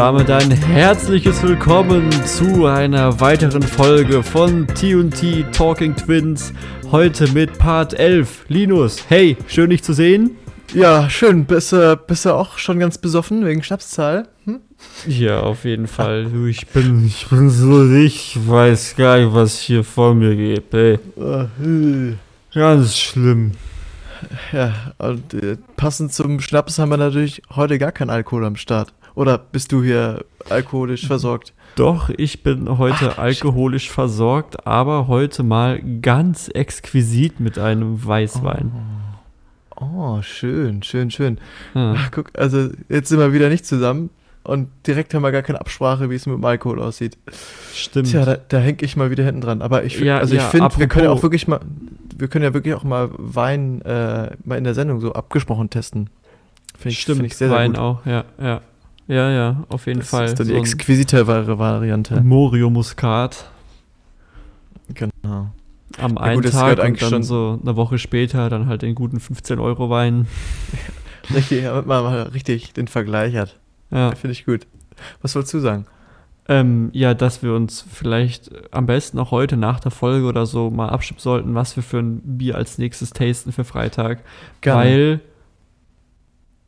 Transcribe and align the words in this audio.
Damit 0.00 0.30
ein 0.30 0.50
herzliches 0.50 1.42
Willkommen 1.42 2.10
zu 2.24 2.64
einer 2.64 3.20
weiteren 3.20 3.62
Folge 3.62 4.22
von 4.22 4.66
TNT 4.66 5.52
Talking 5.52 5.94
Twins. 5.94 6.54
Heute 6.90 7.30
mit 7.32 7.58
Part 7.58 7.92
11. 7.92 8.46
Linus, 8.48 9.04
hey, 9.10 9.36
schön 9.46 9.68
dich 9.68 9.82
zu 9.82 9.92
sehen. 9.92 10.38
Ja, 10.72 11.10
schön. 11.10 11.44
Bist, 11.44 11.74
äh, 11.74 11.98
bist 12.06 12.24
du 12.24 12.34
auch 12.34 12.56
schon 12.56 12.78
ganz 12.78 12.96
besoffen 12.96 13.44
wegen 13.44 13.62
Schnapszahl? 13.62 14.28
Hm? 14.46 14.60
Ja, 15.06 15.40
auf 15.40 15.66
jeden 15.66 15.86
Fall. 15.86 16.24
Du, 16.24 16.46
ich 16.46 16.66
bin, 16.68 17.04
ich 17.06 17.26
bin 17.26 17.50
so 17.50 17.86
ich 17.92 18.38
weiß 18.48 18.96
gar 18.96 19.18
nicht, 19.18 19.34
was 19.34 19.58
hier 19.58 19.84
vor 19.84 20.14
mir 20.14 20.34
geht, 20.34 20.72
ey. 20.72 20.98
Äh, 21.18 22.14
Ganz 22.54 22.96
schlimm. 22.96 23.52
ja, 24.50 24.94
und 24.96 25.34
äh, 25.34 25.58
passend 25.76 26.14
zum 26.14 26.40
Schnaps 26.40 26.78
haben 26.78 26.88
wir 26.88 26.96
natürlich 26.96 27.42
heute 27.54 27.78
gar 27.78 27.92
keinen 27.92 28.08
Alkohol 28.08 28.46
am 28.46 28.56
Start. 28.56 28.94
Oder 29.20 29.36
bist 29.36 29.70
du 29.70 29.82
hier 29.82 30.24
alkoholisch 30.48 31.06
versorgt? 31.06 31.52
Doch, 31.76 32.08
ich 32.08 32.42
bin 32.42 32.78
heute 32.78 33.18
alkoholisch 33.18 33.90
versorgt, 33.90 34.66
aber 34.66 35.08
heute 35.08 35.42
mal 35.42 35.78
ganz 36.00 36.48
exquisit 36.48 37.38
mit 37.38 37.58
einem 37.58 38.02
Weißwein. 38.02 38.72
Oh, 39.76 40.22
schön, 40.22 40.82
schön, 40.82 41.10
schön. 41.10 41.36
Ja. 41.74 41.96
Ach, 41.98 42.10
guck, 42.10 42.30
also 42.32 42.70
jetzt 42.88 43.10
sind 43.10 43.18
wir 43.18 43.34
wieder 43.34 43.50
nicht 43.50 43.66
zusammen 43.66 44.08
und 44.42 44.70
direkt 44.86 45.12
haben 45.12 45.20
wir 45.20 45.32
gar 45.32 45.42
keine 45.42 45.60
Absprache, 45.60 46.08
wie 46.08 46.14
es 46.14 46.24
mit 46.24 46.36
dem 46.36 46.44
Alkohol 46.46 46.80
aussieht. 46.80 47.18
Stimmt. 47.74 48.08
Tja, 48.08 48.24
da, 48.24 48.38
da 48.48 48.56
hänge 48.56 48.78
ich 48.80 48.96
mal 48.96 49.10
wieder 49.10 49.24
hinten 49.24 49.42
dran. 49.42 49.60
Aber 49.60 49.84
ich, 49.84 50.00
Ja, 50.00 50.16
also 50.16 50.34
ich 50.34 50.40
ja, 50.40 50.48
finde, 50.48 50.78
wir 50.78 50.88
können 50.88 51.04
ja 51.04 51.10
auch 51.10 51.22
wirklich 51.22 51.46
mal, 51.46 51.60
wir 52.16 52.28
können 52.28 52.44
ja 52.44 52.54
wirklich 52.54 52.72
auch 52.72 52.84
mal 52.84 53.10
Wein 53.18 53.82
äh, 53.82 54.30
mal 54.46 54.56
in 54.56 54.64
der 54.64 54.72
Sendung 54.72 54.98
so 55.00 55.12
abgesprochen 55.12 55.68
testen. 55.68 56.08
Finde 56.78 56.92
ich, 56.92 57.00
Stimmt, 57.00 57.18
find 57.18 57.26
ich 57.26 57.36
sehr, 57.36 57.50
sehr 57.50 57.58
Wein 57.58 57.72
gut. 57.72 57.80
auch, 57.80 58.06
ja, 58.06 58.24
ja. 58.40 58.62
Ja, 59.10 59.30
ja, 59.30 59.64
auf 59.68 59.86
jeden 59.86 60.00
Das 60.00 60.08
Fall. 60.10 60.26
ist 60.26 60.38
dann 60.38 60.46
die 60.46 60.52
So 60.54 60.58
exquisitere 60.60 61.58
Variante. 61.58 62.20
Morio 62.20 62.70
Muscat 62.70 63.50
Genau. 64.94 65.50
am 65.98 66.14
Ja, 66.14 66.20
einen 66.20 66.34
gut, 66.36 66.44
das 66.44 66.52
Tag 66.52 66.78
und 66.78 66.78
dann 66.78 66.96
schon- 66.96 67.22
so 67.22 67.58
eine 67.60 67.76
Woche 67.76 67.98
später 67.98 68.48
dann 68.48 68.66
halt 68.66 68.82
den 68.82 68.94
guten 68.94 69.18
15-Euro-Wein. 69.18 70.26
Richtig, 71.34 71.64
damit 71.64 71.86
man 71.86 72.02
mal 72.04 72.22
richtig 72.22 72.72
den 72.72 72.88
Vergleich 72.88 73.36
hat. 73.36 73.58
Ja. 73.90 74.14
Finde 74.14 74.32
ich 74.32 74.46
gut. 74.46 74.66
Was 75.22 75.34
wolltest 75.34 75.54
du 75.54 75.60
sagen? 75.60 75.86
Ähm, 76.48 76.90
ja, 76.92 77.14
dass 77.14 77.42
wir 77.42 77.54
uns 77.54 77.84
vielleicht 77.92 78.50
am 78.72 78.86
besten 78.86 79.18
auch 79.18 79.30
heute 79.30 79.56
nach 79.56 79.78
der 79.80 79.92
Folge 79.92 80.26
oder 80.26 80.46
so 80.46 80.70
mal 80.70 80.88
abstimmen 80.88 81.20
sollten, 81.20 81.54
was 81.54 81.76
wir 81.76 81.82
für 81.84 81.98
ein 81.98 82.20
Bier 82.38 82.56
als 82.56 82.78
nächstes 82.78 83.10
tasten 83.10 83.52
für 83.52 83.62
Freitag. 83.64 84.20
Weil, 84.64 85.20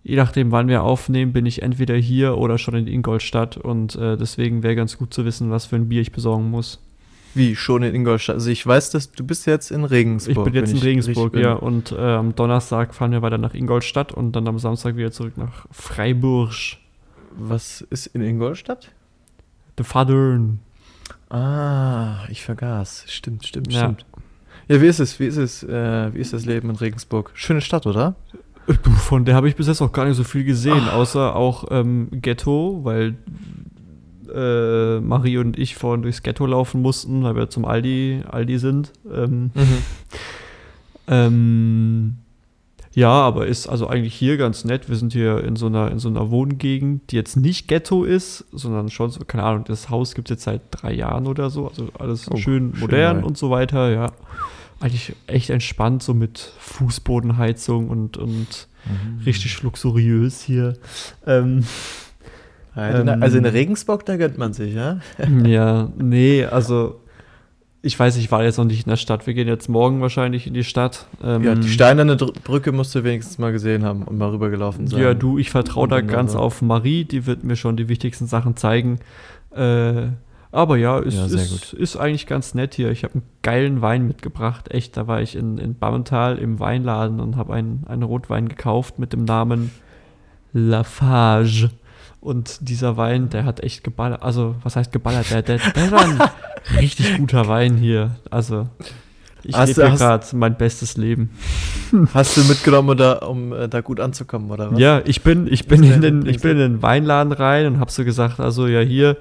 je 0.04 0.16
nachdem, 0.16 0.50
wann 0.50 0.68
wir 0.68 0.82
aufnehmen, 0.82 1.32
bin 1.32 1.46
ich 1.46 1.62
entweder 1.62 1.94
hier 1.96 2.36
oder 2.38 2.58
schon 2.58 2.74
in 2.74 2.86
Ingolstadt 2.86 3.56
und 3.56 3.94
äh, 3.96 4.16
deswegen 4.16 4.62
wäre 4.62 4.76
ganz 4.76 4.98
gut 4.98 5.14
zu 5.14 5.24
wissen, 5.24 5.50
was 5.50 5.66
für 5.66 5.76
ein 5.76 5.88
Bier 5.88 6.00
ich 6.00 6.12
besorgen 6.12 6.50
muss. 6.50 6.80
Wie 7.34 7.56
schon 7.56 7.82
in 7.82 7.94
Ingolstadt? 7.94 8.34
Also 8.34 8.50
ich 8.50 8.66
weiß, 8.66 8.90
dass 8.90 9.10
du 9.12 9.24
bist 9.24 9.46
jetzt 9.46 9.70
in 9.70 9.84
Regensburg. 9.84 10.36
Ich 10.38 10.52
bin 10.52 10.54
jetzt 10.54 10.72
in 10.72 10.78
Regensburg, 10.80 11.34
ja, 11.36 11.54
bin. 11.54 11.62
und 11.66 11.92
äh, 11.92 11.96
am 11.96 12.34
Donnerstag 12.34 12.94
fahren 12.94 13.12
wir 13.12 13.22
weiter 13.22 13.38
nach 13.38 13.54
Ingolstadt 13.54 14.12
und 14.12 14.32
dann 14.32 14.46
am 14.48 14.58
Samstag 14.58 14.96
wieder 14.96 15.12
zurück 15.12 15.38
nach 15.38 15.66
Freiburg. 15.70 16.52
Was 17.34 17.80
ist 17.80 18.06
in 18.08 18.20
Ingolstadt? 18.20 18.90
The 19.78 19.84
Fadern. 19.84 20.60
Ah, 21.30 22.26
ich 22.28 22.42
vergaß. 22.42 23.06
Stimmt, 23.08 23.46
stimmt, 23.46 23.72
Ja. 23.72 23.80
stimmt. 23.80 24.04
Ja, 24.68 24.82
wie 24.82 24.86
ist 24.86 25.00
es? 25.00 25.18
Wie 25.18 25.26
ist 25.26 25.38
es? 25.38 25.62
Äh, 25.62 26.12
wie 26.14 26.18
ist 26.18 26.34
das 26.34 26.44
Leben 26.44 26.68
in 26.68 26.76
Regensburg? 26.76 27.30
Schöne 27.34 27.62
Stadt, 27.62 27.86
oder? 27.86 28.14
Du, 28.66 28.90
Von 28.90 29.24
der 29.24 29.34
habe 29.34 29.48
ich 29.48 29.56
bis 29.56 29.66
jetzt 29.66 29.80
auch 29.82 29.92
gar 29.92 30.04
nicht 30.06 30.16
so 30.16 30.24
viel 30.24 30.44
gesehen, 30.44 30.88
außer 30.88 31.34
auch 31.34 31.64
ähm, 31.70 32.08
Ghetto, 32.12 32.80
weil 32.84 33.16
äh, 34.32 35.00
Marie 35.00 35.38
und 35.38 35.58
ich 35.58 35.74
vorhin 35.74 36.02
durchs 36.02 36.22
Ghetto 36.22 36.46
laufen 36.46 36.80
mussten, 36.80 37.22
weil 37.24 37.34
wir 37.36 37.50
zum 37.50 37.64
Aldi, 37.64 38.22
Aldi 38.30 38.58
sind. 38.58 38.92
Ähm, 39.12 39.50
ähm, 41.08 42.16
ja, 42.94 43.10
aber 43.10 43.46
ist 43.46 43.68
also 43.68 43.86
eigentlich 43.88 44.14
hier 44.14 44.36
ganz 44.36 44.64
nett. 44.64 44.88
Wir 44.88 44.96
sind 44.96 45.12
hier 45.12 45.42
in 45.44 45.56
so 45.56 45.66
einer, 45.66 45.90
in 45.90 45.98
so 45.98 46.08
einer 46.08 46.30
Wohngegend, 46.30 47.10
die 47.10 47.16
jetzt 47.16 47.36
nicht 47.36 47.66
Ghetto 47.68 48.04
ist, 48.04 48.44
sondern 48.52 48.90
schon 48.90 49.10
so, 49.10 49.20
keine 49.26 49.44
Ahnung, 49.44 49.64
das 49.64 49.88
Haus 49.90 50.14
gibt 50.14 50.28
es 50.30 50.34
jetzt 50.36 50.44
seit 50.44 50.60
drei 50.70 50.92
Jahren 50.92 51.26
oder 51.26 51.50
so. 51.50 51.68
Also 51.68 51.88
alles 51.98 52.30
Oh, 52.30 52.36
schön 52.36 52.72
schön 52.74 52.80
modern 52.80 53.20
neu. 53.20 53.26
und 53.26 53.38
so 53.38 53.50
weiter, 53.50 53.90
ja. 53.90 54.12
Eigentlich 54.82 55.14
echt 55.26 55.50
entspannt, 55.50 56.02
so 56.02 56.12
mit 56.14 56.52
Fußbodenheizung 56.58 57.88
und, 57.88 58.16
und 58.16 58.68
Mhm. 58.84 59.22
richtig 59.24 59.62
luxuriös 59.62 60.42
hier. 60.42 60.74
Ähm, 61.26 61.64
Also, 62.74 63.02
in, 63.02 63.08
Ähm, 63.08 63.22
also 63.22 63.38
in 63.38 63.44
Regensburg, 63.46 64.04
da 64.06 64.16
gönnt 64.16 64.38
man 64.38 64.54
sich, 64.54 64.74
ja? 64.74 64.98
ja, 65.44 65.90
nee, 65.98 66.44
also 66.46 66.98
ich 67.82 67.98
weiß, 67.98 68.16
ich 68.16 68.30
war 68.32 68.42
jetzt 68.44 68.56
noch 68.58 68.64
nicht 68.64 68.86
in 68.86 68.90
der 68.90 68.96
Stadt. 68.96 69.26
Wir 69.26 69.34
gehen 69.34 69.46
jetzt 69.48 69.68
morgen 69.68 70.00
wahrscheinlich 70.00 70.46
in 70.46 70.54
die 70.54 70.64
Stadt. 70.64 71.06
Ähm, 71.22 71.42
Ja, 71.44 71.54
die 71.54 71.68
steinerne 71.68 72.16
Dr 72.16 72.32
Brücke 72.42 72.72
musst 72.72 72.94
du 72.94 73.04
wenigstens 73.04 73.38
mal 73.38 73.52
gesehen 73.52 73.84
haben 73.84 74.04
und 74.04 74.16
mal 74.18 74.30
rübergelaufen 74.30 74.86
sein. 74.86 75.00
Ja, 75.02 75.14
du, 75.14 75.36
ich 75.38 75.50
vertraue 75.50 75.86
da 75.88 76.00
ganz 76.00 76.34
auf 76.34 76.62
Marie, 76.62 77.04
die 77.04 77.26
wird 77.26 77.44
mir 77.44 77.56
schon 77.56 77.76
die 77.76 77.88
wichtigsten 77.88 78.26
Sachen 78.26 78.56
zeigen. 78.56 79.00
Äh, 79.54 80.06
aber 80.52 80.76
ja, 80.76 80.98
ist, 80.98 81.14
Ja, 81.14 81.24
ist, 81.24 81.72
ist 81.72 81.96
eigentlich 81.96 82.26
ganz 82.26 82.54
nett 82.54 82.74
hier. 82.74 82.90
Ich 82.90 83.04
habe 83.04 83.14
einen 83.14 83.22
geilen 83.40 83.80
Wein 83.80 84.06
mitgebracht. 84.06 84.70
Echt, 84.70 84.96
da 84.96 85.06
war 85.06 85.22
ich 85.22 85.34
in, 85.34 85.56
in 85.56 85.74
Bammental 85.74 86.36
im 86.38 86.60
Weinladen 86.60 87.20
und 87.20 87.36
habe 87.36 87.54
einen, 87.54 87.84
einen 87.88 88.02
Rotwein 88.02 88.48
gekauft 88.48 88.98
mit 88.98 89.14
dem 89.14 89.24
Namen 89.24 89.70
Lafage. 90.52 91.70
Und 92.20 92.68
dieser 92.68 92.96
Wein, 92.96 93.30
der 93.30 93.44
hat 93.44 93.60
echt 93.60 93.82
geballert. 93.82 94.22
Also, 94.22 94.54
was 94.62 94.76
heißt 94.76 94.92
geballert? 94.92 95.30
Der, 95.30 95.42
der, 95.42 95.58
der 95.58 95.90
war 95.90 96.04
ein 96.04 96.20
richtig 96.78 97.16
guter 97.16 97.48
Wein 97.48 97.78
hier. 97.78 98.16
Also, 98.30 98.68
ich 99.44 99.56
Hast 99.56 99.76
lebe 99.76 99.90
gerade 99.90 100.26
mein 100.34 100.56
bestes 100.56 100.96
Leben. 100.96 101.30
Hast 102.14 102.36
du 102.36 102.44
mitgenommen, 102.44 102.90
oder, 102.90 103.28
um 103.28 103.52
äh, 103.52 103.68
da 103.68 103.80
gut 103.80 104.00
anzukommen, 104.00 104.50
oder 104.50 104.72
was? 104.72 104.78
Ja, 104.78 105.02
ich 105.04 105.22
bin, 105.22 105.46
ich 105.50 105.66
bin, 105.66 105.82
in 105.82 106.00
den, 106.00 106.26
ich 106.26 106.40
bin 106.40 106.52
in 106.52 106.58
den 106.58 106.82
Weinladen 106.82 107.32
rein 107.32 107.66
und 107.66 107.80
habe 107.80 107.90
so 107.90 108.04
gesagt, 108.04 108.40
also 108.40 108.66
ja 108.66 108.80
hier, 108.80 109.16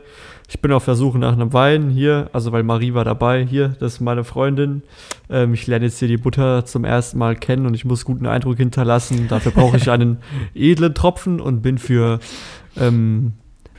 ich 0.48 0.60
bin 0.60 0.74
auf 0.74 0.84
der 0.84 0.96
Suche 0.96 1.18
nach 1.18 1.32
einem 1.32 1.54
Wein, 1.54 1.90
hier, 1.90 2.30
also 2.34 2.52
weil 2.52 2.64
Marie 2.64 2.94
war 2.94 3.06
dabei, 3.06 3.46
hier, 3.46 3.70
das 3.80 3.94
ist 3.94 4.00
meine 4.02 4.26
Freundin. 4.26 4.84
Ähm, 5.30 5.54
ich 5.54 5.66
lerne 5.66 5.86
jetzt 5.86 6.00
hier 6.00 6.10
die 6.10 6.18
Butter 6.18 6.66
zum 6.66 6.84
ersten 6.84 7.18
Mal 7.18 7.38
kennen 7.38 7.66
und 7.66 7.74
ich 7.74 7.86
muss 7.86 8.04
guten 8.04 8.26
Eindruck 8.26 8.58
hinterlassen. 8.58 9.28
Dafür 9.30 9.54
brauche 9.54 9.78
ich 9.78 9.90
einen 9.92 10.18
edlen 10.54 10.94
Tropfen 10.94 11.40
und 11.40 11.62
bin 11.62 11.78
für 11.78 12.20
ähm, 12.78 13.34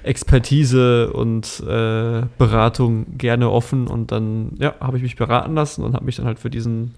Expertise 0.04 1.12
und 1.12 1.60
äh, 1.66 2.22
Beratung 2.38 3.18
gerne 3.18 3.50
offen. 3.50 3.86
Und 3.86 4.12
dann, 4.12 4.52
ja, 4.58 4.74
habe 4.80 4.96
ich 4.96 5.02
mich 5.02 5.16
beraten 5.16 5.54
lassen 5.54 5.82
und 5.84 5.94
habe 5.94 6.04
mich 6.04 6.16
dann 6.16 6.26
halt 6.26 6.38
für 6.38 6.50
diesen 6.50 6.94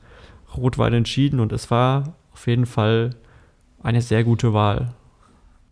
Rotwein 0.56 0.92
entschieden 0.94 1.40
und 1.40 1.52
es 1.52 1.70
war 1.70 2.14
auf 2.32 2.46
jeden 2.46 2.66
Fall 2.66 3.10
eine 3.82 4.00
sehr 4.02 4.24
gute 4.24 4.52
Wahl. 4.52 4.94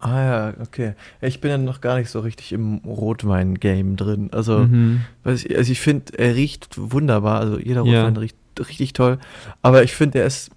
Ah 0.01 0.21
ja, 0.25 0.55
okay. 0.61 0.95
Ja, 1.21 1.29
Ich 1.29 1.41
bin 1.41 1.51
ja 1.53 1.59
noch 1.59 1.81
gar 1.81 1.97
nicht 1.97 2.11
so 2.11 2.19
richtig 2.21 2.53
im 2.53 2.79
Rotwein-Game 2.85 3.97
drin. 3.97 4.31
Also, 4.33 4.59
Mhm. 4.67 5.03
ich, 5.25 5.57
also 5.57 5.71
ich 5.73 5.81
finde, 5.81 6.19
er 6.19 6.35
riecht 6.35 6.75
wunderbar. 6.77 7.39
Also 7.41 7.59
jeder 7.61 7.85
Ja. 7.85 8.03
Rotwein 8.03 8.17
riecht 8.17 8.37
richtig 8.59 8.93
toll. 8.95 9.19
Aber 9.63 9.83
ich 9.85 9.95
finde, 9.95 10.19
er 10.19 10.27
ist. 10.27 10.51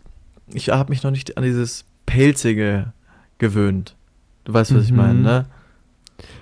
Ich 0.54 0.70
habe 0.70 0.90
mich 0.92 1.04
noch 1.04 1.12
nicht 1.12 1.38
an 1.38 1.44
dieses 1.44 1.86
Pelzige 2.08 2.94
gewöhnt. 3.38 3.96
Du 4.46 4.54
weißt, 4.54 4.74
was 4.76 4.84
ich 4.86 4.92
Mhm. 4.92 4.98
meine, 4.98 5.20
ne? 5.20 5.46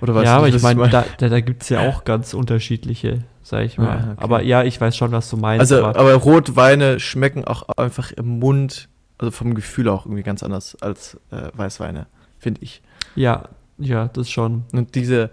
Oder 0.00 0.14
weißt 0.14 0.24
ja, 0.26 0.36
aber 0.36 0.48
ich 0.48 0.54
was 0.54 0.62
meine, 0.62 0.88
da, 0.88 1.04
da, 1.18 1.28
da 1.28 1.40
gibt 1.40 1.62
es 1.62 1.68
ja 1.68 1.80
auch 1.88 2.04
ganz 2.04 2.32
unterschiedliche, 2.34 3.24
sag 3.42 3.64
ich 3.64 3.78
mal. 3.78 3.88
Ah, 3.88 4.12
okay. 4.12 4.22
Aber 4.24 4.42
ja, 4.42 4.62
ich 4.62 4.80
weiß 4.80 4.96
schon, 4.96 5.12
was 5.12 5.28
du 5.30 5.36
meinst. 5.36 5.60
Also, 5.72 5.84
aber, 5.84 5.98
aber 5.98 6.14
Rotweine 6.14 7.00
schmecken 7.00 7.44
auch 7.44 7.68
einfach 7.76 8.12
im 8.12 8.38
Mund, 8.38 8.88
also 9.18 9.30
vom 9.32 9.54
Gefühl 9.54 9.88
auch 9.88 10.06
irgendwie 10.06 10.22
ganz 10.22 10.42
anders 10.42 10.76
als 10.80 11.18
äh, 11.30 11.48
Weißweine, 11.54 12.06
finde 12.38 12.62
ich. 12.62 12.82
ja, 13.16 13.48
ja, 13.76 14.06
das 14.06 14.30
schon. 14.30 14.62
Und 14.72 14.94
diese, 14.94 15.30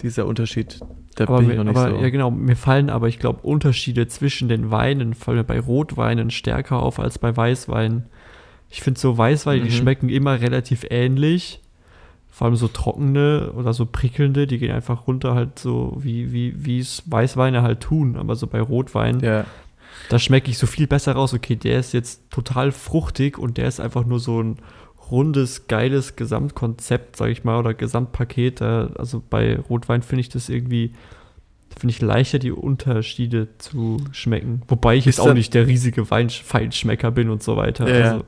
dieser 0.00 0.24
Unterschied, 0.24 0.80
da 1.16 1.24
Aber, 1.24 1.40
bin 1.40 1.50
ich 1.50 1.56
noch 1.58 1.64
nicht 1.64 1.76
aber 1.76 1.90
so. 1.90 2.02
ja, 2.02 2.08
genau, 2.08 2.30
mir 2.30 2.56
fallen 2.56 2.88
aber, 2.88 3.08
ich 3.08 3.18
glaube, 3.18 3.40
Unterschiede 3.42 4.08
zwischen 4.08 4.48
den 4.48 4.70
Weinen 4.70 5.12
fallen 5.12 5.36
mir 5.36 5.44
bei 5.44 5.60
Rotweinen 5.60 6.30
stärker 6.30 6.82
auf 6.82 6.98
als 6.98 7.18
bei 7.18 7.36
Weißweinen. 7.36 8.06
Ich 8.70 8.80
finde 8.80 8.98
so 8.98 9.18
Weißweine, 9.18 9.60
die 9.64 9.68
Mhm. 9.68 9.74
schmecken 9.74 10.08
immer 10.08 10.40
relativ 10.40 10.86
ähnlich. 10.88 11.60
Vor 12.36 12.46
allem 12.48 12.56
so 12.56 12.66
trockene 12.66 13.52
oder 13.56 13.72
so 13.72 13.86
prickelnde, 13.86 14.48
die 14.48 14.58
gehen 14.58 14.72
einfach 14.72 15.06
runter 15.06 15.36
halt 15.36 15.56
so, 15.60 15.96
wie, 16.00 16.32
wie, 16.32 16.64
wie 16.66 16.80
es 16.80 17.04
Weißweine 17.06 17.62
halt 17.62 17.78
tun. 17.78 18.16
Aber 18.16 18.34
so 18.34 18.48
bei 18.48 18.60
Rotwein, 18.60 19.20
Ja. 19.20 19.44
da 20.08 20.18
schmecke 20.18 20.50
ich 20.50 20.58
so 20.58 20.66
viel 20.66 20.88
besser 20.88 21.12
raus. 21.12 21.32
Okay, 21.32 21.54
der 21.54 21.78
ist 21.78 21.92
jetzt 21.92 22.28
total 22.30 22.72
fruchtig 22.72 23.38
und 23.38 23.56
der 23.56 23.68
ist 23.68 23.78
einfach 23.78 24.04
nur 24.04 24.18
so 24.18 24.42
ein 24.42 24.56
rundes, 25.12 25.68
geiles 25.68 26.16
Gesamtkonzept, 26.16 27.14
sag 27.14 27.30
ich 27.30 27.44
mal, 27.44 27.56
oder 27.56 27.72
Gesamtpaket. 27.72 28.60
Äh, 28.62 28.88
Also 28.96 29.22
bei 29.30 29.56
Rotwein 29.56 30.02
finde 30.02 30.22
ich 30.22 30.28
das 30.28 30.48
irgendwie, 30.48 30.92
finde 31.78 31.92
ich 31.92 32.00
leichter, 32.02 32.40
die 32.40 32.50
Unterschiede 32.50 33.46
zu 33.58 33.98
schmecken. 34.10 34.62
Wobei 34.66 34.96
ich 34.96 35.06
Ist 35.06 35.18
jetzt 35.18 35.26
auch 35.28 35.34
nicht 35.34 35.54
der 35.54 35.68
riesige 35.68 36.10
Wein 36.10 36.30
Feinschmecker 36.30 37.12
bin 37.12 37.30
und 37.30 37.44
so 37.44 37.56
weiter. 37.56 37.88
Ja. 37.88 38.10
Also, 38.12 38.24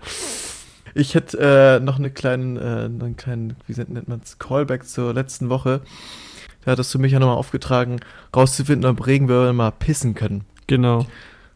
Ich 0.99 1.15
hätte 1.15 1.39
äh, 1.39 1.85
noch 1.85 1.99
eine 1.99 2.11
kleinen, 2.11 2.57
äh, 2.57 2.61
einen 2.61 3.19
kleinen, 3.19 3.57
wie 3.67 3.75
nennt 3.75 4.09
man 4.09 4.23
es, 4.25 4.39
Callback 4.39 4.89
zur 4.89 5.13
letzten 5.13 5.51
Woche. 5.51 5.83
Da 6.65 6.71
hattest 6.73 6.95
du 6.95 6.99
mich 6.99 7.13
ja 7.13 7.19
nochmal 7.19 7.37
aufgetragen, 7.37 8.01
rauszufinden, 8.35 8.91
ob 8.91 9.07
Regenwürmer 9.07 9.53
mal 9.53 9.71
pissen 9.73 10.15
können. 10.15 10.47
genau. 10.67 11.07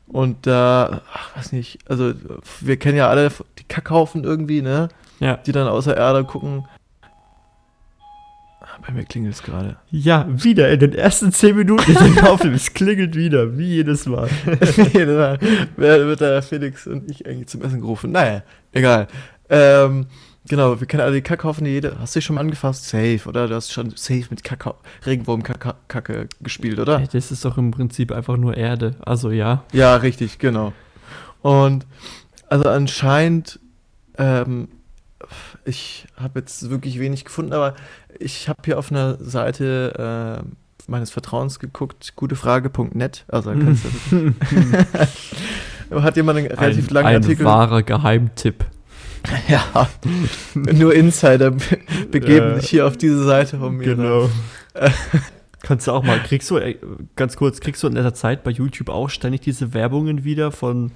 Und 0.06 0.46
da, 0.46 1.02
ach, 1.14 1.36
weiß 1.36 1.52
nicht, 1.52 1.78
also 1.88 2.12
wir 2.60 2.76
kennen 2.76 2.98
ja 2.98 3.08
alle 3.08 3.30
die 3.58 3.64
Kackhaufen 3.64 4.24
irgendwie, 4.24 4.60
ne? 4.60 4.88
Ja. 5.20 5.36
Die 5.36 5.52
dann 5.52 5.68
außer 5.68 5.96
Erde 5.96 6.24
gucken. 6.24 6.66
Bei 8.86 8.92
mir 8.92 9.04
klingelt 9.04 9.34
es 9.34 9.42
gerade. 9.42 9.76
Ja, 9.90 10.26
wieder 10.28 10.70
in 10.70 10.80
den 10.80 10.92
ersten 10.94 11.32
zehn 11.32 11.56
Minuten 11.56 11.90
in 11.90 12.14
den 12.14 12.24
Aufnahmen. 12.24 12.54
Es 12.54 12.72
klingelt 12.72 13.14
wieder, 13.14 13.56
wie 13.58 13.76
jedes 13.76 14.06
Mal. 14.06 14.28
Da 14.92 15.38
Wer 15.76 16.06
wird 16.06 16.20
der 16.20 16.42
Felix 16.42 16.86
und 16.86 17.10
ich 17.10 17.26
eigentlich 17.26 17.48
zum 17.48 17.62
Essen 17.62 17.80
gerufen? 17.80 18.12
Naja, 18.12 18.42
egal. 18.72 19.08
Ähm, 19.48 20.06
genau, 20.48 20.80
wir 20.80 20.86
kennen 20.86 21.02
alle 21.02 21.14
die 21.14 21.22
Kackhaufen, 21.22 21.64
die 21.64 21.72
jede. 21.72 21.98
Hast 21.98 22.14
du 22.14 22.18
dich 22.18 22.24
schon 22.24 22.36
mal 22.36 22.42
angefasst? 22.42 22.88
Safe, 22.88 23.20
oder? 23.26 23.48
Du 23.48 23.54
hast 23.54 23.72
schon 23.72 23.90
safe 23.90 24.26
mit 24.30 24.44
Kacka 24.44 24.74
Regenwurm-Kacke 25.04 26.28
gespielt, 26.40 26.78
oder? 26.78 27.00
Das 27.12 27.30
ist 27.30 27.44
doch 27.44 27.58
im 27.58 27.70
Prinzip 27.70 28.12
einfach 28.12 28.36
nur 28.36 28.56
Erde. 28.56 28.96
Also 29.00 29.30
ja. 29.30 29.64
Ja, 29.72 29.96
richtig, 29.96 30.38
genau. 30.38 30.72
Und 31.42 31.86
also 32.48 32.68
anscheinend, 32.68 33.60
ähm, 34.18 34.68
ich 35.64 36.06
habe 36.16 36.40
jetzt 36.40 36.70
wirklich 36.70 36.98
wenig 36.98 37.24
gefunden, 37.24 37.52
aber 37.52 37.74
ich 38.18 38.48
habe 38.48 38.60
hier 38.64 38.78
auf 38.78 38.90
einer 38.90 39.16
Seite 39.22 40.42
äh, 40.42 40.90
meines 40.90 41.10
Vertrauens 41.10 41.58
geguckt, 41.58 42.14
gutefrage.net, 42.16 43.24
also 43.28 43.52
da 43.54 43.60
kannst 43.60 43.84
du, 44.10 44.32
hat 46.02 46.16
jemand 46.16 46.38
einen 46.38 46.46
relativ 46.48 46.88
ein, 46.88 46.94
langen 46.94 47.06
ein 47.08 47.16
Artikel. 47.16 47.44
wahrer 47.44 47.82
Geheimtipp. 47.82 48.64
Ja, 49.48 49.86
nur 50.54 50.94
Insider 50.94 51.50
be- 51.50 51.60
begeben 52.10 52.46
Ja. 52.52 52.60
sich 52.60 52.70
hier 52.70 52.86
auf 52.86 52.96
diese 52.96 53.22
Seite 53.22 53.58
von 53.58 53.76
mir. 53.76 53.94
Genau. 53.94 54.30
Kannst 55.60 55.86
du 55.86 55.92
auch 55.92 56.02
mal, 56.02 56.18
kriegst 56.22 56.50
du, 56.50 56.56
äh, 56.56 56.78
ganz 57.16 57.36
kurz, 57.36 57.60
kriegst 57.60 57.82
du 57.82 57.86
in 57.88 57.92
letzter 57.92 58.14
Zeit 58.14 58.44
bei 58.44 58.50
YouTube 58.50 58.88
auch 58.88 59.10
ständig 59.10 59.42
diese 59.42 59.74
Werbungen 59.74 60.24
wieder 60.24 60.52
von 60.52 60.90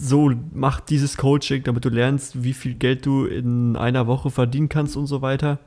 so, 0.00 0.32
mach 0.52 0.80
dieses 0.80 1.16
Coaching, 1.16 1.62
damit 1.64 1.84
du 1.84 1.88
lernst, 1.88 2.42
wie 2.42 2.52
viel 2.52 2.74
Geld 2.74 3.06
du 3.06 3.26
in 3.26 3.76
einer 3.76 4.06
Woche 4.06 4.30
verdienen 4.30 4.68
kannst 4.68 4.96
und 4.96 5.06
so 5.06 5.22
weiter? 5.22 5.58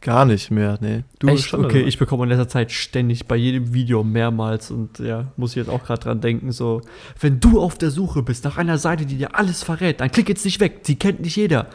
Gar 0.00 0.26
nicht 0.26 0.50
mehr, 0.50 0.76
nee. 0.80 1.04
Du 1.18 1.28
Echt? 1.28 1.44
schon, 1.46 1.64
okay, 1.64 1.80
ich 1.80 1.98
bekomme 1.98 2.24
in 2.24 2.28
letzter 2.28 2.48
Zeit 2.48 2.72
ständig 2.72 3.26
bei 3.26 3.36
jedem 3.36 3.72
Video 3.72 4.04
mehrmals 4.04 4.70
und 4.70 4.98
ja, 4.98 5.28
muss 5.36 5.52
ich 5.52 5.56
jetzt 5.56 5.70
auch 5.70 5.82
gerade 5.82 6.02
dran 6.02 6.20
denken, 6.20 6.52
so, 6.52 6.82
wenn 7.20 7.40
du 7.40 7.60
auf 7.60 7.78
der 7.78 7.90
Suche 7.90 8.22
bist 8.22 8.44
nach 8.44 8.58
einer 8.58 8.76
Seite, 8.76 9.06
die 9.06 9.16
dir 9.16 9.34
alles 9.34 9.62
verrät, 9.62 10.00
dann 10.00 10.10
klick 10.10 10.28
jetzt 10.28 10.44
nicht 10.44 10.60
weg, 10.60 10.82
die 10.84 10.96
kennt 10.96 11.20
nicht 11.20 11.36
jeder. 11.36 11.68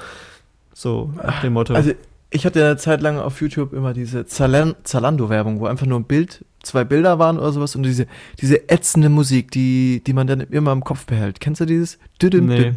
So, 0.74 1.12
nach 1.16 1.42
dem 1.42 1.54
Motto. 1.54 1.74
Also 1.74 1.92
ich 2.30 2.46
hatte 2.46 2.64
eine 2.64 2.78
Zeit 2.78 3.02
lang 3.02 3.18
auf 3.18 3.42
YouTube 3.42 3.74
immer 3.74 3.94
diese 3.94 4.26
Zalan- 4.28 4.76
Zalando-Werbung, 4.84 5.60
wo 5.60 5.66
einfach 5.66 5.88
nur 5.88 6.00
ein 6.00 6.06
Bild, 6.06 6.46
zwei 6.64 6.84
Bilder 6.84 7.20
waren 7.20 7.38
oder 7.38 7.52
sowas 7.52 7.76
und 7.76 7.84
diese, 7.84 8.08
diese 8.40 8.70
ätzende 8.70 9.10
Musik, 9.10 9.52
die, 9.52 10.02
die 10.06 10.14
man 10.14 10.28
dann 10.28 10.42
immer 10.42 10.72
im 10.72 10.84
Kopf 10.84 11.06
behält. 11.06 11.40
Kennst 11.40 11.62
du 11.62 11.66
dieses? 11.66 11.98
Nee. 12.22 12.74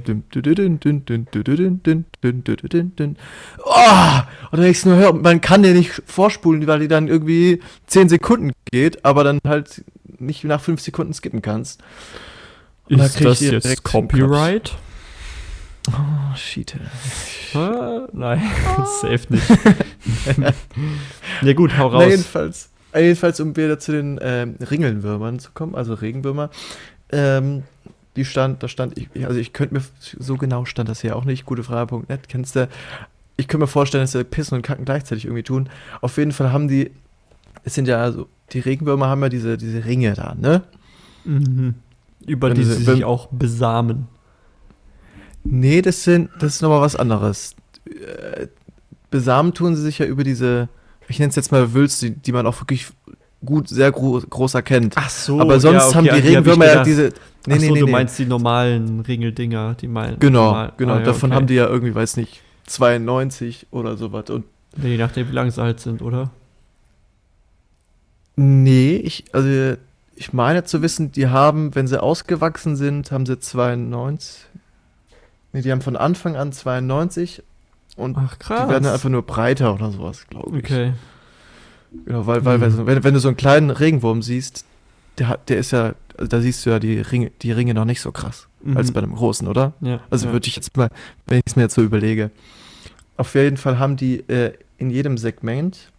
Oh! 3.64 4.20
Und 4.50 4.58
wenn 4.60 4.70
ich 4.70 4.78
es 4.78 4.86
nur 4.86 4.96
höre, 4.96 5.12
man 5.12 5.40
kann 5.40 5.62
den 5.62 5.76
nicht 5.76 6.02
vorspulen, 6.06 6.66
weil 6.66 6.80
die 6.80 6.88
dann 6.88 7.08
irgendwie 7.08 7.60
10 7.86 8.08
Sekunden 8.08 8.52
geht, 8.70 9.04
aber 9.04 9.24
dann 9.24 9.38
halt 9.46 9.84
nicht 10.18 10.44
nach 10.44 10.60
5 10.60 10.80
Sekunden 10.80 11.12
skippen 11.12 11.42
kannst. 11.42 11.82
Und 12.88 12.98
da 12.98 13.06
ist 13.06 13.16
krieg 13.16 13.28
ich 13.32 13.50
das 13.50 13.64
jetzt. 13.64 13.82
Copyright? 13.82 14.76
Oh, 15.88 16.36
shit. 16.36 16.76
Ah, 17.54 18.06
nein, 18.12 18.40
safe 19.00 19.26
nicht. 19.28 19.44
ja 21.42 21.52
gut, 21.54 21.76
hau 21.76 21.90
Na, 21.90 21.98
raus. 21.98 22.06
jedenfalls, 22.08 22.66
äh, 22.66 22.68
jedenfalls, 23.00 23.40
um 23.40 23.56
wieder 23.56 23.78
zu 23.78 23.92
den 23.92 24.18
ähm, 24.22 24.56
Ringelnwürmern 24.60 25.38
zu 25.38 25.50
kommen, 25.52 25.74
also 25.74 25.94
Regenwürmer, 25.94 26.50
ähm, 27.10 27.62
die 28.16 28.24
stand, 28.24 28.62
da 28.62 28.68
stand, 28.68 28.98
ich, 28.98 29.08
also 29.26 29.38
ich 29.38 29.52
könnte 29.52 29.74
mir, 29.74 29.82
so 30.00 30.36
genau 30.36 30.64
stand 30.64 30.88
das 30.88 31.00
hier 31.00 31.16
auch 31.16 31.24
nicht, 31.24 31.46
gutefrage.net, 31.46 32.28
kennst 32.28 32.56
du, 32.56 32.68
ich 33.36 33.48
könnte 33.48 33.64
mir 33.64 33.68
vorstellen, 33.68 34.04
dass 34.04 34.12
sie 34.12 34.24
Pissen 34.24 34.56
und 34.56 34.62
Kacken 34.62 34.84
gleichzeitig 34.84 35.24
irgendwie 35.24 35.42
tun. 35.42 35.68
Auf 36.00 36.18
jeden 36.18 36.32
Fall 36.32 36.52
haben 36.52 36.68
die, 36.68 36.90
es 37.64 37.74
sind 37.74 37.88
ja 37.88 38.02
also, 38.02 38.28
die 38.52 38.60
Regenwürmer 38.60 39.08
haben 39.08 39.22
ja 39.22 39.28
diese, 39.28 39.56
diese 39.56 39.84
Ringe 39.84 40.12
da, 40.14 40.34
ne? 40.34 40.62
Mhm. 41.24 41.74
Über 42.26 42.48
Wenn 42.48 42.56
die 42.56 42.64
sie 42.64 42.84
sich 42.84 43.04
auch 43.04 43.28
besamen. 43.28 44.08
Nee, 45.44 45.82
das 45.82 46.04
sind, 46.04 46.30
das 46.38 46.56
ist 46.56 46.62
nochmal 46.62 46.82
was 46.82 46.94
anderes. 46.94 47.56
Äh, 47.86 48.46
Besamen 49.10 49.54
tun 49.54 49.74
sie 49.74 49.82
sich 49.82 49.98
ja 49.98 50.06
über 50.06 50.24
diese, 50.24 50.68
ich 51.12 51.18
nenne 51.18 51.30
es 51.30 51.36
jetzt 51.36 51.52
mal 51.52 51.72
Wülste, 51.74 52.10
die, 52.10 52.16
die 52.16 52.32
man 52.32 52.46
auch 52.46 52.60
wirklich 52.60 52.88
gut, 53.44 53.68
sehr 53.68 53.92
gro 53.92 54.20
groß 54.20 54.54
erkennt. 54.54 54.94
Ach 54.96 55.10
so, 55.10 55.40
Aber 55.40 55.60
sonst 55.60 55.94
haben 55.94 56.04
die 56.04 56.10
Regenwürmer 56.10 56.66
ja 56.66 56.82
diese. 56.82 57.12
Nee, 57.46 57.54
Ach 57.56 57.60
so, 57.60 57.74
du 57.74 57.84
nee. 57.86 57.90
meinst 57.90 58.18
die 58.18 58.26
normalen 58.26 59.00
Ringeldinger, 59.00 59.74
die 59.74 59.88
meinen. 59.88 60.18
Genau, 60.18 60.46
normal- 60.46 60.72
genau. 60.76 60.94
Ah, 60.94 60.98
ja, 60.98 61.04
Davon 61.04 61.30
okay. 61.30 61.36
haben 61.36 61.46
die 61.46 61.54
ja 61.54 61.66
irgendwie, 61.66 61.94
weiß 61.94 62.16
nicht, 62.16 62.40
92 62.66 63.66
oder 63.70 63.96
sowas. 63.96 64.30
Und 64.30 64.44
Nee, 64.76 64.92
je 64.92 64.96
nachdem, 64.96 65.28
wie 65.28 65.32
lang 65.32 65.50
sie 65.50 65.60
halt 65.60 65.80
sind, 65.80 66.00
oder? 66.00 66.30
nee, 68.36 68.96
ich, 68.96 69.24
also 69.32 69.76
ich 70.16 70.32
meine 70.32 70.64
zu 70.64 70.82
wissen, 70.82 71.12
die 71.12 71.28
haben, 71.28 71.74
wenn 71.74 71.86
sie 71.86 72.02
ausgewachsen 72.02 72.76
sind, 72.76 73.10
haben 73.12 73.26
sie 73.26 73.38
92. 73.38 74.46
Nee, 75.52 75.62
die 75.62 75.70
haben 75.70 75.82
von 75.82 75.96
Anfang 75.96 76.36
an 76.36 76.52
92 76.52 77.42
und 77.96 78.16
Ach, 78.18 78.38
krass. 78.38 78.62
die 78.64 78.68
werden 78.70 78.84
dann 78.84 78.92
einfach 78.94 79.08
nur 79.10 79.22
breiter 79.22 79.74
oder 79.74 79.90
sowas, 79.90 80.26
glaube 80.28 80.58
ich. 80.58 80.64
Okay. 80.64 80.92
Genau, 82.06 82.26
weil, 82.26 82.44
weil, 82.44 82.58
Mhm. 82.58 82.86
wenn, 82.86 83.04
wenn 83.04 83.14
du 83.14 83.20
so 83.20 83.28
einen 83.28 83.36
kleinen 83.36 83.70
Regenwurm 83.70 84.22
siehst, 84.22 84.64
der 85.18 85.28
hat, 85.28 85.48
der 85.50 85.58
ist 85.58 85.72
ja, 85.72 85.94
also 86.16 86.26
da 86.28 86.40
siehst 86.40 86.64
du 86.64 86.70
ja 86.70 86.78
die 86.78 86.98
Ringe, 87.00 87.30
die 87.42 87.52
Ringe 87.52 87.74
noch 87.74 87.84
nicht 87.84 88.00
so 88.00 88.12
krass 88.12 88.48
Mhm. 88.62 88.76
als 88.76 88.92
bei 88.92 89.02
einem 89.02 89.14
großen, 89.14 89.46
oder? 89.46 89.72
Ja. 89.80 90.00
Also 90.08 90.26
ja. 90.26 90.32
würde 90.32 90.46
ich 90.48 90.56
jetzt 90.56 90.74
mal, 90.76 90.88
wenn 91.26 91.38
ich 91.38 91.44
es 91.46 91.56
mir 91.56 91.62
jetzt 91.62 91.74
so 91.74 91.82
überlege. 91.82 92.30
Auf 93.18 93.34
jeden 93.34 93.56
Fall 93.58 93.78
haben 93.78 93.96
die 93.96 94.20
äh, 94.28 94.54
in 94.78 94.88
jedem 94.90 95.18
Segment, 95.18 95.90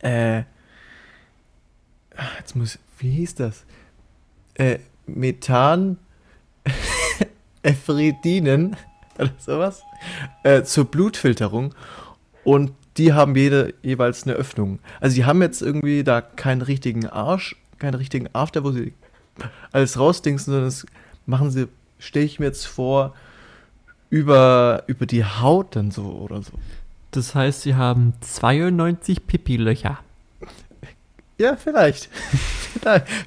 äh, 0.00 0.42
jetzt 2.38 2.54
muss, 2.56 2.78
wie 2.98 3.10
hieß 3.10 3.36
das? 3.36 3.64
Äh, 4.54 4.78
Methan, 5.06 5.96
Ephredinen 7.62 8.76
oder 9.18 9.32
sowas, 9.38 9.82
äh, 10.42 10.62
zur 10.62 10.86
Blutfilterung 10.86 11.74
und 12.44 12.72
die 12.96 13.12
haben 13.12 13.36
jede 13.36 13.74
jeweils 13.82 14.24
eine 14.24 14.34
Öffnung. 14.34 14.78
Also 15.00 15.16
die 15.16 15.24
haben 15.24 15.42
jetzt 15.42 15.60
irgendwie 15.60 16.02
da 16.02 16.20
keinen 16.20 16.62
richtigen 16.62 17.06
Arsch, 17.06 17.56
keinen 17.78 17.94
richtigen 17.94 18.28
After, 18.32 18.64
wo 18.64 18.70
sie 18.70 18.94
alles 19.72 19.98
rausdingsen, 19.98 20.52
sondern 20.52 20.68
das 20.68 20.86
machen 21.26 21.50
sie, 21.50 21.68
stelle 21.98 22.24
ich 22.24 22.38
mir 22.38 22.46
jetzt 22.46 22.66
vor, 22.66 23.14
über, 24.08 24.84
über 24.86 25.06
die 25.06 25.24
Haut 25.24 25.76
dann 25.76 25.90
so 25.90 26.04
oder 26.04 26.42
so. 26.42 26.52
Das 27.10 27.34
heißt, 27.34 27.62
sie 27.62 27.74
haben 27.74 28.14
92 28.20 29.26
Pipi-Löcher. 29.26 29.98
Ja, 31.38 31.56
vielleicht. 31.62 32.08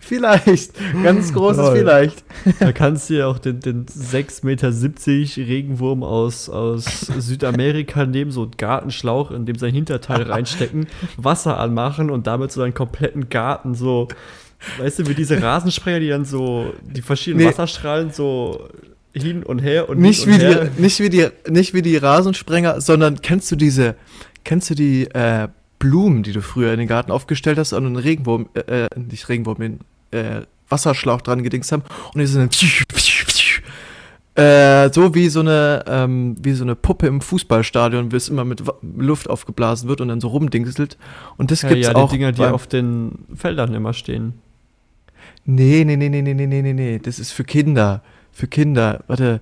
vielleicht. 0.01 0.73
Ganz 1.03 1.33
großes 1.33 1.57
Toll. 1.65 1.77
Vielleicht. 1.79 2.23
Da 2.59 2.71
kannst 2.71 3.09
du 3.09 3.15
ja 3.15 3.27
auch 3.27 3.39
den, 3.39 3.59
den 3.59 3.85
6,70 3.85 4.45
Meter 4.45 5.47
Regenwurm 5.47 6.03
aus, 6.03 6.49
aus 6.49 6.85
Südamerika 7.17 8.05
nehmen, 8.05 8.31
so 8.31 8.43
einen 8.43 8.51
Gartenschlauch, 8.57 9.31
in 9.31 9.45
dem 9.45 9.57
sein 9.57 9.73
Hinterteil 9.73 10.21
reinstecken, 10.31 10.87
Wasser 11.17 11.59
anmachen 11.59 12.09
und 12.09 12.27
damit 12.27 12.51
so 12.51 12.61
einen 12.61 12.73
kompletten 12.73 13.29
Garten 13.29 13.75
so, 13.75 14.07
weißt 14.77 14.99
du, 14.99 15.07
wie 15.07 15.15
diese 15.15 15.41
Rasensprenger, 15.41 15.99
die 15.99 16.09
dann 16.09 16.25
so 16.25 16.73
die 16.83 17.01
verschiedenen 17.01 17.45
Nee. 17.45 17.51
Wasserstrahlen 17.51 18.11
so 18.11 18.69
hin 19.13 19.43
und 19.43 19.59
her 19.59 19.89
und 19.89 19.99
Nicht 19.99 20.23
hin 20.23 20.31
wie, 20.31 20.35
und 20.35 20.41
her. 20.41 20.65
die, 20.75 20.81
nicht, 20.81 20.99
wie 20.99 21.09
die, 21.09 21.27
nicht 21.47 21.73
wie 21.73 21.81
die 21.81 21.97
Rasensprenger, 21.97 22.81
sondern 22.81 23.21
kennst 23.21 23.51
du 23.51 23.55
diese, 23.55 23.95
kennst 24.43 24.69
du 24.69 24.75
die 24.75 25.05
äh, 25.05 25.47
Blumen, 25.79 26.23
die 26.23 26.33
du 26.33 26.41
früher 26.41 26.71
in 26.73 26.79
den 26.79 26.87
Garten 26.87 27.11
aufgestellt 27.11 27.57
hast 27.57 27.73
und 27.73 27.85
einen 27.85 27.95
Regenwurm, 27.95 28.49
äh, 28.53 28.85
äh, 28.85 28.87
nicht 28.95 29.29
Regenwurm, 29.29 29.57
den 29.59 29.79
äh, 30.11 30.41
Wasserschlauch 30.67 31.21
dran 31.21 31.41
gedingst 31.43 31.71
haben 31.71 31.83
und 32.13 32.19
die 32.19 32.27
sind 32.27 32.41
dann 32.41 32.49
Äh, 34.35 34.93
so 34.93 35.15
wie 35.15 35.27
so 35.27 35.41
eine, 35.41 35.83
ähm, 35.87 36.35
wie 36.39 36.53
so 36.53 36.63
eine 36.63 36.75
Puppe 36.75 37.07
im 37.07 37.19
Fußballstadion, 37.19 38.11
wie 38.11 38.15
es 38.15 38.29
immer 38.29 38.45
mit 38.45 38.63
Luft 38.97 39.29
aufgeblasen 39.29 39.89
wird 39.89 39.99
und 39.99 40.07
dann 40.07 40.21
so 40.21 40.29
rumdingselt. 40.29 40.97
Und 41.37 41.51
das 41.51 41.63
Ja, 41.63 41.69
gibt's 41.69 41.87
ja, 41.87 41.95
auch. 41.95 42.09
die 42.09 42.17
Dinger, 42.17 42.31
die 42.31 42.45
auf 42.45 42.67
den 42.67 43.25
Feldern 43.35 43.73
immer 43.73 43.91
stehen. 43.91 44.33
Nee, 45.45 45.83
nee, 45.83 45.97
nee, 45.97 46.07
nee, 46.09 46.21
nee, 46.21 46.33
nee, 46.33 46.45
nee, 46.47 46.61
nee, 46.61 46.73
nee. 46.73 46.99
Das 46.99 47.19
ist 47.19 47.31
für 47.31 47.43
Kinder. 47.43 48.01
Für 48.31 48.47
Kinder. 48.47 49.03
Warte. 49.07 49.41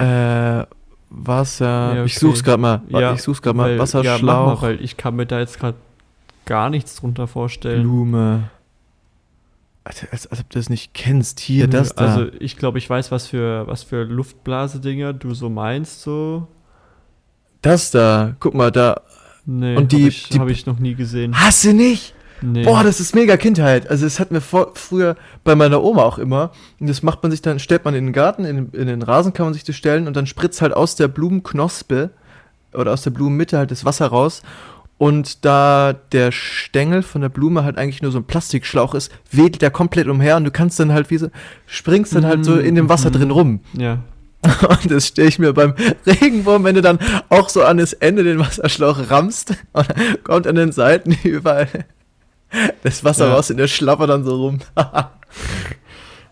Äh, 0.00 0.64
Wasser. 1.10 1.94
Ja, 1.96 2.04
Ich 2.04 2.16
okay. 2.16 2.26
such's 2.26 2.44
gerade 2.44 2.60
mal. 2.60 2.82
Ja, 2.88 3.14
ich 3.14 3.22
such's 3.22 3.40
gerade 3.42 3.56
mal. 3.56 3.64
Weil- 3.70 3.76
Ja, 3.76 3.78
Wasserschlauch. 3.82 4.60
mal, 4.60 4.62
weil 4.62 4.82
ich 4.82 4.96
kann 4.96 5.16
mir 5.16 5.26
da 5.26 5.38
jetzt 5.38 5.58
gerade 5.58 5.76
gar 6.44 6.70
nichts 6.70 6.96
drunter 6.96 7.26
vorstellen. 7.26 7.82
Blume. 7.82 8.50
Alter, 9.84 10.06
als, 10.10 10.26
als 10.26 10.40
ob 10.40 10.50
du 10.50 10.58
das 10.58 10.68
nicht 10.68 10.92
kennst. 10.92 11.40
Hier, 11.40 11.66
das 11.66 11.94
da. 11.94 12.04
Also 12.04 12.26
ich 12.40 12.56
glaube, 12.58 12.76
ich 12.78 12.88
weiß, 12.90 13.10
was 13.10 13.26
für, 13.26 13.66
was 13.66 13.82
für 13.82 14.04
Luftblasedinger 14.04 15.14
du 15.14 15.32
so 15.34 15.48
meinst, 15.48 16.02
so. 16.02 16.46
das 17.62 17.90
da. 17.90 18.34
Guck 18.38 18.54
mal, 18.54 18.70
da. 18.70 19.00
Nee, 19.46 19.76
Und 19.76 19.92
die- 19.92 19.96
habe 20.00 20.08
ich, 20.08 20.28
die- 20.28 20.38
hab 20.40 20.48
ich 20.48 20.66
noch 20.66 20.78
nie 20.78 20.94
gesehen. 20.94 21.34
Hast 21.40 21.64
du 21.64 21.72
nicht? 21.72 22.14
Nee. 22.42 22.62
Boah, 22.64 22.82
das 22.84 23.00
ist 23.00 23.14
mega 23.14 23.36
Kindheit. 23.36 23.88
Also 23.90 24.06
es 24.06 24.20
hatten 24.20 24.34
wir 24.34 24.40
vor, 24.40 24.72
früher 24.74 25.16
bei 25.44 25.54
meiner 25.54 25.82
Oma 25.82 26.02
auch 26.02 26.18
immer. 26.18 26.52
Und 26.80 26.88
das 26.88 27.02
macht 27.02 27.22
man 27.22 27.30
sich 27.32 27.42
dann, 27.42 27.58
stellt 27.58 27.84
man 27.84 27.94
in 27.94 28.06
den 28.06 28.12
Garten, 28.12 28.44
in, 28.44 28.70
in 28.72 28.86
den 28.86 29.02
Rasen 29.02 29.32
kann 29.32 29.46
man 29.46 29.54
sich 29.54 29.64
das 29.64 29.76
stellen 29.76 30.06
und 30.06 30.16
dann 30.16 30.26
spritzt 30.26 30.62
halt 30.62 30.72
aus 30.74 30.96
der 30.96 31.08
Blumenknospe 31.08 32.10
oder 32.74 32.92
aus 32.92 33.02
der 33.02 33.10
Blumenmitte 33.10 33.58
halt 33.58 33.70
das 33.70 33.84
Wasser 33.84 34.06
raus. 34.06 34.42
Und 34.98 35.44
da 35.44 35.94
der 36.12 36.32
Stängel 36.32 37.02
von 37.02 37.20
der 37.20 37.28
Blume 37.28 37.62
halt 37.62 37.78
eigentlich 37.78 38.02
nur 38.02 38.10
so 38.10 38.18
ein 38.18 38.24
Plastikschlauch 38.24 38.94
ist, 38.94 39.12
wedelt 39.30 39.62
der 39.62 39.70
komplett 39.70 40.08
umher 40.08 40.36
und 40.36 40.44
du 40.44 40.50
kannst 40.50 40.80
dann 40.80 40.92
halt 40.92 41.10
wie 41.10 41.18
so, 41.18 41.28
springst 41.66 42.14
dann 42.16 42.26
halt 42.26 42.44
so 42.44 42.58
in 42.58 42.74
dem 42.74 42.88
Wasser 42.88 43.10
Mhm. 43.10 43.14
drin 43.14 43.30
rum. 43.30 43.60
ja. 43.74 43.98
Und 44.68 44.88
das 44.92 45.08
stelle 45.08 45.26
ich 45.28 45.40
mir 45.40 45.52
beim 45.52 45.74
Regenwurm, 46.06 46.62
wenn 46.62 46.76
du 46.76 46.80
dann 46.80 47.00
auch 47.28 47.48
so 47.48 47.64
an 47.64 47.78
das 47.78 47.92
Ende 47.92 48.22
den 48.22 48.38
Wasserschlauch 48.38 49.10
rammst 49.10 49.52
und 49.72 49.88
kommt 50.24 50.46
an 50.46 50.54
den 50.54 50.70
Seiten 50.70 51.10
überall 51.24 51.66
das 52.82 53.04
Wasser 53.04 53.28
Ja. 53.28 53.34
raus 53.34 53.50
und 53.50 53.56
der 53.58 53.68
schlappert 53.68 54.10
dann 54.10 54.24
so 54.24 54.36
rum. 54.36 54.58
ja 54.76 55.10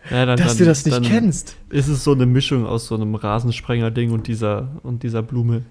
dann, 0.09 0.37
Dass 0.37 0.49
dann, 0.49 0.57
du 0.57 0.65
das 0.65 0.85
nicht 0.85 1.03
kennst. 1.03 1.55
Ist 1.69 1.87
es 1.87 2.03
so 2.03 2.13
eine 2.13 2.25
Mischung 2.25 2.65
aus 2.65 2.87
so 2.87 2.95
einem 2.95 3.15
Rasensprenger-Ding 3.15 4.11
und 4.11 4.27
dieser, 4.27 4.69
und 4.83 5.03
dieser 5.03 5.21
Blume. 5.21 5.63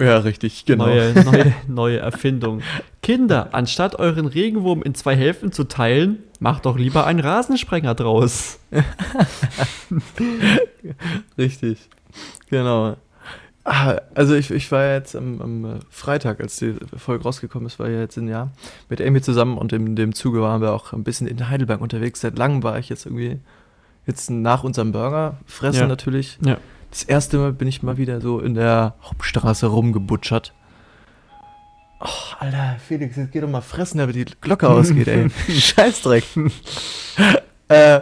Ja, 0.00 0.18
richtig, 0.18 0.64
genau. 0.64 0.86
Neue, 0.86 1.14
neue, 1.24 1.54
neue 1.68 1.98
Erfindung. 1.98 2.62
Kinder, 3.02 3.50
anstatt 3.52 3.96
euren 3.98 4.26
Regenwurm 4.26 4.82
in 4.82 4.94
zwei 4.94 5.14
Hälften 5.14 5.52
zu 5.52 5.64
teilen, 5.64 6.18
macht 6.40 6.66
doch 6.66 6.76
lieber 6.76 7.06
einen 7.06 7.20
Rasensprenger 7.20 7.94
draus. 7.94 8.58
Richtig. 11.38 11.78
Genau. 12.50 12.96
Ah, 13.64 14.00
also 14.14 14.34
ich, 14.34 14.50
ich 14.50 14.72
war 14.72 14.82
ja 14.84 14.94
jetzt 14.94 15.14
am, 15.14 15.40
am 15.40 15.64
äh, 15.64 15.78
Freitag, 15.88 16.40
als 16.40 16.56
die 16.56 16.74
Folge 16.96 17.22
rausgekommen 17.22 17.66
ist, 17.66 17.78
war 17.78 17.88
ja 17.88 18.00
jetzt 18.00 18.16
ein 18.16 18.26
Jahr 18.26 18.50
mit 18.88 19.00
Amy 19.00 19.20
zusammen 19.22 19.56
und 19.56 19.72
in 19.72 19.94
dem 19.94 20.14
Zuge 20.14 20.42
waren 20.42 20.60
wir 20.60 20.72
auch 20.72 20.92
ein 20.92 21.04
bisschen 21.04 21.28
in 21.28 21.48
Heidelberg 21.48 21.80
unterwegs. 21.80 22.20
Seit 22.20 22.36
langem 22.36 22.64
war 22.64 22.78
ich 22.80 22.88
jetzt 22.88 23.06
irgendwie, 23.06 23.38
jetzt 24.04 24.30
nach 24.30 24.64
unserem 24.64 24.90
Burger 24.90 25.38
fressen 25.46 25.82
Ja. 25.82 25.86
natürlich. 25.86 26.38
Ja. 26.44 26.56
Das 26.90 27.04
erste 27.04 27.38
Mal 27.38 27.52
bin 27.52 27.68
ich 27.68 27.82
mal 27.84 27.96
wieder 27.98 28.20
so 28.20 28.40
in 28.40 28.54
der 28.54 28.96
Hauptstraße 29.02 29.66
rumgebutschert. 29.66 30.52
Oh, 32.00 32.08
Alter, 32.40 32.76
Felix, 32.86 33.14
jetzt 33.16 33.30
geh 33.30 33.40
doch 33.40 33.48
mal 33.48 33.60
fressen, 33.60 33.98
damit 33.98 34.16
die 34.16 34.24
Glocke 34.40 34.68
ausgeht, 34.70 35.06
ey. 35.06 35.30
Scheißdreck. 35.48 36.24
äh, 37.68 38.00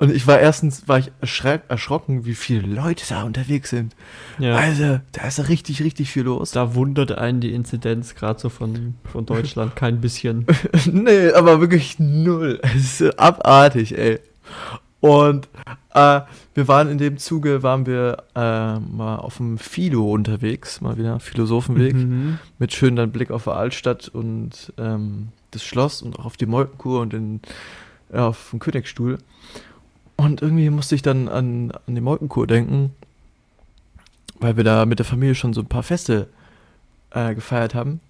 und 0.00 0.10
ich 0.10 0.26
war 0.26 0.40
erstens, 0.40 0.88
war 0.88 0.98
ich 0.98 1.12
erschrocken, 1.20 2.24
wie 2.24 2.34
viele 2.34 2.66
Leute 2.66 3.04
da 3.08 3.22
unterwegs 3.22 3.70
sind. 3.70 3.94
Ja. 4.38 4.56
Also, 4.56 5.00
da 5.12 5.28
ist 5.28 5.48
richtig, 5.48 5.82
richtig 5.82 6.10
viel 6.10 6.24
los. 6.24 6.50
Da 6.52 6.74
wundert 6.74 7.12
einen 7.12 7.40
die 7.40 7.52
Inzidenz 7.52 8.14
gerade 8.14 8.40
so 8.40 8.48
von, 8.48 8.94
von 9.04 9.26
Deutschland 9.26 9.76
kein 9.76 10.00
bisschen. 10.00 10.46
nee, 10.90 11.30
aber 11.32 11.60
wirklich 11.60 11.98
null. 11.98 12.60
Es 12.62 13.00
ist 13.00 13.18
abartig, 13.18 13.96
ey. 13.96 14.18
Und 15.00 15.48
äh, 15.94 16.20
wir 16.54 16.68
waren 16.68 16.88
in 16.90 16.98
dem 16.98 17.16
Zuge, 17.18 17.62
waren 17.62 17.86
wir 17.86 18.24
äh, 18.34 18.78
mal 18.78 19.16
auf 19.16 19.36
dem 19.36 19.58
Philo 19.58 20.10
unterwegs, 20.12 20.80
mal 20.80 20.96
wieder 20.98 21.20
Philosophenweg, 21.20 21.94
Mhm. 21.94 22.38
mit 22.58 22.72
schön 22.72 22.96
dann 22.96 23.12
Blick 23.12 23.30
auf 23.30 23.44
die 23.44 23.50
Altstadt 23.50 24.08
und 24.08 24.72
ähm, 24.78 25.28
das 25.50 25.62
Schloss 25.62 26.02
und 26.02 26.18
auch 26.18 26.24
auf 26.26 26.36
die 26.36 26.46
Molkenkur 26.46 27.00
und 27.00 27.12
den, 27.12 27.40
ja, 28.12 28.28
auf 28.28 28.48
den 28.50 28.60
Königsstuhl. 28.60 29.18
Und 30.20 30.42
irgendwie 30.42 30.68
musste 30.68 30.94
ich 30.94 31.00
dann 31.00 31.28
an, 31.28 31.70
an 31.70 31.94
die 31.94 32.02
Molkenkur 32.02 32.46
denken, 32.46 32.94
weil 34.38 34.58
wir 34.58 34.64
da 34.64 34.84
mit 34.84 34.98
der 34.98 35.06
Familie 35.06 35.34
schon 35.34 35.54
so 35.54 35.62
ein 35.62 35.66
paar 35.66 35.82
Feste 35.82 36.28
äh, 37.08 37.34
gefeiert 37.34 37.74
haben. 37.74 38.00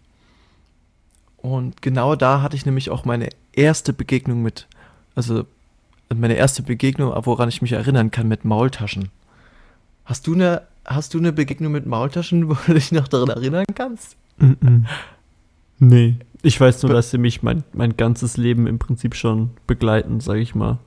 Und 1.36 1.82
genau 1.82 2.16
da 2.16 2.42
hatte 2.42 2.56
ich 2.56 2.66
nämlich 2.66 2.90
auch 2.90 3.04
meine 3.04 3.28
erste 3.52 3.92
Begegnung 3.92 4.42
mit, 4.42 4.66
also 5.14 5.44
meine 6.12 6.34
erste 6.34 6.64
Begegnung, 6.64 7.14
woran 7.26 7.48
ich 7.48 7.62
mich 7.62 7.70
erinnern 7.70 8.10
kann, 8.10 8.26
mit 8.26 8.44
Maultaschen. 8.44 9.10
Hast 10.04 10.26
du 10.26 10.34
eine, 10.34 10.62
hast 10.84 11.14
du 11.14 11.18
eine 11.18 11.32
Begegnung 11.32 11.70
mit 11.70 11.86
Maultaschen, 11.86 12.48
wo 12.48 12.56
du 12.66 12.74
dich 12.74 12.90
noch 12.90 13.06
daran 13.06 13.28
erinnern 13.28 13.66
kannst? 13.72 14.16
Mhm. 14.38 14.86
Nee. 15.78 16.16
Ich 16.42 16.60
weiß 16.60 16.82
nur, 16.82 16.92
dass 16.92 17.12
sie 17.12 17.18
mich 17.18 17.44
mein, 17.44 17.62
mein 17.72 17.96
ganzes 17.96 18.36
Leben 18.36 18.66
im 18.66 18.80
Prinzip 18.80 19.14
schon 19.14 19.50
begleiten, 19.68 20.18
sage 20.18 20.40
ich 20.40 20.56
mal. 20.56 20.80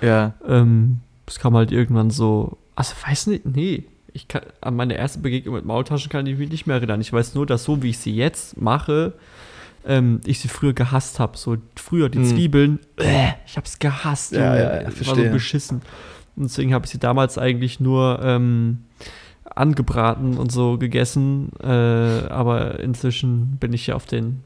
Ja. 0.00 0.34
Ähm, 0.46 1.00
es 1.26 1.38
kam 1.38 1.54
halt 1.54 1.72
irgendwann 1.72 2.10
so. 2.10 2.58
Also 2.74 2.94
weiß 3.06 3.26
nicht, 3.28 3.44
nee. 3.46 3.84
Ich 4.12 4.26
kann, 4.26 4.42
an 4.60 4.74
meine 4.74 4.96
erste 4.96 5.18
Begegnung 5.20 5.54
mit 5.54 5.64
Maultaschen 5.64 6.10
kann 6.10 6.26
ich 6.26 6.38
mich 6.38 6.50
nicht 6.50 6.66
mehr 6.66 6.76
erinnern. 6.76 7.00
Ich 7.00 7.12
weiß 7.12 7.34
nur, 7.34 7.46
dass 7.46 7.64
so 7.64 7.82
wie 7.82 7.90
ich 7.90 7.98
sie 7.98 8.14
jetzt 8.14 8.60
mache, 8.60 9.12
ähm, 9.86 10.20
ich 10.24 10.40
sie 10.40 10.48
früher 10.48 10.72
gehasst 10.72 11.20
habe. 11.20 11.36
So 11.36 11.56
früher 11.76 12.08
die 12.08 12.18
Mhm. 12.20 12.24
Zwiebeln, 12.24 12.78
äh, 12.96 13.32
ich 13.46 13.56
hab's 13.56 13.78
gehasst. 13.78 14.32
Ja, 14.32 14.56
ja, 14.56 14.82
ja, 14.82 15.06
War 15.06 15.14
so 15.14 15.22
beschissen. 15.30 15.82
Und 16.36 16.44
deswegen 16.44 16.72
habe 16.74 16.86
ich 16.86 16.90
sie 16.92 16.98
damals 16.98 17.36
eigentlich 17.38 17.80
nur 17.80 18.20
ähm, 18.22 18.78
angebraten 19.44 20.38
und 20.38 20.50
so 20.52 20.78
gegessen. 20.78 21.50
Äh, 21.62 21.66
aber 21.66 22.80
inzwischen 22.80 23.56
bin 23.60 23.72
ich 23.72 23.88
ja 23.88 23.94
auf 23.94 24.06
den 24.06 24.42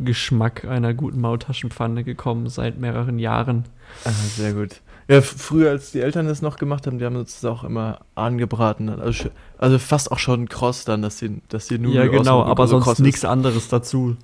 Geschmack 0.00 0.64
einer 0.64 0.94
guten 0.94 1.20
Maultaschenpfanne 1.20 2.04
gekommen 2.04 2.48
seit 2.48 2.78
mehreren 2.78 3.18
Jahren. 3.18 3.64
Ah, 4.04 4.10
sehr 4.10 4.52
gut. 4.52 4.80
Ja, 5.08 5.22
früher, 5.22 5.70
als 5.70 5.90
die 5.90 6.00
Eltern 6.00 6.26
das 6.26 6.42
noch 6.42 6.56
gemacht 6.56 6.86
haben, 6.86 6.98
die 6.98 7.04
haben 7.04 7.16
uns 7.16 7.40
das 7.40 7.50
auch 7.50 7.64
immer 7.64 8.00
angebraten. 8.14 8.90
Also, 8.90 9.30
also 9.56 9.78
fast 9.78 10.12
auch 10.12 10.18
schon 10.18 10.48
kross 10.48 10.84
dann, 10.84 11.00
dass 11.00 11.16
die, 11.16 11.40
dass 11.48 11.66
die 11.66 11.78
Nudel 11.78 11.96
ja, 11.96 12.06
genau, 12.06 12.44
aber 12.44 12.66
so 12.66 12.72
sonst 12.72 12.84
kross 12.84 12.98
nichts 12.98 13.24
anderes 13.24 13.68
dazu. 13.68 14.16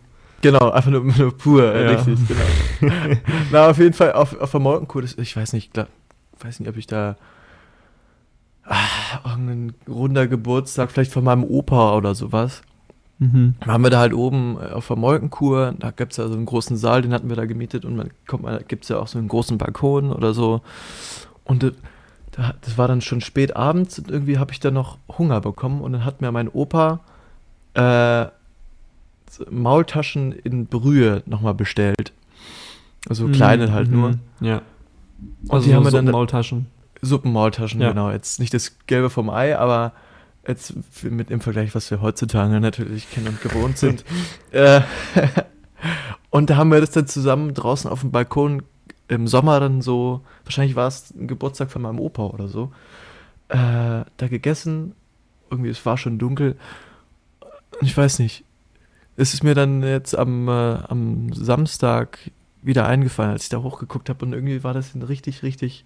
Genau, 0.42 0.70
einfach 0.70 0.90
nur, 0.90 1.02
nur 1.04 1.36
pur, 1.36 1.62
äh, 1.74 1.84
Ja. 1.84 1.90
richtig, 1.92 2.18
genau. 2.28 3.16
Na, 3.50 3.70
auf 3.70 3.78
jeden 3.78 3.94
Fall 3.94 4.12
auf, 4.12 4.38
auf 4.38 4.50
der 4.50 4.60
Molkenkur, 4.60 5.00
das, 5.00 5.16
ich 5.16 5.34
weiß 5.34 5.54
nicht, 5.54 5.72
glaub, 5.72 5.88
weiß 6.40 6.60
nicht, 6.60 6.68
ob 6.68 6.76
ich 6.76 6.86
da 6.86 7.16
ah, 8.64 8.76
irgendein 9.24 9.74
runder 9.88 10.26
Geburtstag, 10.26 10.90
vielleicht 10.90 11.12
von 11.12 11.24
meinem 11.24 11.44
Opa 11.44 11.96
oder 11.96 12.14
sowas. 12.14 12.60
Mhm. 13.18 13.54
Dann 13.60 13.70
haben 13.70 13.82
wir 13.84 13.90
da 13.90 14.00
halt 14.00 14.12
oben 14.12 14.56
äh, 14.60 14.72
auf 14.72 14.88
der 14.88 14.96
Molkenkur, 14.96 15.74
da 15.78 15.90
gibt 15.92 16.12
es 16.12 16.18
ja 16.18 16.26
so 16.28 16.34
einen 16.34 16.46
großen 16.46 16.76
Saal, 16.76 17.02
den 17.02 17.12
hatten 17.12 17.28
wir 17.28 17.36
da 17.36 17.44
gemietet 17.46 17.84
und 17.84 17.94
man 17.96 18.10
kommt, 18.26 18.44
da 18.46 18.58
gibt 18.58 18.82
es 18.84 18.88
ja 18.88 18.98
auch 18.98 19.06
so 19.06 19.18
einen 19.18 19.28
großen 19.28 19.56
Balkon 19.58 20.12
oder 20.12 20.34
so. 20.34 20.62
Und 21.44 21.72
da, 22.32 22.54
das 22.60 22.76
war 22.76 22.88
dann 22.88 23.00
schon 23.00 23.20
spät 23.20 23.54
abends 23.54 23.98
und 24.00 24.10
irgendwie 24.10 24.38
habe 24.38 24.50
ich 24.52 24.58
dann 24.60 24.74
noch 24.74 24.98
Hunger 25.18 25.40
bekommen 25.40 25.80
und 25.80 25.92
dann 25.92 26.04
hat 26.04 26.20
mir 26.20 26.32
mein 26.32 26.48
Opa 26.48 27.00
äh, 27.74 28.26
Maultaschen 29.50 30.32
in 30.32 30.66
Brühe 30.66 31.22
nochmal 31.26 31.54
bestellt. 31.54 32.12
Also 33.08 33.28
kleine 33.28 33.72
halt 33.72 33.90
Mhm. 33.90 34.00
nur. 34.00 34.10
Ja. 34.40 34.62
Und 35.48 35.52
Also 35.52 35.66
die 35.68 35.74
haben 35.74 35.84
wir 35.84 35.90
dann 35.90 36.06
Suppenmaultaschen. 36.06 36.66
Suppenmaultaschen, 37.02 37.80
Ja. 37.80 37.90
genau. 37.90 38.10
Jetzt 38.10 38.40
nicht 38.40 38.54
das 38.54 38.76
Gelbe 38.86 39.10
vom 39.10 39.28
Ei, 39.30 39.56
aber 39.58 39.92
jetzt 40.46 40.74
mit 41.02 41.30
im 41.30 41.40
Vergleich, 41.40 41.74
was 41.74 41.90
wir 41.90 42.00
heutzutage 42.00 42.60
natürlich 42.60 43.10
kennen 43.10 43.28
und 43.28 43.40
gewohnt 43.42 43.78
sind. 43.78 44.04
äh, 44.50 44.80
und 46.30 46.50
da 46.50 46.56
haben 46.56 46.70
wir 46.70 46.80
das 46.80 46.90
dann 46.90 47.06
zusammen 47.06 47.54
draußen 47.54 47.90
auf 47.90 48.00
dem 48.00 48.10
Balkon 48.10 48.62
im 49.08 49.26
Sommer 49.26 49.60
dann 49.60 49.82
so, 49.82 50.22
wahrscheinlich 50.44 50.76
war 50.76 50.88
es 50.88 51.10
ein 51.10 51.28
Geburtstag 51.28 51.70
von 51.70 51.82
meinem 51.82 52.00
Opa 52.00 52.24
oder 52.24 52.48
so, 52.48 52.72
äh, 53.48 53.56
da 54.16 54.28
gegessen. 54.28 54.94
Irgendwie, 55.50 55.70
es 55.70 55.84
war 55.84 55.98
schon 55.98 56.18
dunkel. 56.18 56.56
Ich 57.80 57.96
weiß 57.96 58.18
nicht. 58.18 58.44
Es 59.16 59.34
ist 59.34 59.44
mir 59.44 59.54
dann 59.54 59.82
jetzt 59.82 60.16
am, 60.16 60.48
äh, 60.48 60.78
am 60.88 61.32
Samstag 61.32 62.18
wieder 62.64 62.86
eingefallen, 62.86 63.32
als 63.32 63.44
ich 63.44 63.48
da 63.50 63.58
hochgeguckt 63.58 64.08
habe 64.08 64.24
und 64.24 64.32
irgendwie 64.32 64.64
war 64.64 64.74
das 64.74 64.94
ein 64.94 65.02
richtig, 65.02 65.42
richtig, 65.42 65.84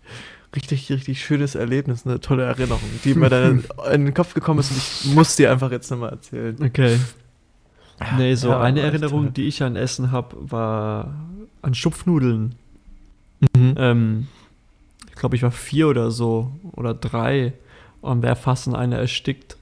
richtig, 0.55 0.91
richtig 0.91 1.23
schönes 1.25 1.55
Erlebnis, 1.55 2.07
eine 2.07 2.21
tolle 2.21 2.45
Erinnerung, 2.45 2.89
die 3.05 3.15
mir 3.15 3.29
dann 3.29 3.65
in 3.93 4.05
den 4.07 4.15
Kopf 4.15 4.35
gekommen 4.35 4.61
ist 4.61 4.71
und 4.71 4.77
ich 4.79 5.15
muss 5.15 5.37
dir 5.37 5.51
einfach 5.51 5.71
jetzt 5.73 5.91
nochmal 5.91 6.11
erzählen. 6.11 6.57
Okay. 6.63 6.99
Nee, 8.17 8.35
so 8.37 8.51
Ja, 8.51 8.61
eine 8.61 8.81
echt 8.81 8.93
Erinnerung, 8.93 9.25
toll. 9.25 9.33
die 9.33 9.49
ich 9.49 9.63
an 9.63 9.75
Essen 9.77 10.13
habe, 10.13 10.37
war 10.41 11.15
an 11.63 11.75
Schupfnudeln. 11.75 12.55
Mhm. 13.57 13.75
Ähm, 13.77 14.27
ich 15.09 15.17
glaube, 15.17 15.35
ich 15.35 15.43
war 15.43 15.51
vier 15.51 15.89
oder 15.89 16.11
so 16.13 16.53
oder 16.73 16.95
drei. 16.95 17.53
und 18.01 18.23
wäre 18.23 18.37
fast 18.37 18.69
in 18.69 18.77
einer 18.77 18.99
erstickt. 18.99 19.57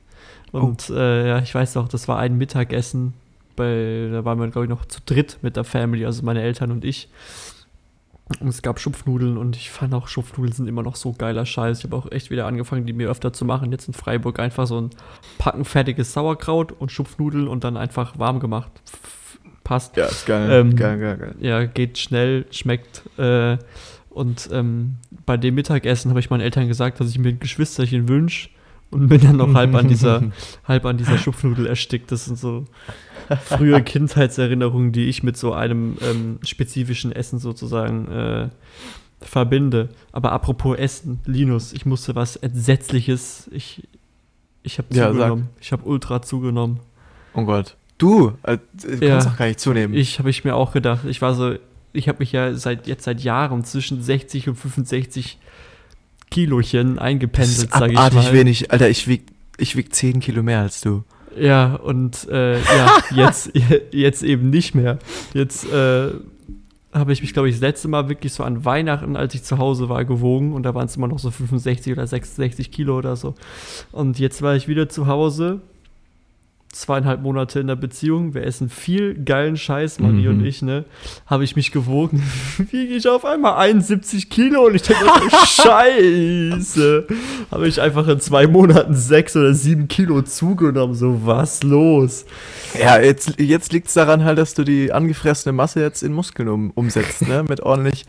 Und 0.52 0.90
äh, 0.90 1.28
ja, 1.28 1.38
ich 1.38 1.54
weiß 1.54 1.75
noch, 1.76 1.88
das 1.88 2.08
war 2.08 2.18
ein 2.18 2.37
Mittagessen, 2.37 3.14
bei, 3.57 4.09
da 4.13 4.25
waren 4.25 4.39
wir, 4.39 4.49
glaube 4.49 4.67
ich, 4.67 4.71
noch 4.71 4.85
zu 4.85 5.01
dritt 5.05 5.39
mit 5.43 5.57
der 5.57 5.65
Family, 5.65 6.05
also 6.05 6.23
meine 6.25 6.43
Eltern 6.43 6.71
und 6.71 6.85
ich. 6.85 7.09
Und 8.41 8.49
es 8.49 8.61
gab 8.61 8.81
Schupfnudeln 8.81 9.37
und 9.37 9.57
ich 9.57 9.71
fand 9.71 9.95
auch, 9.95 10.09
Schupfnudeln 10.09 10.53
sind 10.53 10.67
immer 10.67 10.83
noch 10.83 10.97
so 10.97 11.13
geiler 11.13 11.47
Scheiß. 11.47 11.79
Ich 11.79 11.85
habe 11.85 11.97
auch 11.97 12.11
echt 12.11 12.31
wieder 12.31 12.47
angefangen, 12.47 12.85
die 12.85 12.93
mir 12.93 13.09
öfter 13.09 13.33
zu 13.33 13.45
machen. 13.45 13.71
Jetzt 13.71 13.87
in 13.87 13.95
Freiburg 13.95 14.41
einfach 14.41 14.67
so 14.67 14.81
ein 14.81 14.91
Packen 15.39 15.65
fertiges 15.65 16.13
Sauerkraut 16.13 16.73
und 16.73 16.91
Schupfnudeln 16.91 17.47
und 17.47 17.63
dann 17.63 17.77
einfach 17.77 18.19
warm 18.19 18.41
gemacht. 18.41 18.73
Passt. 19.63 19.97
Ja, 19.97 20.07
ist 20.07 20.27
geil. 20.27 20.51
Ähm, 20.51 20.75
geil, 20.75 20.99
geil, 20.99 21.17
geil. 21.19 21.35
Ja, 21.39 21.65
geht 21.67 21.99
schnell, 21.99 22.47
schmeckt. 22.51 23.03
Äh, 23.17 23.59
und 24.11 24.49
ähm, 24.53 24.97
bei 25.25 25.37
dem 25.37 25.55
Mittagessen 25.55 26.11
habe 26.11 26.19
ich 26.19 26.29
meinen 26.29 26.41
Eltern 26.41 26.67
gesagt, 26.67 26.99
dass 26.99 27.11
ich 27.11 27.19
mir 27.19 27.29
ein 27.29 27.39
Geschwisterchen 27.39 28.09
wünsche 28.09 28.49
und 28.90 29.09
bin 29.09 29.21
dann 29.21 29.37
noch 29.37 29.52
halb 29.55 29.75
an 29.75 29.88
dieser, 29.88 30.23
halb 30.64 30.85
an 30.87 30.97
dieser 30.97 31.19
Schupfnudel 31.19 31.66
erstickt. 31.66 32.11
Das 32.12 32.26
sind 32.26 32.38
so 32.38 32.64
frühe 33.45 33.83
Kindheitserinnerungen, 33.83 34.93
die 34.93 35.07
ich 35.07 35.23
mit 35.23 35.37
so 35.37 35.52
einem 35.52 35.97
ähm, 36.02 36.38
spezifischen 36.45 37.11
Essen 37.12 37.38
sozusagen 37.38 38.09
äh, 38.11 38.49
verbinde. 39.21 39.88
Aber 40.12 40.33
apropos 40.33 40.76
Essen, 40.78 41.21
Linus, 41.26 41.73
ich 41.73 41.87
musste 41.87 42.14
was 42.14 42.37
Entsetzliches. 42.37 43.49
Ich, 43.52 43.83
ich 44.62 44.78
habe 44.78 44.88
Ja, 44.95 45.09
zugenommen. 45.11 45.49
ich 45.61 45.73
habe 45.73 45.85
ultra 45.85 46.23
zugenommen. 46.23 46.81
Oh 47.35 47.45
Gott. 47.45 47.76
Du, 47.99 48.33
äh, 48.43 48.59
du 48.75 49.05
Ja. 49.05 49.14
kannst 49.14 49.28
doch 49.28 49.37
gar 49.37 49.47
nicht 49.47 49.61
zunehmen. 49.61 49.95
Ich 49.95 50.19
habe 50.19 50.31
ich 50.31 50.45
mir 50.45 50.55
auch 50.55 50.73
gedacht. 50.73 51.05
Ich 51.09 51.23
war 51.23 51.35
so, 51.35 51.55
ich 51.93 52.09
habe 52.09 52.19
mich 52.21 52.31
ja 52.33 52.55
seit 52.55 52.87
jetzt 52.87 53.05
seit 53.05 53.21
Jahren 53.23 53.64
zwischen 53.64 54.02
60 54.02 54.49
und 54.50 54.55
65 54.57 55.38
Kilochen 56.30 56.99
eingependelt, 56.99 57.73
sage 57.73 57.92
ich 57.92 57.99
abartig 57.99 58.25
mal. 58.25 58.33
wenig. 58.33 58.71
Alter, 58.71 58.88
ich 58.88 59.09
wieg, 59.09 59.23
ich 59.59 59.76
wieg 59.76 59.95
10 59.95 60.21
Kilo 60.21 60.42
mehr 60.42 60.61
als 60.61 60.80
du. 60.80 61.04
Ja, 61.38 61.75
und 61.75 62.28
äh, 62.30 62.59
ja, 62.59 62.99
jetzt, 63.14 63.52
jetzt 63.90 64.23
eben 64.23 64.50
nicht 64.50 64.75
mehr. 64.75 64.99
Jetzt 65.35 65.71
äh, 65.71 66.11
habe 66.92 67.12
ich 67.12 67.21
mich, 67.21 67.33
glaube 67.33 67.49
ich, 67.49 67.56
das 67.56 67.61
letzte 67.61 67.88
Mal 67.88 68.09
wirklich 68.09 68.33
so 68.33 68.42
an 68.42 68.64
Weihnachten, 68.64 69.16
als 69.16 69.35
ich 69.35 69.42
zu 69.42 69.59
Hause 69.59 69.88
war, 69.88 70.04
gewogen 70.04 70.54
und 70.54 70.62
da 70.62 70.75
waren 70.75 70.87
es 70.87 70.97
immer 70.97 71.09
noch 71.09 71.18
so 71.18 71.30
65 71.30 71.92
oder 71.92 72.06
66 72.06 72.71
Kilo 72.71 72.97
oder 72.97 73.16
so. 73.16 73.35
Und 73.92 74.18
jetzt 74.18 74.40
war 74.42 74.56
ich 74.56 74.66
wieder 74.66 74.88
zu 74.88 75.06
Hause, 75.06 75.61
zweieinhalb 76.80 77.23
Monate 77.23 77.61
in 77.61 77.66
der 77.66 77.76
Beziehung, 77.76 78.35
wir 78.35 78.45
essen 78.45 78.68
viel 78.68 79.14
geilen 79.25 79.56
Scheiß, 79.56 80.00
Marie 80.00 80.28
Mhm. 80.28 80.40
und 80.40 80.45
ich, 80.47 80.62
ne? 80.62 80.85
Habe 81.26 81.45
ich 81.45 81.56
mich 81.56 81.73
gewogen, 81.73 82.23
wiege 82.71 82.95
ich 82.95 83.09
auf 83.09 83.25
einmal 83.25 83.56
71 83.56 84.30
Kilo 84.30 84.66
und 84.66 84.75
ich 84.75 84.83
denke, 84.83 85.04
Scheiße. 85.47 87.06
Habe 87.50 87.68
ich 87.68 87.80
einfach 87.80 88.06
in 88.09 88.21
zwei 88.21 88.47
Monaten 88.47 88.95
sechs 88.95 89.37
oder 89.37 89.54
sieben 89.54 89.88
Kilo 89.88 90.23
zugenommen, 90.23 90.95
so 90.95 91.21
was 91.25 91.62
los? 91.62 92.25
Ja, 92.78 92.99
jetzt, 93.00 93.38
jetzt 93.40 93.73
liegt 93.73 93.88
es 93.88 93.95
daran 93.95 94.25
halt, 94.25 94.38
dass 94.38 94.54
du 94.54 94.64
die 94.64 94.92
angefressene 94.92 95.52
Masse 95.52 95.80
jetzt 95.80 96.02
in 96.02 96.12
Muskeln 96.12 96.49
um, 96.49 96.71
umsetzt, 96.73 97.26
ne? 97.26 97.45
Mit 97.49 97.61
ordentlich 97.61 98.04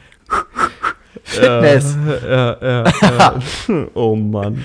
Fitness. 1.23 1.97
Ja, 2.23 2.57
ja, 2.61 2.83
ja. 3.01 3.39
oh 3.93 4.15
Mann. 4.15 4.63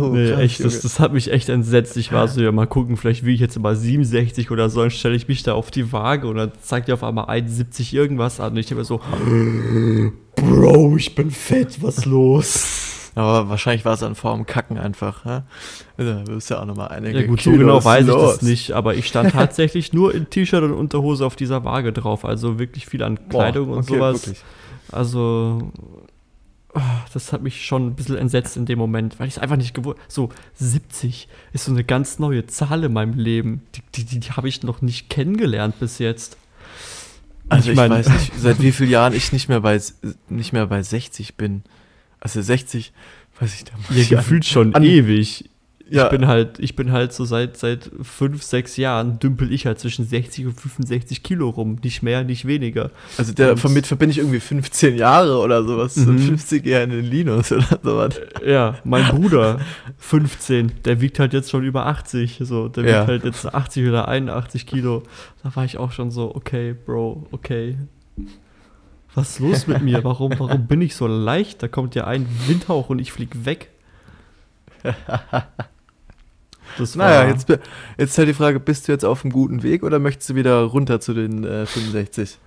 Oh, 0.00 0.08
Nee, 0.08 0.30
krass, 0.30 0.40
echt, 0.40 0.64
das, 0.64 0.80
das 0.80 1.00
hat 1.00 1.12
mich 1.12 1.30
echt 1.32 1.48
entsetzt. 1.48 1.96
Ich 1.96 2.12
war 2.12 2.28
so, 2.28 2.40
ja, 2.40 2.52
mal 2.52 2.66
gucken, 2.66 2.96
vielleicht 2.96 3.24
wiege 3.24 3.34
ich 3.34 3.40
jetzt 3.40 3.58
mal 3.58 3.74
67 3.76 4.50
oder 4.50 4.68
so, 4.70 4.80
dann 4.80 4.90
stelle 4.90 5.14
ich 5.16 5.28
mich 5.28 5.42
da 5.42 5.54
auf 5.54 5.70
die 5.70 5.92
Waage 5.92 6.28
und 6.28 6.36
dann 6.36 6.52
zeigt 6.60 6.88
ihr 6.88 6.94
auf 6.94 7.04
einmal 7.04 7.26
71 7.26 7.94
irgendwas 7.94 8.40
an. 8.40 8.52
Und 8.52 8.58
ich 8.58 8.66
denke 8.66 8.80
mir 8.80 8.84
so, 8.84 9.00
Bro, 10.36 10.96
ich 10.96 11.14
bin 11.14 11.30
fett, 11.30 11.82
was 11.82 12.04
los? 12.04 13.10
Aber 13.14 13.48
wahrscheinlich 13.48 13.86
war 13.86 13.94
es 13.94 14.02
an 14.02 14.14
Form 14.14 14.44
Kacken 14.44 14.76
einfach, 14.76 15.24
ne? 15.24 15.44
Da 15.96 16.26
wirst 16.26 16.50
ja 16.50 16.60
auch 16.60 16.66
nochmal 16.66 16.88
einige 16.88 17.20
Ja 17.22 17.26
gut, 17.26 17.40
so 17.40 17.50
Kilos 17.50 17.66
genau 17.66 17.82
weiß 17.84 18.02
ich 18.02 18.06
los. 18.08 18.32
das 18.34 18.42
nicht, 18.42 18.72
aber 18.72 18.94
ich 18.94 19.06
stand 19.06 19.32
tatsächlich 19.32 19.94
nur 19.94 20.14
in 20.14 20.28
T-Shirt 20.28 20.62
und 20.62 20.72
Unterhose 20.74 21.24
auf 21.24 21.34
dieser 21.34 21.64
Waage 21.64 21.94
drauf. 21.94 22.26
Also 22.26 22.58
wirklich 22.58 22.84
viel 22.84 23.02
an 23.02 23.14
Boah, 23.30 23.38
Kleidung 23.40 23.70
und 23.70 23.78
okay, 23.78 23.94
sowas. 23.94 24.26
wirklich. 24.26 24.44
Also, 24.92 25.72
ah, 26.76 27.04
das 27.12 27.32
hat 27.32 27.42
mich 27.42 27.64
schon 27.64 27.88
ein 27.88 27.94
bisschen 27.94 28.16
entsetzt 28.16 28.56
in 28.56 28.66
dem 28.66 28.78
Moment, 28.78 29.18
weil 29.18 29.26
ich 29.28 29.34
es 29.34 29.38
einfach 29.40 29.56
nicht 29.56 29.74
gewusst 29.74 29.98
So, 30.08 30.28
70 30.54 31.28
ist 31.52 31.64
so 31.64 31.72
eine 31.72 31.84
ganz 31.84 32.18
neue 32.18 32.46
Zahl 32.46 32.84
in 32.84 32.92
meinem 32.92 33.18
Leben. 33.18 33.62
Die, 33.74 34.04
die, 34.04 34.20
die, 34.20 34.30
habe 34.32 34.48
ich 34.48 34.62
noch 34.62 34.82
nicht 34.82 35.10
kennengelernt 35.10 35.78
bis 35.80 35.98
jetzt. 35.98 36.36
Also 37.48 37.70
ich, 37.70 37.76
mein- 37.76 37.90
weiß 37.90 38.08
nicht, 38.08 38.32
seit 38.38 38.60
wie 38.60 38.72
vielen 38.72 38.90
Jahren 38.90 39.12
ich 39.14 39.32
nicht 39.32 39.48
mehr 39.48 39.60
bei 39.60 39.80
nicht 40.28 40.52
mehr 40.52 40.66
bei 40.66 40.82
60 40.82 41.36
bin. 41.36 41.62
Also 42.20 42.42
60, 42.42 42.92
weiß 43.40 43.54
ich 43.54 43.64
da 43.64 43.72
muss 43.76 43.90
Ihr 43.96 44.02
ich 44.02 44.10
an- 44.12 44.18
gefühlt 44.18 44.44
schon 44.44 44.74
an- 44.74 44.82
ewig. 44.82 45.48
Ja. 45.88 46.04
Ich 46.06 46.10
bin 46.10 46.26
halt, 46.26 46.58
ich 46.58 46.74
bin 46.74 46.90
halt 46.90 47.12
so 47.12 47.24
seit, 47.24 47.56
seit 47.56 47.90
fünf, 48.02 48.42
sechs 48.42 48.76
Jahren 48.76 49.20
dümpel 49.20 49.52
ich 49.52 49.66
halt 49.66 49.78
zwischen 49.78 50.04
60 50.04 50.46
und 50.46 50.60
65 50.60 51.22
Kilo 51.22 51.48
rum. 51.50 51.78
Nicht 51.84 52.02
mehr, 52.02 52.24
nicht 52.24 52.44
weniger. 52.44 52.90
Also 53.18 53.32
der, 53.32 53.52
Und- 53.52 53.64
damit 53.64 53.86
verbinde 53.86 54.10
ich 54.10 54.18
irgendwie 54.18 54.40
15 54.40 54.96
Jahre 54.96 55.38
oder 55.38 55.62
sowas. 55.62 55.94
So 55.94 56.10
Mhm. 56.10 56.18
50 56.18 56.66
eher 56.66 56.82
in 56.82 56.90
den 56.90 57.04
Linus 57.04 57.52
oder 57.52 57.78
sowas. 57.82 58.20
Ja, 58.44 58.78
mein 58.82 59.04
Bruder, 59.06 59.60
15, 59.98 60.72
der 60.84 61.00
wiegt 61.00 61.20
halt 61.20 61.32
jetzt 61.32 61.50
schon 61.50 61.62
über 61.62 61.86
80. 61.86 62.40
So, 62.42 62.66
der 62.68 62.84
Ja. 62.84 62.98
wiegt 63.02 63.08
halt 63.08 63.24
jetzt 63.24 63.54
80 63.54 63.88
oder 63.88 64.08
81 64.08 64.66
Kilo. 64.66 65.04
Da 65.44 65.54
war 65.54 65.64
ich 65.64 65.78
auch 65.78 65.92
schon 65.92 66.10
so, 66.10 66.34
okay, 66.34 66.74
Bro, 66.74 67.28
okay. 67.30 67.76
Was 69.14 69.30
ist 69.30 69.38
los 69.38 69.66
mit 69.68 69.82
mir? 69.82 70.02
Warum, 70.02 70.32
warum 70.38 70.66
bin 70.66 70.82
ich 70.82 70.96
so 70.96 71.06
leicht? 71.06 71.62
Da 71.62 71.68
kommt 71.68 71.94
ja 71.94 72.08
ein 72.08 72.26
Windhauch 72.48 72.90
und 72.90 72.98
ich 72.98 73.12
flieg 73.12 73.44
weg. 73.46 73.70
Das 76.78 76.96
war, 76.96 77.08
Naja, 77.08 77.28
jetzt, 77.30 77.48
jetzt 77.98 78.18
halt 78.18 78.28
die 78.28 78.34
Frage, 78.34 78.60
bist 78.60 78.88
du 78.88 78.92
jetzt 78.92 79.04
auf 79.04 79.24
einem 79.24 79.32
guten 79.32 79.62
Weg 79.62 79.82
oder 79.82 79.98
möchtest 79.98 80.30
du 80.30 80.34
wieder 80.34 80.60
runter 80.62 81.00
zu 81.00 81.14
den 81.14 81.44
äh, 81.44 81.66
65? 81.66 82.38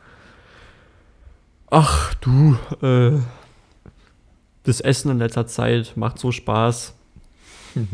Ach 1.71 2.13
du, 2.15 2.57
äh, 2.81 3.19
das 4.63 4.81
Essen 4.81 5.11
in 5.11 5.19
letzter 5.19 5.47
Zeit 5.47 5.93
macht 5.95 6.19
so 6.19 6.31
Spaß. 6.31 6.93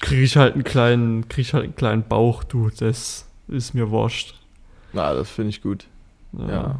Krieg 0.00 0.18
ich 0.18 0.36
halt 0.36 0.54
einen 0.54 0.64
kleinen, 0.64 1.28
krieg 1.28 1.46
ich 1.46 1.54
halt 1.54 1.64
einen 1.64 1.76
kleinen 1.76 2.02
Bauch, 2.02 2.44
du, 2.44 2.70
das 2.70 3.26
ist 3.48 3.74
mir 3.74 3.90
wurscht. 3.90 4.34
Na, 4.92 5.14
das 5.14 5.30
finde 5.30 5.50
ich 5.50 5.62
gut. 5.62 5.86
Ja. 6.32 6.76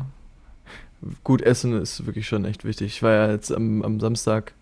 Gut 1.25 1.43
essen 1.43 1.81
ist 1.81 2.07
wirklich 2.07 2.27
schon 2.29 2.45
echt 2.45 2.65
wichtig. 2.65 2.89
Ich 2.89 3.03
war 3.03 3.13
ja 3.13 3.31
jetzt 3.31 3.53
am, 3.53 3.83
am 3.83 4.01
Samstag, 4.01 4.53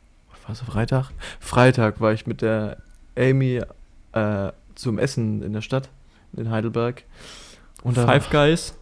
war 0.46 0.52
es 0.52 0.60
Freitag? 0.60 1.10
Freitag 1.38 2.00
war 2.00 2.12
ich 2.12 2.26
mit 2.26 2.42
der 2.42 2.78
Amy 3.20 3.60
äh, 4.12 4.52
zum 4.74 4.98
Essen 4.98 5.42
in 5.42 5.52
der 5.52 5.60
Stadt, 5.60 5.88
in 6.36 6.50
Heidelberg. 6.50 7.04
Und 7.82 7.96
Five 7.96 8.30
Guys? 8.30 8.74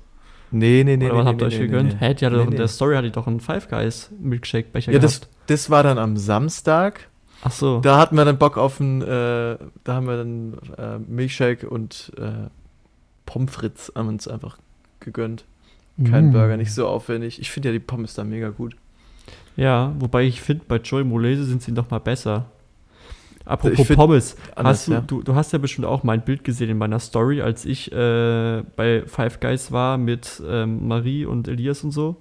Nee, 0.51 0.83
nee, 0.85 0.97
nee. 0.97 1.07
Oder 1.11 1.13
nee, 1.13 1.19
was 1.19 1.25
nee, 1.25 1.31
habt 1.31 1.41
ihr 1.43 1.47
euch 1.49 1.55
nee, 1.59 1.67
gegönnt? 1.67 1.93
nee, 2.01 2.07
Hä, 2.09 2.15
die 2.15 2.25
hatte 2.25 2.37
Nee, 2.37 2.41
doch 2.43 2.45
in 2.47 2.51
nee. 2.53 2.57
der 2.57 2.69
Story 2.69 2.95
hatte 2.97 3.07
ich 3.07 3.13
doch 3.13 3.27
einen 3.27 3.41
Five 3.41 3.69
Guys 3.69 4.11
Milkshake-Becher 4.21 4.93
Ja, 4.93 4.99
das, 4.99 5.21
gehabt. 5.21 5.35
das 5.49 5.71
war 5.71 5.83
dann 5.83 5.99
am 5.99 6.17
Samstag. 6.17 7.09
Ach 7.43 7.53
so. 7.53 7.81
Da 7.81 7.99
hatten 7.99 8.17
wir 8.17 8.25
dann 8.25 8.39
Bock 8.39 8.57
auf 8.57 8.81
einen, 8.81 9.03
äh, 9.03 9.07
da 9.07 9.95
haben 9.95 10.07
wir 10.07 10.17
dann 10.17 10.55
äh, 10.77 10.99
Milchshake 10.99 11.69
und 11.69 12.13
äh, 12.17 12.49
Pommes 13.27 13.53
frites 13.53 13.93
haben 13.95 14.09
uns 14.09 14.27
einfach 14.27 14.59
gegönnt. 15.01 15.45
Kein 16.11 16.31
Mm. 16.31 16.33
Burger, 16.33 16.57
nicht 16.57 16.73
so 16.73 16.87
aufwendig. 16.89 17.41
Ich 17.41 17.51
finde 17.51 17.69
ja 17.69 17.73
die 17.73 17.79
Pommes 17.81 18.15
da 18.15 18.25
mega 18.25 18.49
gut. 18.51 18.75
Ja, 19.57 19.93
wobei 19.99 20.23
ich 20.25 20.41
finde, 20.41 20.65
bei 20.69 20.77
Joy 20.77 21.03
Molese 21.05 21.45
sind 21.45 21.61
sie 21.63 21.73
noch 21.73 21.91
mal 21.91 21.99
besser. 21.99 22.47
Apropos 23.49 23.87
find 23.87 23.99
Pommes, 23.99 24.37
anders, 24.55 24.79
hast 24.79 24.89
du, 24.89 24.93
ja. 24.93 25.01
du, 25.01 25.23
du 25.23 25.35
hast 25.35 25.53
ja 25.53 25.59
bestimmt 25.59 25.87
auch 25.87 26.03
mein 26.03 26.23
Bild 26.23 26.45
gesehen 26.45 26.69
in 26.71 26.79
meiner 26.79 26.99
Story, 27.01 27.41
als 27.41 27.65
ich 27.65 27.91
äh, 27.93 28.63
bei 28.77 29.05
Five 29.07 29.41
Guys 29.41 29.73
war 29.73 29.97
mit 29.99 30.43
ähm, 30.47 30.87
Marie 30.87 31.25
und 31.25 31.49
Elias 31.49 31.83
und 31.83 31.93
so. 31.93 32.17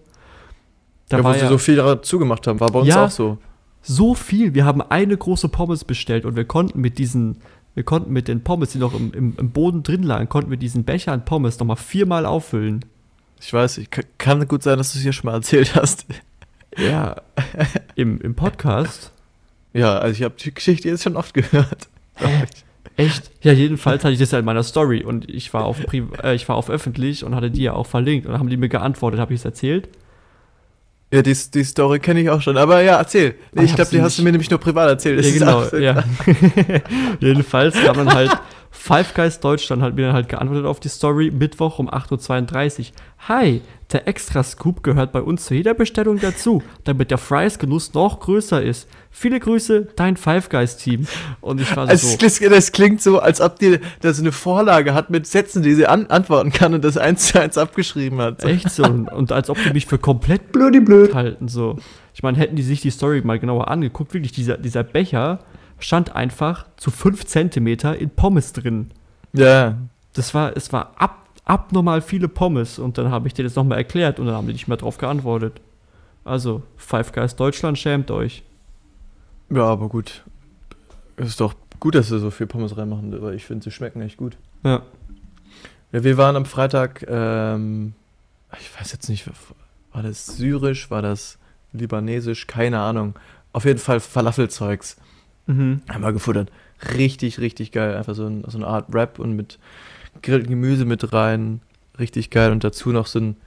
Da 1.09 1.17
ja, 1.17 1.23
wo 1.23 1.33
sie 1.33 1.39
ja 1.39 1.49
so 1.49 1.57
viel 1.57 1.75
dazu 1.75 2.17
gemacht 2.19 2.47
haben, 2.47 2.59
war 2.59 2.71
bei 2.71 2.79
uns 2.79 2.87
Ja. 2.89 3.05
auch 3.05 3.11
so. 3.11 3.37
so 3.81 4.13
viel. 4.15 4.53
Wir 4.53 4.65
haben 4.65 4.81
eine 4.81 5.15
große 5.17 5.49
Pommes 5.49 5.83
bestellt 5.85 6.25
und 6.25 6.35
wir 6.35 6.45
konnten 6.45 6.79
mit 6.81 6.97
diesen, 6.97 7.37
wir 7.75 7.83
konnten 7.83 8.11
mit 8.13 8.27
den 8.27 8.43
Pommes, 8.43 8.71
die 8.71 8.77
noch 8.79 8.93
im, 8.97 9.11
im, 9.13 9.35
im 9.37 9.51
Boden 9.51 9.83
drin 9.83 10.03
lagen, 10.03 10.29
konnten 10.29 10.49
wir 10.49 10.57
diesen 10.57 10.83
Becher 10.85 11.11
an 11.11 11.25
Pommes 11.25 11.59
noch 11.59 11.67
mal 11.67 11.75
viermal 11.75 12.25
auffüllen. 12.25 12.83
Ich 13.39 13.53
weiß, 13.53 13.77
ich, 13.79 13.89
ka- 13.91 14.01
kann 14.17 14.47
gut 14.47 14.63
sein, 14.63 14.77
dass 14.77 14.93
du 14.93 14.97
es 14.97 15.03
hier 15.03 15.13
schon 15.13 15.29
mal 15.29 15.35
erzählt 15.35 15.75
hast. 15.75 16.05
Ja, 16.77 17.17
im, 17.95 18.19
im 18.21 18.35
Podcast. 18.35 19.11
Ja, 19.77 19.97
also 19.97 20.13
ich 20.13 20.23
habe 20.23 20.35
die 20.43 20.53
Geschichte 20.53 20.89
jetzt 20.89 21.03
schon 21.03 21.15
oft 21.15 21.33
gehört. 21.33 21.87
Echt? 22.95 23.29
Ja, 23.41 23.53
jedenfalls 23.53 24.03
hatte 24.03 24.13
ich 24.13 24.19
das 24.19 24.31
ja 24.31 24.39
in 24.39 24.45
meiner 24.45 24.63
Story 24.63 25.03
und 25.03 25.29
ich 25.29 25.53
war 25.53 25.65
auf, 25.65 25.79
Pri 25.85 26.03
äh, 26.23 26.33
ich 26.33 26.49
war 26.49 26.55
auf 26.55 26.69
öffentlich 26.69 27.23
und 27.23 27.35
hatte 27.35 27.51
die 27.51 27.61
ja 27.61 27.73
auch 27.73 27.85
verlinkt 27.85 28.25
und 28.25 28.31
dann 28.31 28.39
haben 28.39 28.49
die 28.49 28.57
mir 28.57 28.69
geantwortet. 28.69 29.19
Habe 29.19 29.33
ich 29.33 29.41
es 29.41 29.45
erzählt? 29.45 29.87
Ja, 31.13 31.21
die, 31.21 31.33
die 31.53 31.63
Story 31.63 31.99
kenne 31.99 32.21
ich 32.21 32.29
auch 32.31 32.41
schon. 32.41 32.57
Aber 32.57 32.81
ja, 32.81 32.97
erzähl. 32.97 33.35
Ah, 33.55 33.61
ich 33.61 33.69
ich 33.69 33.75
glaube, 33.75 33.91
die 33.91 34.01
hast 34.01 34.17
du 34.17 34.23
mir 34.23 34.31
nämlich 34.31 34.49
nur 34.49 34.59
privat 34.59 34.89
erzählt. 34.89 35.23
Ja, 35.23 35.31
genau. 35.31 35.77
Ja. 35.77 36.03
jedenfalls 37.19 37.75
kam 37.75 37.97
dann 37.97 38.13
halt 38.13 38.31
Five 38.77 39.15
Guys 39.15 39.39
Deutschland 39.39 39.81
hat 39.81 39.95
mir 39.95 40.05
dann 40.05 40.13
halt 40.13 40.29
geantwortet 40.29 40.65
auf 40.65 40.79
die 40.79 40.87
Story, 40.87 41.31
Mittwoch 41.31 41.79
um 41.79 41.89
8.32 41.89 42.79
Uhr. 42.79 42.85
Hi, 43.27 43.61
der 43.91 44.07
Extra 44.07 44.43
Scoop 44.43 44.83
gehört 44.83 45.11
bei 45.11 45.21
uns 45.21 45.45
zu 45.45 45.55
jeder 45.55 45.73
Bestellung 45.73 46.19
dazu, 46.19 46.61
damit 46.83 47.09
der 47.11 47.17
Fries-Genuss 47.17 47.93
noch 47.95 48.19
größer 48.19 48.61
ist. 48.61 48.87
Viele 49.09 49.39
Grüße, 49.39 49.87
dein 49.95 50.15
Five 50.15 50.49
Guys 50.49 50.77
Team. 50.77 51.07
Und 51.41 51.59
ich 51.59 51.75
war 51.75 51.89
Also, 51.89 52.07
so. 52.07 52.17
das, 52.17 52.39
das 52.39 52.71
klingt 52.71 53.01
so, 53.01 53.19
als 53.19 53.41
ob 53.41 53.57
die 53.59 53.79
da 54.01 54.13
so 54.13 54.21
eine 54.21 54.31
Vorlage 54.31 54.93
hat 54.93 55.09
mit 55.09 55.25
Sätzen, 55.25 55.63
die 55.63 55.73
sie 55.73 55.87
an, 55.87 56.05
antworten 56.07 56.51
kann 56.51 56.73
und 56.73 56.85
das 56.85 56.97
eins 56.97 57.27
zu 57.27 57.41
eins 57.41 57.57
abgeschrieben 57.57 58.21
hat. 58.21 58.43
Echt 58.45 58.69
so. 58.69 58.83
Und, 58.83 59.07
und 59.11 59.31
als 59.31 59.49
ob 59.49 59.57
die 59.61 59.73
mich 59.73 59.87
für 59.87 59.97
komplett 59.97 60.51
Blödi 60.51 60.79
blöd. 60.79 61.15
halten. 61.15 61.47
So. 61.47 61.77
Ich 62.13 62.21
meine, 62.23 62.37
hätten 62.37 62.55
die 62.55 62.63
sich 62.63 62.81
die 62.81 62.91
Story 62.91 63.21
mal 63.23 63.39
genauer 63.39 63.67
angeguckt, 63.69 64.13
wirklich, 64.13 64.31
dieser, 64.31 64.57
dieser 64.57 64.83
Becher 64.83 65.39
stand 65.79 66.15
einfach 66.15 66.65
zu 66.77 66.91
5 66.91 67.25
Zentimeter 67.25 67.97
in 67.97 68.09
Pommes 68.09 68.53
drin. 68.53 68.89
Ja. 69.33 69.77
Das 70.13 70.33
war, 70.33 70.55
es 70.55 70.73
war 70.73 70.93
ab, 70.97 71.27
abnormal 71.45 72.01
viele 72.01 72.27
Pommes. 72.27 72.79
Und 72.79 72.97
dann 72.97 73.11
habe 73.11 73.27
ich 73.27 73.33
dir 73.33 73.43
das 73.43 73.55
nochmal 73.55 73.77
erklärt 73.77 74.19
und 74.19 74.27
dann 74.27 74.35
haben 74.35 74.47
die 74.47 74.53
nicht 74.53 74.67
mehr 74.67 74.77
drauf 74.77 74.97
geantwortet. 74.97 75.61
Also, 76.23 76.63
Five 76.75 77.11
Guys 77.13 77.35
Deutschland 77.35 77.77
schämt 77.77 78.11
euch. 78.11 78.43
Ja, 79.49 79.63
aber 79.63 79.87
gut. 79.87 80.23
Ist 81.15 81.39
doch 81.39 81.55
gut, 81.79 81.95
dass 81.95 82.09
sie 82.09 82.19
so 82.19 82.31
viel 82.31 82.47
Pommes 82.47 82.77
reinmachen, 82.77 83.13
aber 83.13 83.33
ich 83.33 83.45
finde, 83.45 83.63
sie 83.63 83.71
schmecken 83.71 84.01
echt 84.01 84.17
gut. 84.17 84.37
Ja. 84.63 84.81
Ja, 85.93 86.03
wir 86.03 86.17
waren 86.17 86.35
am 86.35 86.45
Freitag, 86.45 87.05
ähm, 87.07 87.93
ich 88.59 88.77
weiß 88.77 88.91
jetzt 88.91 89.07
nicht, 89.07 89.29
war 89.93 90.03
das 90.03 90.25
syrisch, 90.25 90.91
war 90.91 91.01
das 91.01 91.37
libanesisch, 91.71 92.45
keine 92.45 92.79
Ahnung. 92.79 93.15
Auf 93.53 93.63
jeden 93.63 93.79
Fall 93.79 94.01
Falafelzeugs 94.01 94.97
Mhm. 95.47 95.81
haben 95.89 96.01
wir 96.01 96.13
gefuttert. 96.13 96.51
Richtig, 96.93 97.39
richtig 97.39 97.71
geil. 97.71 97.95
Einfach 97.95 98.15
so, 98.15 98.27
ein, 98.27 98.43
so 98.47 98.57
eine 98.57 98.67
Art 98.67 98.85
Wrap 98.93 99.19
und 99.19 99.33
mit 99.33 99.57
gegrilltem 100.21 100.51
Gemüse 100.51 100.85
mit 100.85 101.13
rein. 101.13 101.61
Richtig 101.97 102.29
geil. 102.29 102.51
Und 102.51 102.63
dazu 102.63 102.91
noch 102.91 103.07
so 103.07 103.19
ein, 103.19 103.37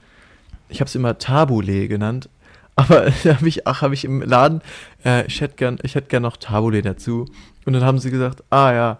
ich 0.67 0.81
habe 0.81 0.87
es 0.87 0.95
immer 0.95 1.17
Tabule 1.17 1.87
genannt. 1.87 2.29
Aber 2.75 3.11
da 3.23 3.35
habe 3.35 3.47
ich, 3.47 3.67
ach, 3.67 3.81
habe 3.81 3.93
ich 3.93 4.05
im 4.05 4.21
Laden, 4.21 4.61
äh, 5.05 5.25
ich 5.27 5.41
hätte 5.41 5.55
gern, 5.55 5.77
ich 5.83 5.95
hätte 5.95 6.07
gern 6.07 6.23
noch 6.23 6.37
Tabule 6.37 6.81
dazu. 6.81 7.25
Und 7.65 7.73
dann 7.73 7.83
haben 7.83 7.99
sie 7.99 8.11
gesagt, 8.11 8.43
ah 8.49 8.71
ja, 8.73 8.97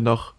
noch 0.00 0.34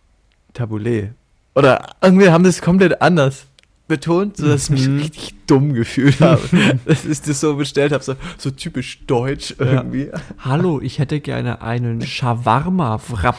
Tabule. 0.53 1.13
Oder 1.55 1.95
irgendwie 2.01 2.29
haben 2.29 2.43
sie 2.43 2.49
es 2.49 2.61
komplett 2.61 3.01
anders 3.01 3.47
betont, 3.87 4.37
sodass 4.37 4.63
ich 4.65 4.69
mich 4.71 4.87
Mhm. 4.87 4.97
richtig 4.99 5.35
dumm 5.47 5.73
gefühlt 5.73 6.19
habe. 6.21 6.41
dass 6.85 7.05
ich 7.05 7.21
das 7.21 7.39
so 7.39 7.55
bestellt 7.55 7.91
habe, 7.91 8.03
so, 8.03 8.15
so 8.37 8.49
typisch 8.51 9.05
deutsch 9.05 9.55
Ja. 9.59 9.65
irgendwie. 9.65 10.09
Hallo, 10.39 10.79
ich 10.81 10.99
hätte 10.99 11.19
gerne 11.19 11.61
einen 11.61 12.01
Shawarma-Wrap. 12.01 13.37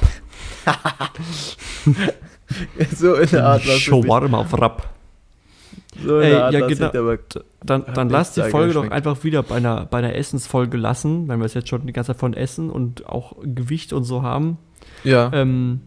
So 2.94 3.14
in 3.14 3.28
der 3.30 3.44
Art. 3.46 3.62
Shawarma-Wrap. 3.62 4.88
So 6.04 6.18
in 6.18 6.24
Ey, 6.24 6.30
der 6.30 6.44
Art, 6.44 6.54
ja, 6.54 6.66
genau. 6.66 7.16
Dann, 7.64 7.84
dann 7.92 8.08
lass 8.08 8.34
die 8.34 8.42
Folge 8.42 8.74
doch 8.74 8.88
einfach 8.90 9.24
wieder 9.24 9.42
bei 9.42 9.56
einer, 9.56 9.86
bei 9.86 9.98
einer 9.98 10.14
Essensfolge 10.14 10.76
lassen, 10.76 11.26
wenn 11.28 11.40
wir 11.40 11.46
es 11.46 11.54
jetzt 11.54 11.68
schon 11.68 11.86
die 11.86 11.92
ganze 11.92 12.12
Zeit 12.12 12.20
von 12.20 12.34
Essen 12.34 12.70
und 12.70 13.06
auch 13.06 13.34
Gewicht 13.42 13.92
und 13.92 14.04
so 14.04 14.22
haben. 14.22 14.58
Ja. 15.04 15.30
Ähm, 15.32 15.80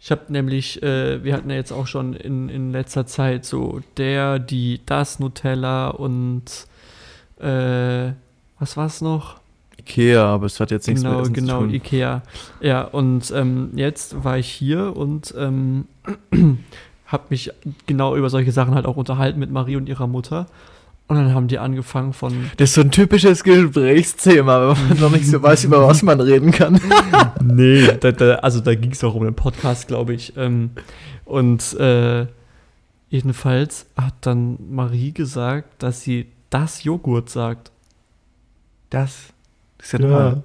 ich 0.00 0.10
habe 0.10 0.22
nämlich, 0.28 0.82
äh, 0.82 1.22
wir 1.24 1.34
hatten 1.34 1.50
ja 1.50 1.56
jetzt 1.56 1.72
auch 1.72 1.86
schon 1.86 2.14
in, 2.14 2.48
in 2.48 2.70
letzter 2.70 3.06
Zeit 3.06 3.44
so 3.44 3.80
der, 3.96 4.38
die, 4.38 4.80
das 4.86 5.18
Nutella 5.18 5.88
und 5.88 6.44
äh, 7.40 8.12
was 8.58 8.76
war 8.76 8.86
es 8.86 9.00
noch? 9.00 9.40
Ikea, 9.78 10.24
aber 10.24 10.46
es 10.46 10.60
hat 10.60 10.70
jetzt 10.70 10.86
nichts 10.86 11.02
genau, 11.02 11.16
mit 11.16 11.22
Essen 11.22 11.34
genau, 11.34 11.58
zu 11.60 11.66
tun. 11.66 11.74
Ikea. 11.74 12.22
Ja, 12.60 12.82
und 12.82 13.30
ähm, 13.32 13.70
jetzt 13.74 14.22
war 14.22 14.38
ich 14.38 14.48
hier 14.48 14.96
und 14.96 15.34
ähm, 15.36 15.86
habe 17.06 17.24
mich 17.30 17.50
genau 17.86 18.14
über 18.16 18.30
solche 18.30 18.52
Sachen 18.52 18.74
halt 18.74 18.86
auch 18.86 18.96
unterhalten 18.96 19.38
mit 19.38 19.50
Marie 19.50 19.76
und 19.76 19.88
ihrer 19.88 20.06
Mutter. 20.06 20.46
Und 21.08 21.16
dann 21.16 21.34
haben 21.34 21.48
die 21.48 21.58
angefangen 21.58 22.12
von, 22.12 22.50
Das 22.58 22.68
ist 22.70 22.74
so 22.74 22.82
ein 22.82 22.90
typisches 22.90 23.42
Gesprächsthema, 23.42 24.76
wenn 24.76 24.88
man 24.88 24.98
noch 25.00 25.10
nicht 25.10 25.26
so 25.26 25.42
weiß, 25.42 25.64
über 25.64 25.86
was 25.88 26.02
man 26.02 26.20
reden 26.20 26.50
kann. 26.50 26.78
nee, 27.42 27.88
da, 27.98 28.12
da, 28.12 28.34
also 28.36 28.60
da 28.60 28.74
ging 28.74 28.92
es 28.92 29.02
auch 29.02 29.14
um 29.14 29.24
den 29.24 29.34
Podcast, 29.34 29.88
glaube 29.88 30.12
ich. 30.14 30.36
Ähm, 30.36 30.70
und 31.24 31.72
äh, 31.80 32.26
jedenfalls 33.08 33.86
hat 33.96 34.14
dann 34.20 34.58
Marie 34.70 35.12
gesagt, 35.12 35.82
dass 35.82 36.02
sie 36.02 36.26
das 36.50 36.84
Joghurt 36.84 37.30
sagt. 37.30 37.72
Das, 38.90 39.16
das 39.78 39.86
ist 39.86 39.92
ja, 39.94 40.00
Ja. 40.00 40.06
normal. 40.08 40.42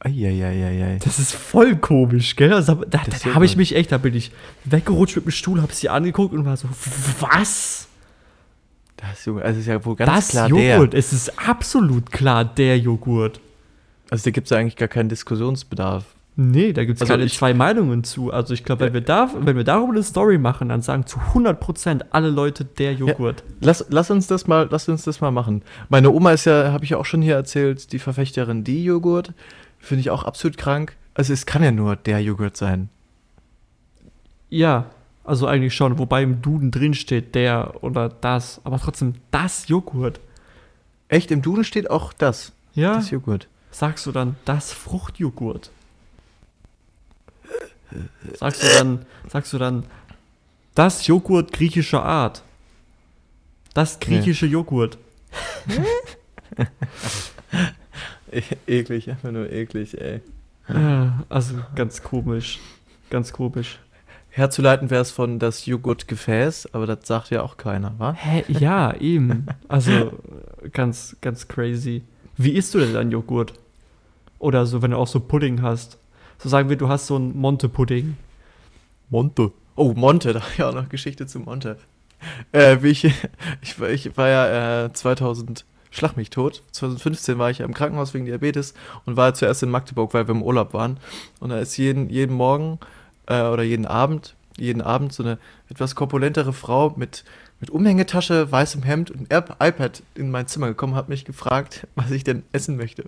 Eieieiei. 0.00 0.98
Das 1.02 1.18
ist 1.18 1.32
voll 1.34 1.74
komisch, 1.76 2.36
gell? 2.36 2.52
Also, 2.52 2.74
da 2.74 2.84
da, 2.84 3.00
da 3.24 3.34
habe 3.34 3.46
ich 3.46 3.56
mich 3.56 3.74
echt, 3.74 3.92
da 3.92 3.98
bin 3.98 4.14
ich 4.14 4.30
weggerutscht 4.64 5.16
mit 5.16 5.24
dem 5.24 5.30
Stuhl, 5.30 5.62
habe 5.62 5.72
sie 5.72 5.88
angeguckt 5.88 6.34
und 6.34 6.44
war 6.44 6.56
so, 6.56 6.68
was? 7.18 7.88
Das 8.96 9.24
Joghurt, 9.24 9.44
also 9.44 9.60
ist 9.60 9.66
ja 9.66 9.84
wohl 9.84 9.96
ganz 9.96 10.10
das 10.12 10.28
klar 10.28 10.48
Joghurt? 10.48 10.92
der. 10.92 10.98
Es 10.98 11.12
ist 11.12 11.48
absolut 11.48 12.10
klar 12.10 12.44
der 12.44 12.78
Joghurt. 12.78 13.40
Also 14.10 14.24
da 14.24 14.30
gibt 14.30 14.46
es 14.46 14.50
ja 14.50 14.58
eigentlich 14.58 14.76
gar 14.76 14.88
keinen 14.88 15.08
Diskussionsbedarf. 15.08 16.04
Nee, 16.38 16.72
da 16.74 16.84
gibt 16.84 16.96
es 16.98 17.02
Also 17.02 17.12
keine 17.14 17.24
ich- 17.24 17.34
zwei 17.34 17.54
Meinungen 17.54 18.04
zu. 18.04 18.30
Also 18.30 18.52
ich 18.54 18.62
glaube, 18.62 18.84
wenn, 18.86 18.92
wir 18.92 19.00
da, 19.00 19.30
wenn 19.40 19.56
wir 19.56 19.64
darüber 19.64 19.92
eine 19.92 20.02
Story 20.02 20.36
machen, 20.38 20.68
dann 20.68 20.82
sagen 20.82 21.06
zu 21.06 21.18
100% 21.34 22.04
alle 22.10 22.28
Leute 22.28 22.64
der 22.66 22.92
Joghurt. 22.92 23.42
Lass, 23.60 23.86
lass 23.88 24.10
uns 24.10 24.26
das 24.26 24.46
mal, 24.46 24.68
lass 24.70 24.86
uns 24.88 25.02
das 25.04 25.20
mal 25.22 25.30
machen. 25.30 25.62
Meine 25.88 26.10
Oma 26.10 26.32
ist 26.32 26.44
ja, 26.44 26.72
habe 26.72 26.84
ich 26.84 26.90
ja 26.90 26.98
auch 26.98 27.06
schon 27.06 27.22
hier 27.22 27.34
erzählt, 27.36 27.90
die 27.92 27.98
Verfechterin 27.98 28.64
die 28.64 28.84
Joghurt. 28.84 29.32
Finde 29.78 30.00
ich 30.00 30.10
auch 30.10 30.24
absolut 30.24 30.58
krank. 30.58 30.94
Also 31.14 31.32
es 31.32 31.46
kann 31.46 31.62
ja 31.62 31.70
nur 31.72 31.96
der 31.96 32.20
Joghurt 32.20 32.56
sein. 32.58 32.90
Ja, 34.50 34.86
also 35.26 35.46
eigentlich 35.46 35.74
schon. 35.74 35.98
Wobei 35.98 36.22
im 36.22 36.40
Duden 36.42 36.70
drin 36.70 36.94
steht 36.94 37.34
der 37.34 37.82
oder 37.82 38.08
das. 38.08 38.60
Aber 38.64 38.78
trotzdem 38.78 39.14
das 39.30 39.68
Joghurt. 39.68 40.20
Echt, 41.08 41.30
im 41.30 41.42
Duden 41.42 41.64
steht 41.64 41.90
auch 41.90 42.12
das. 42.12 42.52
Ja, 42.74 42.94
Das 42.96 43.10
Joghurt. 43.10 43.48
sagst 43.70 44.06
du 44.06 44.12
dann 44.12 44.36
das 44.44 44.72
Fruchtjoghurt. 44.72 45.70
Sagst 48.34 48.62
du 48.62 48.66
dann, 48.78 49.06
sagst 49.28 49.52
du 49.52 49.58
dann 49.58 49.84
das 50.74 51.06
Joghurt 51.06 51.52
griechischer 51.52 52.02
Art. 52.04 52.42
Das 53.74 54.00
griechische 54.00 54.46
Joghurt. 54.46 54.98
E 58.32 58.42
eklig, 58.66 59.08
einfach 59.08 59.30
nur 59.30 59.50
eklig, 59.52 60.00
ey. 60.00 60.20
Also 61.28 61.54
ganz 61.76 62.02
komisch. 62.02 62.58
Ganz 63.08 63.32
komisch. 63.32 63.78
Herzuleiten 64.36 64.90
wäre 64.90 65.00
es 65.00 65.10
von 65.10 65.38
das 65.38 65.64
Joghurtgefäß, 65.64 66.74
aber 66.74 66.86
das 66.86 67.06
sagt 67.08 67.30
ja 67.30 67.40
auch 67.42 67.56
keiner, 67.56 67.94
wa? 67.96 68.12
Hä? 68.12 68.44
Ja, 68.48 68.94
eben. 68.96 69.46
Also 69.66 70.12
ganz, 70.72 71.16
ganz 71.22 71.48
crazy. 71.48 72.02
Wie 72.36 72.50
isst 72.52 72.74
du 72.74 72.78
denn 72.80 72.92
dein 72.92 73.10
Joghurt? 73.10 73.54
Oder 74.38 74.66
so, 74.66 74.82
wenn 74.82 74.90
du 74.90 74.98
auch 74.98 75.06
so 75.06 75.20
Pudding 75.20 75.62
hast. 75.62 75.96
So 76.36 76.50
sagen 76.50 76.68
wir, 76.68 76.76
du 76.76 76.90
hast 76.90 77.06
so 77.06 77.16
einen 77.16 77.34
Monte-Pudding. 77.34 78.14
Monte. 79.08 79.52
Oh, 79.74 79.94
Monte, 79.94 80.32
da 80.34 80.40
habe 80.40 80.50
ich 80.54 80.62
auch 80.62 80.74
noch 80.74 80.90
Geschichte 80.90 81.26
zu 81.26 81.40
Monte. 81.40 81.78
Äh, 82.52 82.78
wie 82.82 82.88
ich, 82.88 83.04
ich, 83.62 83.80
war- 83.80 83.88
ich 83.88 84.16
war 84.18 84.28
ja 84.28 84.84
äh, 84.84 84.92
2000, 84.92 85.64
schlag 85.90 86.18
mich 86.18 86.28
tot, 86.28 86.62
2015 86.72 87.38
war 87.38 87.50
ich 87.50 87.58
ja 87.60 87.64
im 87.64 87.72
Krankenhaus 87.72 88.12
wegen 88.12 88.26
Diabetes 88.26 88.74
und 89.06 89.16
war 89.16 89.32
zuerst 89.32 89.62
in 89.62 89.70
Magdeburg, 89.70 90.12
weil 90.12 90.28
wir 90.28 90.34
im 90.34 90.42
Urlaub 90.42 90.74
waren. 90.74 90.98
Und 91.40 91.48
da 91.48 91.58
ist 91.58 91.78
jeden, 91.78 92.10
jeden 92.10 92.36
Morgen 92.36 92.78
äh, 93.26 93.42
oder 93.42 93.62
jeden 93.62 93.86
Abend, 93.86 94.34
jeden 94.56 94.82
Abend 94.82 95.12
so 95.12 95.22
eine 95.22 95.38
etwas 95.68 95.94
korpulentere 95.94 96.52
Frau 96.52 96.94
mit, 96.96 97.24
mit 97.60 97.70
Umhängetasche, 97.70 98.50
weißem 98.50 98.82
Hemd 98.82 99.10
und 99.10 99.32
iPad 99.32 100.02
in 100.14 100.30
mein 100.30 100.46
Zimmer 100.46 100.68
gekommen, 100.68 100.94
hat 100.94 101.08
mich 101.08 101.24
gefragt, 101.24 101.86
was 101.94 102.10
ich 102.10 102.24
denn 102.24 102.42
essen 102.52 102.76
möchte. 102.76 103.04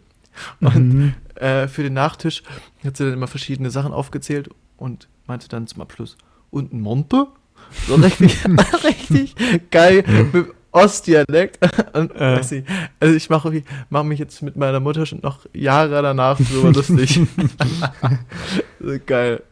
Und 0.61 1.15
äh, 1.35 1.67
für 1.67 1.83
den 1.83 1.95
Nachtisch 1.95 2.43
hat 2.85 2.97
sie 2.97 3.05
dann 3.05 3.15
immer 3.15 3.27
verschiedene 3.27 3.71
Sachen 3.71 3.93
aufgezählt 3.93 4.51
und 4.77 5.09
meinte 5.27 5.49
dann 5.49 5.67
zum 5.67 5.83
Abschluss, 5.83 6.17
und 6.51 6.73
ein 6.73 6.81
Monte? 6.81 7.27
So 7.87 7.95
richtig, 7.97 8.39
richtig 8.85 9.35
geil 9.71 10.05
mit 10.33 10.47
Ostdialekt. 10.71 11.59
Und, 11.95 12.15
Äh. 12.15 12.37
weiß 12.37 12.51
nicht, 12.53 12.67
also 13.01 13.15
ich 13.15 13.31
mache 13.31 13.63
mach 13.91 14.05
mich 14.05 14.19
jetzt 14.19 14.43
mit 14.43 14.57
meiner 14.57 14.81
Mutter 14.81 15.07
schon 15.07 15.21
noch 15.23 15.47
Jahre 15.53 16.03
danach 16.03 16.39
so 16.39 16.69
lustig. 16.69 17.21
so 18.81 18.97
geil. 19.07 19.43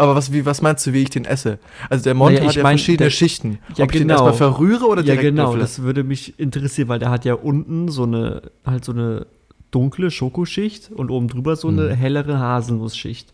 Aber 0.00 0.14
was, 0.14 0.32
wie, 0.32 0.46
was 0.46 0.62
meinst 0.62 0.86
du, 0.86 0.92
wie 0.92 1.02
ich 1.02 1.10
den 1.10 1.24
esse? 1.24 1.58
Also 1.90 2.04
der 2.04 2.14
Monte 2.14 2.34
Naja, 2.34 2.44
hat 2.44 2.50
ich 2.52 2.56
ja 2.56 2.62
mein, 2.62 2.78
verschiedene 2.78 3.06
der- 3.06 3.10
Schichten. 3.10 3.58
Ja, 3.76 3.84
Ob 3.84 3.92
ich 3.92 3.98
den 3.98 4.08
genau. 4.08 4.14
erstmal 4.26 4.32
verrühre 4.34 4.86
oder 4.86 5.00
Ja, 5.02 5.14
direkt 5.14 5.22
genau, 5.22 5.46
löffle? 5.46 5.60
das 5.60 5.82
würde 5.82 6.04
mich 6.04 6.38
interessieren, 6.38 6.88
weil 6.88 7.00
der 7.00 7.10
hat 7.10 7.24
ja 7.24 7.34
unten 7.34 7.88
so 7.88 8.04
eine, 8.04 8.42
halt 8.64 8.84
so 8.84 8.92
eine 8.92 9.26
dunkle 9.72 10.10
Schokoschicht 10.10 10.90
und 10.92 11.10
oben 11.10 11.26
drüber 11.28 11.56
so 11.56 11.68
eine 11.68 11.82
Mhm. 11.88 11.90
hellere 11.90 12.38
Haselnussschicht. 12.38 13.32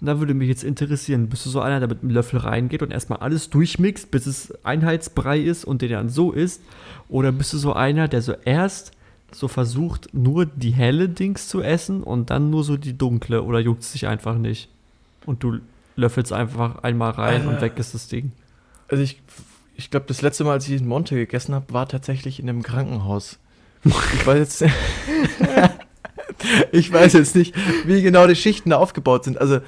Und 0.00 0.06
da 0.06 0.18
würde 0.18 0.32
mich 0.32 0.48
jetzt 0.48 0.64
interessieren, 0.64 1.28
bist 1.28 1.44
du 1.44 1.50
so 1.50 1.60
einer, 1.60 1.78
der 1.78 1.88
mit 1.88 2.02
einem 2.02 2.10
Löffel 2.10 2.38
reingeht 2.40 2.82
und 2.82 2.90
erstmal 2.92 3.18
alles 3.18 3.50
durchmixt, 3.50 4.10
bis 4.10 4.26
es 4.26 4.64
Einheitsbrei 4.64 5.38
ist 5.40 5.64
und 5.64 5.82
den 5.82 5.90
dann 5.90 6.08
so 6.08 6.32
isst? 6.32 6.62
Oder 7.08 7.32
bist 7.32 7.52
du 7.52 7.58
so 7.58 7.74
einer, 7.74 8.08
der 8.08 8.22
so 8.22 8.32
erst 8.44 8.92
so 9.30 9.46
versucht, 9.46 10.08
nur 10.14 10.46
die 10.46 10.70
helle 10.70 11.08
Dings 11.10 11.48
zu 11.48 11.60
essen 11.60 12.02
und 12.02 12.30
dann 12.30 12.48
nur 12.48 12.64
so 12.64 12.78
die 12.78 12.96
dunkle 12.96 13.42
oder 13.42 13.58
juckt 13.60 13.82
es 13.82 13.92
sich 13.92 14.06
einfach 14.06 14.38
nicht? 14.38 14.68
und 15.26 15.42
du 15.42 15.58
löffelst 15.98 16.32
einfach 16.32 16.82
einmal 16.82 17.10
rein 17.10 17.46
und 17.46 17.56
Äh. 17.56 17.60
weg 17.62 17.72
ist 17.76 17.92
das 17.92 18.08
Ding. 18.08 18.32
Also 18.88 19.02
ich, 19.02 19.20
ich 19.74 19.90
glaube, 19.90 20.06
das 20.06 20.22
letzte 20.22 20.44
Mal, 20.44 20.52
als 20.52 20.68
ich 20.68 20.80
in 20.80 20.88
Monte 20.88 21.16
gegessen 21.16 21.54
habe, 21.54 21.74
war 21.74 21.86
tatsächlich 21.88 22.40
in 22.40 22.48
einem 22.48 22.62
Krankenhaus. 22.62 23.38
Ich 23.84 24.26
weiß 24.26 24.38
jetzt, 24.38 24.64
ich 26.72 26.92
weiß 26.92 27.12
jetzt 27.14 27.36
nicht, 27.36 27.54
wie 27.84 28.02
genau 28.02 28.26
die 28.26 28.36
Schichten 28.36 28.70
da 28.70 28.76
aufgebaut 28.78 29.24
sind. 29.24 29.40
Also 29.40 29.60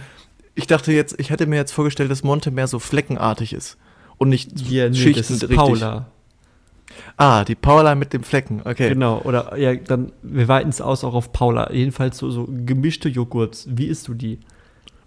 ich 0.54 0.66
dachte 0.66 0.92
jetzt, 0.92 1.18
ich 1.18 1.30
hätte 1.30 1.46
mir 1.46 1.56
jetzt 1.56 1.72
vorgestellt, 1.72 2.10
dass 2.10 2.22
Monte 2.22 2.50
mehr 2.50 2.66
so 2.66 2.78
fleckenartig 2.78 3.52
ist 3.52 3.76
und 4.18 4.28
nicht 4.28 4.60
Ja, 4.68 4.88
nee, 4.88 4.94
Schichten 4.96 5.20
das 5.20 5.30
ist 5.30 5.42
richtig. 5.42 5.56
Paula. 5.56 6.06
Ah, 7.16 7.44
die 7.44 7.54
Paula 7.54 7.94
mit 7.94 8.12
dem 8.12 8.24
Flecken. 8.24 8.62
Okay. 8.64 8.88
Genau, 8.90 9.20
oder 9.22 9.56
ja, 9.56 9.74
dann, 9.74 10.12
wir 10.22 10.48
weiten 10.48 10.70
es 10.70 10.80
aus 10.80 11.04
auch 11.04 11.14
auf 11.14 11.32
Paula. 11.32 11.72
Jedenfalls 11.72 12.18
so, 12.18 12.30
so 12.30 12.48
gemischte 12.48 13.08
Joghurts. 13.08 13.66
Wie 13.70 13.86
isst 13.86 14.08
du 14.08 14.14
die? 14.14 14.40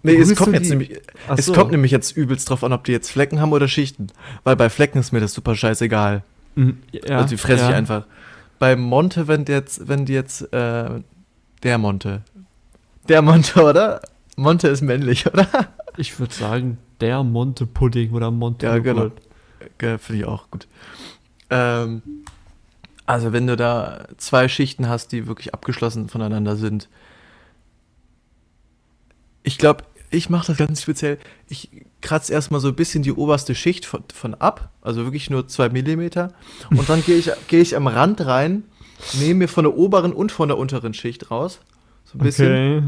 Nee, 0.04 0.16
es 0.16 0.36
kommt 0.36 0.52
jetzt 0.54 0.68
nämlich, 0.68 1.00
Ach 1.28 1.38
es 1.38 1.46
so. 1.46 1.54
kommt 1.54 1.70
nämlich 1.72 1.90
jetzt 1.90 2.14
übelst 2.16 2.50
drauf 2.50 2.62
an, 2.62 2.72
ob 2.74 2.84
die 2.84 2.92
jetzt 2.92 3.10
Flecken 3.10 3.40
haben 3.40 3.52
oder 3.52 3.68
Schichten. 3.68 4.08
Weil 4.44 4.54
bei 4.54 4.68
Flecken 4.68 4.98
ist 4.98 5.12
mir 5.12 5.20
das 5.20 5.32
super 5.32 5.56
scheißegal. 5.56 6.22
Mhm, 6.56 6.78
Ja, 6.92 7.16
also 7.16 7.28
die 7.30 7.36
fresse 7.38 7.64
ja. 7.64 7.70
ich 7.70 7.74
einfach. 7.74 8.06
Bei 8.58 8.76
Monte, 8.76 9.28
wenn 9.28 9.44
die 9.46 9.52
jetzt, 9.52 9.88
wenn 9.88 10.04
die 10.04 10.12
jetzt, 10.12 10.42
äh, 10.52 11.00
der 11.62 11.78
Monte. 11.78 12.22
Der 13.08 13.22
Monte, 13.22 13.62
oder? 13.62 14.02
Monte 14.36 14.68
ist 14.68 14.82
männlich, 14.82 15.26
oder? 15.32 15.48
Ich 15.96 16.18
würde 16.20 16.34
sagen, 16.34 16.78
der 17.00 17.22
Monte 17.22 17.66
Pudding 17.66 18.12
oder 18.12 18.30
Monte 18.30 18.66
Ja, 18.66 18.78
genau. 18.78 19.10
Finde 19.78 19.98
ich 20.14 20.24
auch 20.26 20.50
gut. 20.50 20.68
Ähm, 21.48 22.02
also 23.06 23.32
wenn 23.32 23.46
du 23.46 23.56
da 23.56 24.06
zwei 24.18 24.48
Schichten 24.48 24.88
hast, 24.88 25.12
die 25.12 25.26
wirklich 25.26 25.54
abgeschlossen 25.54 26.08
voneinander 26.08 26.56
sind. 26.56 26.88
Ich 29.42 29.58
glaube, 29.58 29.84
ich 30.14 30.30
mache 30.30 30.48
das 30.48 30.56
ganz 30.56 30.82
speziell. 30.82 31.18
Ich 31.48 31.70
kratze 32.00 32.32
erstmal 32.32 32.60
so 32.60 32.68
ein 32.68 32.74
bisschen 32.74 33.02
die 33.02 33.12
oberste 33.12 33.54
Schicht 33.54 33.86
von, 33.86 34.04
von 34.12 34.34
ab, 34.34 34.70
also 34.82 35.04
wirklich 35.04 35.30
nur 35.30 35.48
zwei 35.48 35.68
Millimeter. 35.68 36.32
Und 36.70 36.88
dann 36.88 37.02
gehe 37.02 37.16
ich, 37.16 37.30
geh 37.48 37.60
ich 37.60 37.76
am 37.76 37.86
Rand 37.86 38.24
rein, 38.24 38.64
nehme 39.18 39.34
mir 39.34 39.48
von 39.48 39.64
der 39.64 39.76
oberen 39.76 40.12
und 40.12 40.32
von 40.32 40.48
der 40.48 40.58
unteren 40.58 40.94
Schicht 40.94 41.30
raus. 41.30 41.60
So 42.04 42.18
ein 42.18 42.22
bisschen. 42.22 42.78
Okay. 42.78 42.82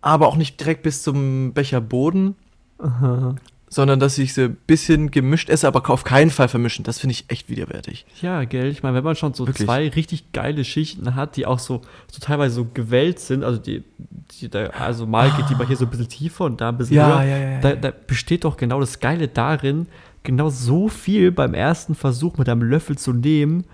Aber 0.00 0.28
auch 0.28 0.36
nicht 0.36 0.60
direkt 0.60 0.82
bis 0.82 1.02
zum 1.02 1.54
Becherboden, 1.54 2.36
Aha. 2.78 3.36
Sondern 3.74 3.98
dass 3.98 4.18
ich 4.18 4.34
sie 4.34 4.44
ein 4.44 4.56
bisschen 4.68 5.10
gemischt 5.10 5.50
esse, 5.50 5.66
aber 5.66 5.90
auf 5.90 6.04
keinen 6.04 6.30
Fall 6.30 6.46
vermischen. 6.46 6.84
Das 6.84 7.00
finde 7.00 7.10
ich 7.14 7.24
echt 7.26 7.48
widerwärtig. 7.50 8.06
Ja, 8.22 8.44
gell, 8.44 8.68
ich 8.68 8.84
meine, 8.84 8.96
wenn 8.96 9.02
man 9.02 9.16
schon 9.16 9.34
so 9.34 9.48
Wirklich. 9.48 9.66
zwei 9.66 9.88
richtig 9.88 10.30
geile 10.30 10.64
Schichten 10.64 11.16
hat, 11.16 11.34
die 11.36 11.44
auch 11.44 11.58
so, 11.58 11.82
so 12.06 12.20
teilweise 12.20 12.54
so 12.54 12.68
gewellt 12.72 13.18
sind, 13.18 13.42
also 13.42 13.58
die, 13.58 13.82
die 14.30 14.48
da, 14.48 14.66
also 14.66 15.06
mal 15.06 15.28
geht 15.32 15.50
die 15.50 15.56
bei 15.56 15.66
hier 15.66 15.76
so 15.76 15.86
ein 15.86 15.90
bisschen 15.90 16.08
tiefer 16.08 16.44
und 16.44 16.60
da 16.60 16.68
ein 16.68 16.78
bisschen 16.78 17.04
höher, 17.04 17.24
ja, 17.24 17.36
ja. 17.36 17.60
da, 17.60 17.74
da 17.74 17.90
besteht 17.90 18.44
doch 18.44 18.56
genau 18.56 18.78
das 18.78 19.00
Geile 19.00 19.26
darin, 19.26 19.88
genau 20.22 20.50
so 20.50 20.88
viel 20.88 21.32
beim 21.32 21.52
ersten 21.52 21.96
Versuch 21.96 22.38
mit 22.38 22.48
einem 22.48 22.62
Löffel 22.62 22.96
zu 22.96 23.12
nehmen, 23.12 23.64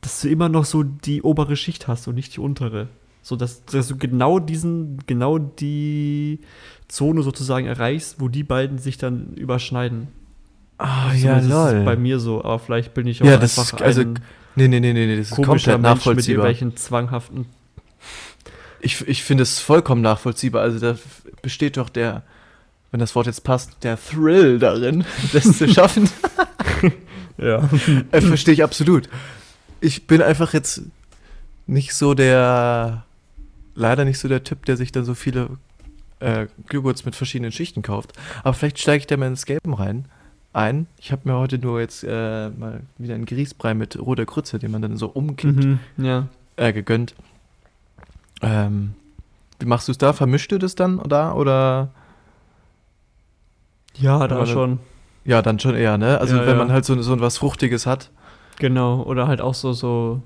dass 0.00 0.22
du 0.22 0.28
immer 0.30 0.48
noch 0.48 0.64
so 0.64 0.84
die 0.84 1.20
obere 1.20 1.56
Schicht 1.56 1.86
hast 1.86 2.08
und 2.08 2.14
nicht 2.14 2.34
die 2.34 2.40
untere. 2.40 2.88
So 3.20 3.36
dass, 3.36 3.62
dass 3.66 3.88
du 3.88 3.98
genau 3.98 4.38
diesen, 4.38 4.96
genau 5.06 5.36
die 5.36 6.40
Zone 6.90 7.22
sozusagen 7.22 7.66
erreichst, 7.66 8.16
wo 8.18 8.28
die 8.28 8.42
beiden 8.42 8.78
sich 8.78 8.98
dann 8.98 9.34
überschneiden. 9.34 10.08
Ah, 10.78 11.10
Zumindest 11.12 11.48
ist 11.50 11.54
es 11.78 11.84
bei 11.84 11.96
mir 11.96 12.18
so, 12.20 12.42
aber 12.44 12.58
vielleicht 12.58 12.94
bin 12.94 13.06
ich 13.06 13.22
auch 13.22 13.26
Ja, 13.26 13.36
das 13.36 13.58
einfach 13.58 13.74
ist- 13.80 13.82
also, 13.82 14.00
ein 14.02 14.18
Nee, 14.56 14.66
nee, 14.66 14.80
nee, 14.80 14.92
nee, 14.92 15.06
nee, 15.06 15.16
das 15.16 15.30
ist 15.30 15.36
komplett 15.36 15.48
Mensch 15.66 15.66
mit 15.76 15.82
nachvollziehbar. 15.82 16.46
irgendwelchen 16.46 16.76
zwanghaften. 16.76 17.46
Ich, 18.80 19.06
ich 19.06 19.22
finde 19.22 19.42
es 19.44 19.60
vollkommen 19.60 20.02
nachvollziehbar. 20.02 20.62
Also 20.62 20.78
da 20.80 20.98
besteht 21.42 21.76
doch 21.76 21.88
der, 21.88 22.22
wenn 22.90 22.98
das 22.98 23.14
Wort 23.14 23.26
jetzt 23.26 23.44
passt, 23.44 23.76
der 23.84 23.96
Thrill 24.02 24.58
darin, 24.58 25.04
das 25.32 25.56
zu 25.58 25.68
schaffen. 25.68 26.08
Ja. 27.38 27.70
äh, 28.12 28.20
Verstehe 28.20 28.52
ich 28.52 28.62
absolut. 28.62 29.08
Ich 29.80 30.06
bin 30.06 30.20
einfach 30.20 30.52
jetzt 30.52 30.82
nicht 31.66 31.94
so 31.94 32.12
der, 32.12 33.04
leider 33.74 34.04
nicht 34.04 34.18
so 34.18 34.28
der 34.28 34.44
Typ, 34.44 34.66
der 34.66 34.76
sich 34.76 34.92
dann 34.92 35.06
so 35.06 35.14
viele 35.14 35.48
äh, 36.20 36.46
Joghurts 36.70 37.04
mit 37.04 37.14
verschiedenen 37.16 37.52
Schichten 37.52 37.82
kauft. 37.82 38.12
Aber 38.42 38.54
vielleicht 38.54 38.78
steige 38.78 38.98
ich 39.00 39.06
da 39.06 39.16
mal 39.16 39.26
ins 39.26 39.44
Gelben 39.46 39.74
rein. 39.74 40.04
Ein. 40.52 40.86
Ich 40.98 41.12
habe 41.12 41.28
mir 41.28 41.36
heute 41.38 41.58
nur 41.58 41.80
jetzt 41.80 42.02
äh, 42.04 42.48
mal 42.50 42.80
wieder 42.98 43.14
einen 43.14 43.24
Grießbrei 43.26 43.74
mit 43.74 43.98
roter 44.00 44.24
Grütze, 44.26 44.58
den 44.58 44.70
man 44.72 44.82
dann 44.82 44.96
so 44.96 45.06
umkippt, 45.06 45.64
Mhm, 45.64 45.78
ja. 45.96 46.26
äh, 46.56 46.72
gegönnt. 46.72 47.14
Ähm, 48.42 48.94
wie 49.60 49.66
machst 49.66 49.86
du 49.88 49.92
es 49.92 49.98
da? 49.98 50.12
Vermischst 50.12 50.50
du 50.50 50.58
das 50.58 50.74
dann 50.74 51.00
da 51.08 51.34
oder? 51.34 51.90
Ja, 53.96 54.26
da 54.26 54.46
schon. 54.46 54.78
Ja, 55.24 55.42
dann 55.42 55.58
schon 55.60 55.74
eher, 55.76 55.98
ne? 55.98 56.18
Also 56.18 56.36
Ja, 56.36 56.42
wenn 56.42 56.50
ja. 56.52 56.54
man 56.56 56.72
halt 56.72 56.84
so, 56.84 57.00
so 57.02 57.20
was 57.20 57.38
Fruchtiges 57.38 57.86
hat. 57.86 58.10
Genau. 58.58 59.02
Oder 59.02 59.26
halt 59.28 59.40
auch 59.40 59.54
so, 59.54 59.72
so 59.72 60.22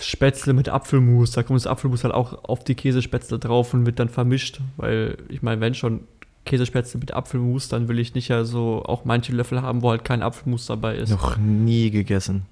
Spätzle 0.00 0.52
mit 0.52 0.68
Apfelmus. 0.68 1.30
Da 1.32 1.42
kommt 1.42 1.58
das 1.58 1.66
Apfelmus 1.66 2.04
halt 2.04 2.14
auch 2.14 2.44
auf 2.44 2.64
die 2.64 2.74
Käsespätzle 2.74 3.38
drauf 3.38 3.74
und 3.74 3.86
wird 3.86 3.98
dann 3.98 4.08
vermischt. 4.08 4.60
Weil, 4.76 5.16
ich 5.28 5.42
meine, 5.42 5.60
wenn 5.60 5.74
schon 5.74 6.00
Käsespätzle 6.44 7.00
mit 7.00 7.12
Apfelmus, 7.12 7.68
dann 7.68 7.88
will 7.88 7.98
ich 7.98 8.14
nicht 8.14 8.28
ja 8.28 8.44
so 8.44 8.82
auch 8.84 9.04
manche 9.04 9.32
Löffel 9.32 9.62
haben, 9.62 9.82
wo 9.82 9.90
halt 9.90 10.04
kein 10.04 10.22
Apfelmus 10.22 10.66
dabei 10.66 10.96
ist. 10.96 11.10
Noch 11.10 11.36
nie 11.36 11.90
gegessen. 11.90 12.42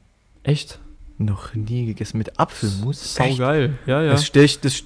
Echt? 0.43 0.79
Noch 1.17 1.55
nie 1.55 1.87
gegessen 1.87 2.19
mit 2.19 2.41
Apfelmus. 2.41 3.15
Sau 3.15 3.35
geil. 3.37 3.79
Ja, 3.87 4.03
ja. 4.03 4.13
Das 4.13 4.27
stelle 4.27 4.47
ich, 4.47 4.61
das 4.61 4.81
äh, 4.81 4.85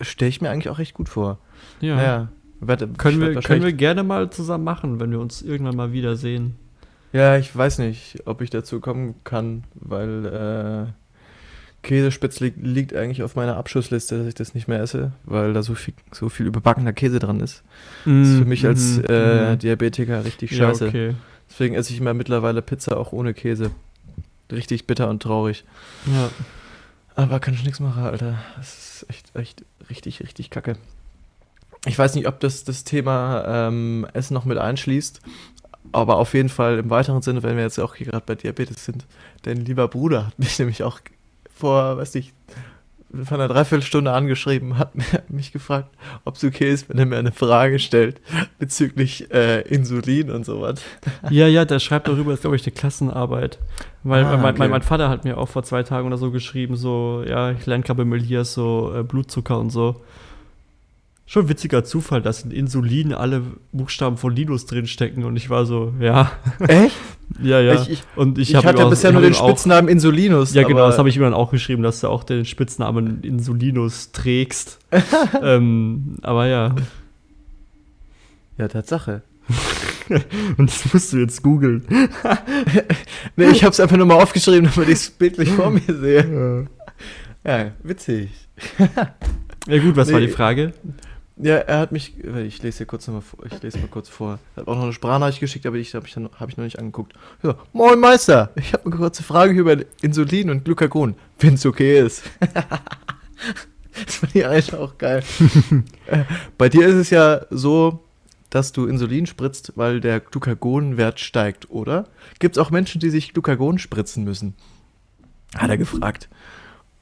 stell 0.00 0.28
ich 0.28 0.40
mir 0.40 0.50
eigentlich 0.50 0.68
auch 0.68 0.78
echt 0.78 0.94
gut 0.94 1.08
vor. 1.08 1.38
ja. 1.80 1.96
Naja. 1.96 2.28
Warte, 2.64 2.86
Können, 2.86 3.20
wir, 3.20 3.40
können 3.40 3.64
wir 3.64 3.72
gerne 3.72 4.04
mal 4.04 4.30
zusammen 4.30 4.62
machen, 4.62 5.00
wenn 5.00 5.10
wir 5.10 5.18
uns 5.18 5.42
irgendwann 5.42 5.74
mal 5.74 5.90
wiedersehen. 5.92 6.54
Ja, 7.12 7.36
ich 7.36 7.54
weiß 7.54 7.78
nicht, 7.78 8.22
ob 8.24 8.40
ich 8.40 8.50
dazu 8.50 8.78
kommen 8.78 9.16
kann, 9.24 9.64
weil 9.74 10.86
äh, 10.86 10.92
Käsespätzle 11.82 12.52
liegt 12.56 12.94
eigentlich 12.94 13.22
auf 13.22 13.34
meiner 13.34 13.56
Abschussliste, 13.56 14.18
dass 14.18 14.26
ich 14.28 14.34
das 14.34 14.54
nicht 14.54 14.68
mehr 14.68 14.80
esse, 14.80 15.12
weil 15.24 15.52
da 15.52 15.62
so 15.62 15.74
viel, 15.74 15.94
so 16.12 16.28
viel 16.28 16.46
überbackener 16.46 16.92
Käse 16.92 17.18
dran 17.18 17.40
ist. 17.40 17.62
Das 18.04 18.28
ist 18.28 18.38
für 18.38 18.44
mich 18.44 18.64
als 18.66 18.98
Mhm, 18.98 19.04
äh, 19.08 19.50
mhm. 19.52 19.58
Diabetiker 19.58 20.24
richtig 20.24 20.52
ja, 20.52 20.68
scheiße. 20.68 20.88
okay. 20.88 21.14
Deswegen 21.50 21.74
esse 21.74 21.92
ich 21.92 22.00
immer 22.00 22.14
mittlerweile 22.14 22.62
Pizza 22.62 22.96
auch 22.96 23.12
ohne 23.12 23.34
Käse. 23.34 23.70
Richtig 24.50 24.86
bitter 24.86 25.08
und 25.08 25.22
traurig. 25.22 25.64
Ja. 26.06 26.30
Aber 27.14 27.40
kann 27.40 27.54
ich 27.54 27.64
nichts 27.64 27.80
machen, 27.80 28.04
Alter. 28.04 28.38
Das 28.56 29.02
ist 29.02 29.06
echt, 29.10 29.36
echt 29.36 29.64
richtig, 29.90 30.20
richtig 30.22 30.50
kacke. 30.50 30.76
Ich 31.86 31.98
weiß 31.98 32.14
nicht, 32.14 32.28
ob 32.28 32.38
das 32.40 32.64
das 32.64 32.84
Thema 32.84 33.44
ähm, 33.68 34.06
Essen 34.12 34.34
noch 34.34 34.44
mit 34.44 34.56
einschließt, 34.56 35.20
aber 35.90 36.16
auf 36.18 36.32
jeden 36.32 36.48
Fall 36.48 36.78
im 36.78 36.90
weiteren 36.90 37.22
Sinne, 37.22 37.42
wenn 37.42 37.56
wir 37.56 37.64
jetzt 37.64 37.80
auch 37.80 37.96
hier 37.96 38.06
gerade 38.06 38.22
bei 38.24 38.36
Diabetes 38.36 38.84
sind. 38.84 39.04
Dein 39.42 39.64
lieber 39.64 39.88
Bruder 39.88 40.28
hat 40.28 40.38
mich 40.38 40.58
nämlich 40.58 40.84
auch 40.84 41.00
vor, 41.54 41.96
weiß 41.98 42.14
nicht, 42.14 42.32
von 43.24 43.40
einer 43.40 43.48
Dreiviertelstunde 43.48 44.10
angeschrieben, 44.12 44.78
hat 44.78 44.92
mich 45.28 45.52
gefragt, 45.52 45.90
ob 46.24 46.36
es 46.36 46.44
okay 46.44 46.70
ist, 46.70 46.88
wenn 46.88 46.98
er 46.98 47.06
mir 47.06 47.18
eine 47.18 47.32
Frage 47.32 47.78
stellt 47.78 48.20
bezüglich 48.58 49.30
äh, 49.32 49.60
Insulin 49.62 50.30
und 50.30 50.46
sowas. 50.46 50.80
ja, 51.30 51.46
ja, 51.46 51.64
der 51.64 51.78
schreibt 51.78 52.08
darüber, 52.08 52.32
ist 52.32 52.40
glaube 52.40 52.56
ich 52.56 52.64
eine 52.64 52.72
Klassenarbeit. 52.72 53.58
Weil 54.02 54.24
Ah, 54.24 54.36
mein, 54.36 54.44
okay. 54.52 54.58
mein, 54.58 54.70
mein 54.70 54.82
Vater 54.82 55.08
hat 55.08 55.24
mir 55.24 55.36
auch 55.36 55.48
vor 55.48 55.62
zwei 55.62 55.82
Tagen 55.82 56.06
oder 56.06 56.16
so 56.16 56.30
geschrieben, 56.30 56.76
so, 56.76 57.22
ja, 57.26 57.52
ich 57.52 57.66
lerne 57.66 57.84
gerade 57.84 57.98
bei 57.98 58.04
Melias 58.04 58.54
so 58.54 58.92
äh, 58.94 59.02
Blutzucker 59.02 59.58
und 59.58 59.70
so. 59.70 60.00
Schon 61.26 61.48
witziger 61.48 61.84
Zufall, 61.84 62.20
dass 62.20 62.42
in 62.42 62.50
Insulin 62.50 63.14
alle 63.14 63.42
Buchstaben 63.72 64.16
von 64.16 64.34
Linus 64.34 64.66
drinstecken 64.66 65.24
und 65.24 65.36
ich 65.36 65.50
war 65.50 65.66
so, 65.66 65.92
ja, 66.00 66.32
Echt? 66.66 66.96
ja, 67.42 67.60
ja. 67.60 67.80
Ich, 67.82 67.90
ich, 67.90 68.02
und 68.16 68.38
ich, 68.38 68.50
ich, 68.50 68.56
hatte 68.56 68.84
auch- 68.84 68.90
bisher 68.90 69.12
nur 69.12 69.22
den 69.22 69.32
ihm 69.32 69.38
auch- 69.38 69.48
Spitznamen 69.48 69.88
Insulinus. 69.88 70.54
Ja, 70.54 70.62
genau, 70.66 70.86
das 70.86 70.98
habe 70.98 71.08
ich 71.08 71.16
ihm 71.16 71.22
dann 71.22 71.34
auch 71.34 71.50
geschrieben, 71.50 71.82
dass 71.82 72.00
du 72.00 72.08
auch 72.08 72.24
den 72.24 72.44
Spitznamen 72.44 73.22
Insulinus 73.22 74.12
trägst. 74.12 74.78
ähm, 75.42 76.16
aber 76.22 76.46
ja, 76.46 76.74
Ja, 78.58 78.68
Tatsache. 78.68 79.22
und 80.58 80.70
das 80.70 80.92
musst 80.92 81.12
du 81.12 81.18
jetzt 81.18 81.42
googeln. 81.42 81.84
Nee, 83.36 83.46
ich 83.50 83.64
habe 83.64 83.72
es 83.72 83.80
einfach 83.80 83.96
nur 83.96 84.04
mal 84.06 84.20
aufgeschrieben, 84.22 84.68
damit 84.74 84.88
ich 84.90 84.96
es 84.96 85.10
bildlich 85.10 85.48
vor 85.50 85.70
mir 85.70 85.80
sehe. 85.86 86.66
Ja, 87.44 87.70
witzig. 87.82 88.30
Ja 89.66 89.78
gut, 89.78 89.96
was 89.96 90.12
war 90.12 90.20
Nee. 90.20 90.26
die 90.26 90.32
Frage? 90.32 90.72
Ja, 91.36 91.56
er 91.56 91.78
hat 91.78 91.92
mich, 91.92 92.14
ich 92.18 92.62
lese 92.62 92.78
hier 92.78 92.86
kurz 92.86 93.06
noch 93.06 93.14
mal 93.14 93.20
vor, 93.22 93.44
ich 93.46 93.62
lese 93.62 93.78
mal 93.78 93.88
kurz 93.88 94.08
vor. 94.08 94.38
Er 94.54 94.62
hat 94.62 94.68
auch 94.68 94.76
noch 94.76 94.82
eine 94.84 94.92
Sprachnachricht 94.92 95.40
geschickt, 95.40 95.66
aber 95.66 95.78
die 95.78 95.84
habe 95.84 96.06
ich, 96.06 96.16
hab 96.16 96.48
ich 96.48 96.56
noch 96.56 96.64
nicht 96.64 96.78
angeguckt. 96.78 97.14
Ja, 97.42 97.56
Moin 97.72 97.98
Meister, 97.98 98.50
ich 98.54 98.72
habe 98.74 98.84
eine 98.84 98.94
kurze 98.96 99.22
Frage 99.22 99.58
über 99.58 99.76
Insulin 100.02 100.50
und 100.50 100.64
Glucagon, 100.64 101.14
wenn 101.38 101.54
es 101.54 101.64
okay 101.64 102.00
ist. 102.00 102.22
das 102.40 104.14
fand 104.16 104.36
ich 104.36 104.46
eigentlich 104.46 104.74
auch 104.74 104.98
geil. 104.98 105.22
Äh, 106.06 106.24
Bei 106.58 106.68
dir 106.68 106.86
ist 106.88 106.96
es 106.96 107.10
ja 107.10 107.46
so, 107.48 108.04
dass 108.50 108.72
du 108.72 108.86
Insulin 108.86 109.24
spritzt, 109.26 109.72
weil 109.76 110.00
der 110.00 110.20
Glucagonwert 110.20 111.20
steigt, 111.20 111.70
oder? 111.70 112.06
Gibt 112.38 112.56
es 112.56 112.62
auch 112.62 112.70
Menschen, 112.70 113.00
die 113.00 113.08
sich 113.08 113.32
Glucagon 113.32 113.78
spritzen 113.78 114.24
müssen? 114.24 114.54
Hat 115.56 115.70
er 115.70 115.78
gefragt. 115.78 116.28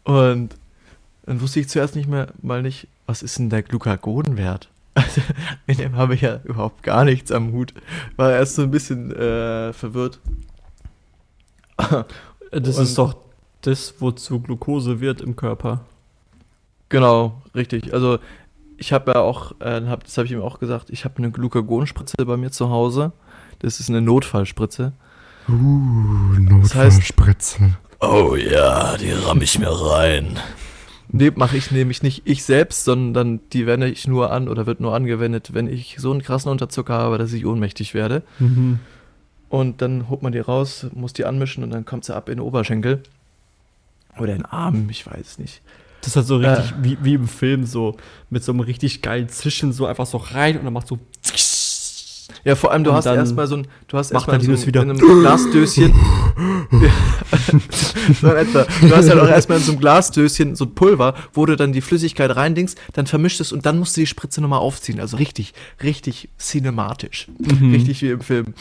Und 0.04 0.54
dann 1.26 1.40
wusste 1.40 1.58
ich 1.60 1.68
zuerst 1.68 1.96
nicht 1.96 2.08
mehr 2.08 2.28
mal 2.40 2.62
nicht, 2.62 2.86
was 3.10 3.22
ist 3.22 3.38
denn 3.38 3.50
der 3.50 3.62
Glucagonwert? 3.62 4.68
Also, 4.94 5.20
mit 5.66 5.78
dem 5.80 5.96
habe 5.96 6.14
ich 6.14 6.20
ja 6.20 6.40
überhaupt 6.44 6.82
gar 6.84 7.04
nichts 7.04 7.32
am 7.32 7.52
Hut. 7.52 7.74
War 8.16 8.30
erst 8.32 8.54
so 8.54 8.62
ein 8.62 8.70
bisschen 8.70 9.10
äh, 9.14 9.72
verwirrt. 9.72 10.20
Das 12.52 12.78
Und- 12.78 12.82
ist 12.84 12.98
doch 12.98 13.14
das, 13.60 13.94
wozu 14.00 14.40
Glucose 14.40 15.00
wird 15.00 15.20
im 15.20 15.36
Körper. 15.36 15.82
Genau, 16.88 17.40
richtig. 17.54 17.94
Also 17.94 18.18
ich 18.76 18.92
habe 18.92 19.12
ja 19.12 19.20
auch, 19.20 19.52
äh, 19.60 19.82
hab, 19.86 20.02
das 20.02 20.16
habe 20.18 20.26
ich 20.26 20.32
ihm 20.32 20.42
auch 20.42 20.58
gesagt, 20.58 20.90
ich 20.90 21.04
habe 21.04 21.18
eine 21.18 21.30
Glucagonspritze 21.30 22.16
bei 22.26 22.36
mir 22.36 22.50
zu 22.50 22.68
Hause. 22.70 23.12
Das 23.60 23.78
ist 23.78 23.88
eine 23.88 24.00
Notfallspritze. 24.00 24.92
Uh, 25.48 25.52
Das 26.34 26.74
heißt- 26.74 26.84
Notfallspritze. 26.96 27.76
Oh 28.00 28.34
ja, 28.34 28.96
die 28.96 29.12
ramm 29.12 29.42
ich 29.42 29.58
mir 29.58 29.70
rein. 29.70 30.36
Nee, 31.12 31.32
mache 31.34 31.56
ich 31.56 31.70
nämlich 31.70 32.02
nicht 32.02 32.22
ich 32.24 32.44
selbst, 32.44 32.84
sondern 32.84 33.40
die 33.52 33.66
wende 33.66 33.88
ich 33.88 34.06
nur 34.06 34.30
an 34.30 34.48
oder 34.48 34.66
wird 34.66 34.80
nur 34.80 34.94
angewendet, 34.94 35.52
wenn 35.52 35.66
ich 35.66 35.96
so 35.98 36.10
einen 36.10 36.22
krassen 36.22 36.50
Unterzucker 36.50 36.94
habe, 36.94 37.18
dass 37.18 37.32
ich 37.32 37.46
ohnmächtig 37.46 37.94
werde. 37.94 38.22
Mhm. 38.38 38.78
Und 39.48 39.82
dann 39.82 40.08
holt 40.08 40.22
man 40.22 40.32
die 40.32 40.38
raus, 40.38 40.86
muss 40.94 41.12
die 41.12 41.24
anmischen 41.24 41.64
und 41.64 41.70
dann 41.70 41.84
kommt 41.84 42.04
sie 42.04 42.14
ab 42.14 42.28
in 42.28 42.36
den 42.36 42.40
Oberschenkel. 42.40 43.02
Oder 44.18 44.32
in 44.32 44.38
den 44.38 44.46
Arm, 44.46 44.88
ich 44.90 45.06
weiß 45.06 45.38
nicht. 45.38 45.60
Das 46.00 46.08
ist 46.10 46.16
halt 46.16 46.26
so 46.26 46.36
richtig 46.36 46.72
wie, 46.82 46.98
wie 47.02 47.14
im 47.14 47.28
Film, 47.28 47.66
so 47.66 47.96
mit 48.30 48.42
so 48.42 48.52
einem 48.52 48.60
richtig 48.60 49.02
geilen 49.02 49.28
Zischen, 49.28 49.72
so 49.72 49.86
einfach 49.86 50.06
so 50.06 50.18
rein 50.18 50.56
und 50.58 50.64
dann 50.64 50.72
macht 50.72 50.86
so. 50.88 50.98
Ja, 52.44 52.54
vor 52.54 52.72
allem, 52.72 52.84
du 52.84 52.90
Und 52.90 52.96
hast 52.96 53.06
erstmal 53.06 53.46
so 53.46 53.56
ein, 53.56 53.66
du 53.88 53.98
hast 53.98 54.12
erstmal 54.12 54.36
er 54.36 54.42
so 54.42 54.52
ein, 54.52 54.66
wieder. 54.66 54.82
in 54.82 54.90
einem 54.90 54.98
Glasdöschen. 55.20 55.92
so 58.20 58.28
in 58.28 58.36
etwa. 58.36 58.66
Du 58.80 58.96
hast 58.96 59.08
halt 59.08 59.20
auch 59.20 59.28
erstmal 59.28 59.58
in 59.58 59.64
so 59.64 59.72
einem 59.72 59.80
Glasdöschen 59.80 60.56
so 60.56 60.64
ein 60.64 60.74
Pulver, 60.74 61.14
wo 61.32 61.46
du 61.46 61.56
dann 61.56 61.72
die 61.72 61.80
Flüssigkeit 61.80 62.34
reindingst, 62.34 62.78
dann 62.92 63.06
vermischt 63.06 63.40
es 63.40 63.52
und 63.52 63.66
dann 63.66 63.78
musst 63.78 63.96
du 63.96 64.00
die 64.00 64.06
Spritze 64.06 64.40
nochmal 64.40 64.60
aufziehen. 64.60 65.00
Also 65.00 65.16
richtig, 65.16 65.54
richtig 65.82 66.28
cinematisch. 66.38 67.28
Mhm. 67.38 67.72
Richtig 67.72 68.02
wie 68.02 68.10
im 68.10 68.20
Film. 68.20 68.54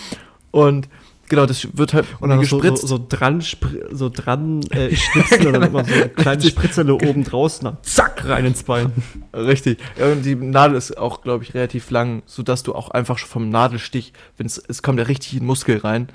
Und 0.52 0.88
genau, 1.30 1.46
das 1.46 1.68
wird 1.78 1.94
halt 1.94 2.06
Und 2.20 2.30
dann 2.30 2.40
so, 2.40 2.46
so, 2.46 2.58
gespritzt. 2.60 2.88
so 2.88 3.00
dran, 3.08 3.44
so 3.92 4.10
dran 4.10 4.62
äh, 4.72 4.96
schnipsen 4.96 5.48
und 5.48 5.54
dann 5.54 5.64
immer 5.64 5.86
so 5.86 5.94
eine 5.94 6.10
kleine 6.16 6.42
Spritzerle 6.42 6.94
oben 6.96 7.24
draußen, 7.24 7.64
dann 7.66 7.78
zack, 7.84 8.28
rein 8.28 8.46
ins 8.46 8.64
Bein. 8.64 8.92
Richtig. 9.34 9.80
Ja, 9.98 10.12
und 10.12 10.24
die 10.24 10.36
Nadel 10.36 10.76
ist 10.76 10.98
auch, 10.98 11.22
glaube 11.22 11.44
ich, 11.44 11.54
relativ 11.54 11.90
lang, 11.92 12.24
sodass 12.26 12.64
du 12.64 12.76
auch 12.76 12.90
einfach 12.90 13.18
schon 13.18 13.30
vom 13.30 13.50
Nadelstich, 13.50 14.14
wenn 14.38 14.48
es, 14.48 14.82
kommt 14.84 15.00
ja 15.00 15.06
richtig 15.06 15.34
in 15.34 15.40
den 15.40 15.46
Muskel 15.46 15.78
rein, 15.78 16.10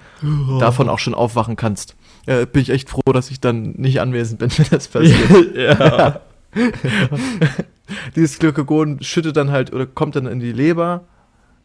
davon 0.58 0.88
auch 0.88 0.98
schon 0.98 1.14
aufwachen 1.14 1.56
kannst. 1.56 1.94
Ja, 2.26 2.44
bin 2.44 2.62
ich 2.62 2.70
echt 2.70 2.90
froh, 2.90 3.12
dass 3.12 3.30
ich 3.30 3.40
dann 3.40 3.72
nicht 3.72 4.00
anwesend 4.00 4.38
bin, 4.40 4.50
wenn 4.56 4.66
das 4.70 4.88
passiert. 4.88 5.56
ja. 5.56 6.20
Dieses 8.16 8.38
Glykagon 8.38 9.02
schüttet 9.02 9.36
dann 9.36 9.50
halt 9.50 9.72
oder 9.72 9.86
kommt 9.86 10.16
dann 10.16 10.26
in 10.26 10.40
die 10.40 10.52
Leber, 10.52 11.04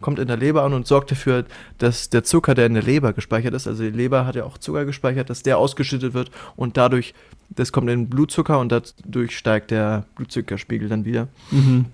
kommt 0.01 0.19
in 0.19 0.27
der 0.27 0.37
Leber 0.37 0.63
an 0.63 0.73
und 0.73 0.87
sorgt 0.87 1.11
dafür, 1.11 1.45
dass 1.77 2.09
der 2.09 2.23
Zucker, 2.23 2.55
der 2.55 2.65
in 2.65 2.73
der 2.73 2.83
Leber 2.83 3.13
gespeichert 3.13 3.53
ist, 3.53 3.67
also 3.67 3.83
die 3.83 3.89
Leber 3.89 4.25
hat 4.25 4.35
ja 4.35 4.43
auch 4.43 4.57
Zucker 4.57 4.85
gespeichert, 4.85 5.29
dass 5.29 5.43
der 5.43 5.57
ausgeschüttet 5.57 6.13
wird 6.13 6.31
und 6.55 6.77
dadurch, 6.77 7.13
das 7.49 7.71
kommt 7.71 7.89
in 7.89 8.03
den 8.03 8.09
Blutzucker 8.09 8.59
und 8.59 8.71
dadurch 8.71 9.37
steigt 9.37 9.71
der 9.71 10.05
Blutzuckerspiegel 10.15 10.89
dann 10.89 11.05
wieder. 11.05 11.27
Mhm. 11.51 11.85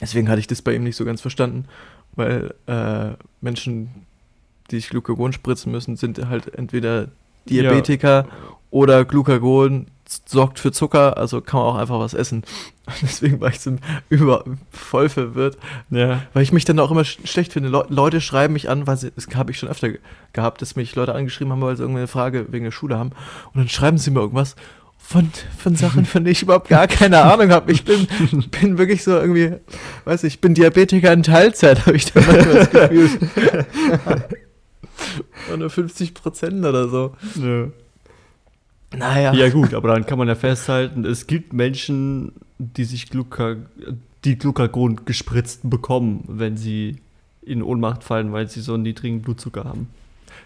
Deswegen 0.00 0.28
hatte 0.28 0.40
ich 0.40 0.46
das 0.46 0.62
bei 0.62 0.74
ihm 0.74 0.84
nicht 0.84 0.96
so 0.96 1.04
ganz 1.04 1.20
verstanden, 1.20 1.66
weil 2.16 2.54
äh, 2.66 3.10
Menschen, 3.40 3.90
die 4.70 4.76
sich 4.76 4.88
Glucagon 4.88 5.32
spritzen 5.32 5.70
müssen, 5.70 5.96
sind 5.96 6.26
halt 6.28 6.54
entweder 6.54 7.08
Diabetiker 7.48 8.26
oder 8.70 9.04
Glucagon 9.04 9.86
sorgt 10.26 10.58
für 10.58 10.72
Zucker, 10.72 11.16
also 11.16 11.40
kann 11.40 11.60
man 11.60 11.68
auch 11.68 11.76
einfach 11.76 11.98
was 11.98 12.14
essen. 12.14 12.42
Deswegen 13.02 13.40
war 13.40 13.50
ich 13.50 13.60
so 13.60 13.76
über 14.08 14.44
voll 14.70 15.08
verwirrt, 15.08 15.56
Ja. 15.90 16.22
weil 16.34 16.42
ich 16.42 16.52
mich 16.52 16.64
dann 16.64 16.78
auch 16.80 16.90
immer 16.90 17.04
sch 17.04 17.18
schlecht 17.24 17.52
finde. 17.52 17.68
Le 17.68 17.84
Leute 17.88 18.20
schreiben 18.20 18.52
mich 18.54 18.68
an, 18.68 18.86
weil 18.86 18.96
sie, 18.96 19.12
das 19.12 19.28
habe 19.34 19.52
ich 19.52 19.58
schon 19.58 19.68
öfter 19.68 19.90
ge 19.90 20.00
gehabt, 20.32 20.62
dass 20.62 20.76
mich 20.76 20.94
Leute 20.96 21.14
angeschrieben 21.14 21.52
haben, 21.52 21.60
weil 21.62 21.76
sie 21.76 21.82
irgendeine 21.82 22.06
Frage 22.08 22.46
wegen 22.52 22.64
der 22.64 22.70
Schule 22.72 22.98
haben. 22.98 23.10
Und 23.52 23.56
dann 23.56 23.68
schreiben 23.68 23.98
sie 23.98 24.10
mir 24.10 24.20
irgendwas 24.20 24.56
von, 24.98 25.30
von 25.58 25.74
Sachen, 25.76 26.04
von 26.04 26.24
denen 26.24 26.32
ich 26.32 26.42
überhaupt 26.42 26.68
gar 26.68 26.86
keine 26.86 27.22
Ahnung 27.24 27.50
habe. 27.50 27.72
Ich 27.72 27.84
bin, 27.84 28.06
bin 28.60 28.78
wirklich 28.78 29.02
so 29.02 29.12
irgendwie, 29.12 29.54
weiß 30.04 30.24
ich, 30.24 30.34
ich 30.34 30.40
bin 30.40 30.54
Diabetiker 30.54 31.12
in 31.12 31.22
Teilzeit, 31.22 31.86
habe 31.86 31.96
ich 31.96 32.12
da 32.12 32.20
manchmal 32.20 32.54
das 32.54 32.70
Gefühl. 32.70 33.10
Nur 35.58 35.70
50 35.70 36.14
Prozent 36.14 36.64
oder 36.64 36.88
so. 36.88 37.14
Nö. 37.36 37.70
Naja. 38.96 39.32
Ja 39.32 39.48
gut, 39.50 39.74
aber 39.74 39.88
dann 39.94 40.04
kann 40.06 40.18
man 40.18 40.26
ja 40.28 40.34
festhalten, 40.34 41.04
es 41.04 41.26
gibt 41.26 41.52
Menschen, 41.52 42.32
die 42.58 42.84
sich 42.84 43.08
Gluca 43.08 43.56
die 44.24 44.36
Glucagon 44.36 45.04
gespritzt 45.06 45.60
bekommen, 45.64 46.24
wenn 46.26 46.56
sie 46.56 46.96
in 47.42 47.62
Ohnmacht 47.62 48.04
fallen, 48.04 48.32
weil 48.32 48.48
sie 48.48 48.60
so 48.60 48.74
einen 48.74 48.82
niedrigen 48.82 49.22
Blutzucker 49.22 49.64
haben. 49.64 49.88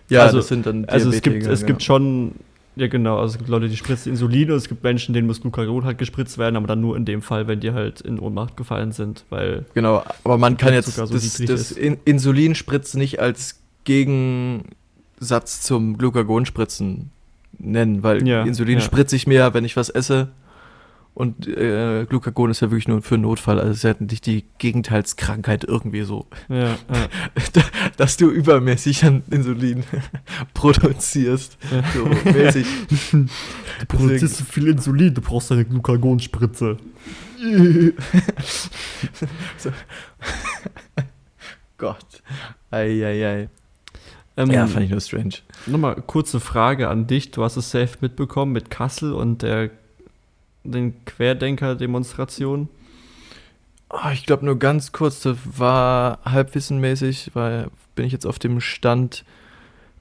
Ja, 0.08 0.22
Also- 0.22 0.36
das 0.38 0.48
sind 0.48 0.66
dann 0.66 0.84
Also 0.84 1.10
es 1.10 1.22
gibt, 1.22 1.44
es 1.44 1.62
ja. 1.62 1.66
gibt 1.66 1.82
schon, 1.82 2.32
ja 2.76 2.86
genau, 2.86 3.18
also 3.18 3.32
es 3.32 3.38
gibt 3.38 3.48
Leute, 3.50 3.68
die 3.68 3.76
spritzen 3.76 4.12
Insulin 4.12 4.50
und 4.52 4.58
es 4.58 4.68
gibt 4.68 4.84
Menschen, 4.84 5.12
denen 5.12 5.26
muss 5.26 5.40
Glucagon 5.40 5.84
halt 5.84 5.98
gespritzt 5.98 6.38
werden, 6.38 6.54
aber 6.56 6.66
dann 6.68 6.80
nur 6.80 6.96
in 6.96 7.04
dem 7.04 7.20
Fall, 7.22 7.48
wenn 7.48 7.58
die 7.60 7.72
halt 7.72 8.00
in 8.00 8.20
Ohnmacht 8.20 8.56
gefallen 8.56 8.92
sind, 8.92 9.24
weil 9.30 9.64
Genau, 9.74 10.04
aber 10.22 10.38
man 10.38 10.56
kann 10.56 10.72
jetzt 10.72 10.94
so 10.94 11.04
das, 11.06 11.38
das. 11.38 11.72
In 11.72 11.96
Insulinspritzen 12.04 13.00
nicht 13.00 13.18
als 13.18 13.60
Gegensatz 13.84 15.62
zum 15.62 15.98
Glukagonspritzen 15.98 17.10
nennen, 17.64 18.02
weil 18.02 18.26
Ja, 18.26 18.42
Insulin 18.44 18.78
ja. 18.78 18.84
spritze 18.84 19.16
ich 19.16 19.26
mehr, 19.26 19.54
wenn 19.54 19.64
ich 19.64 19.76
was 19.76 19.88
esse. 19.88 20.32
Und 21.14 21.46
äh, 21.46 22.06
Glucagon 22.08 22.50
ist 22.50 22.60
ja 22.60 22.72
wirklich 22.72 22.88
nur 22.88 23.00
für 23.00 23.14
einen 23.14 23.22
Notfall. 23.22 23.60
Also 23.60 23.70
es 23.70 23.76
ist 23.78 23.82
ja 23.84 23.94
nicht 24.00 24.26
die 24.26 24.44
Gegenteilskrankheit 24.58 25.62
irgendwie 25.62 26.02
so, 26.02 26.26
ja, 26.48 26.70
ja, 26.70 26.76
dass 27.96 28.16
du 28.16 28.30
übermäßig 28.30 29.04
an 29.04 29.22
Insulin 29.30 29.84
produzierst. 30.54 31.56
So 31.94 32.30
mäßig. 32.30 32.66
Du 33.80 33.86
produzierst 33.86 34.36
so 34.36 34.44
viel 34.44 34.68
Insulin, 34.68 35.14
du 35.14 35.20
brauchst 35.20 35.50
eine 35.50 35.64
Glucagonspritze. 35.64 36.76
so. 39.58 39.70
Gott. 41.76 42.22
Eieiei. 42.70 43.48
Ähm, 44.36 44.50
Ja, 44.50 44.66
fand 44.66 44.84
ich 44.84 44.90
nur 44.90 45.00
strange. 45.00 45.34
Nochmal 45.66 45.96
kurze 46.06 46.40
Frage 46.40 46.88
an 46.88 47.06
dich. 47.06 47.30
Du 47.30 47.44
hast 47.44 47.56
es 47.56 47.70
safe 47.70 47.98
mitbekommen 48.00 48.52
mit 48.52 48.70
Kassel 48.70 49.12
und 49.12 49.42
der 49.42 49.70
den 50.64 51.04
Querdenker-Demonstration. 51.04 52.68
Ah, 53.90 54.12
ich 54.12 54.26
glaube 54.26 54.44
nur 54.44 54.58
ganz 54.58 54.92
kurz, 54.92 55.20
das 55.20 55.36
war 55.44 56.18
halbwissenmäßig, 56.24 57.30
weil 57.34 57.68
bin 57.94 58.06
ich 58.06 58.12
jetzt 58.12 58.26
auf 58.26 58.38
dem 58.38 58.60
Stand 58.60 59.24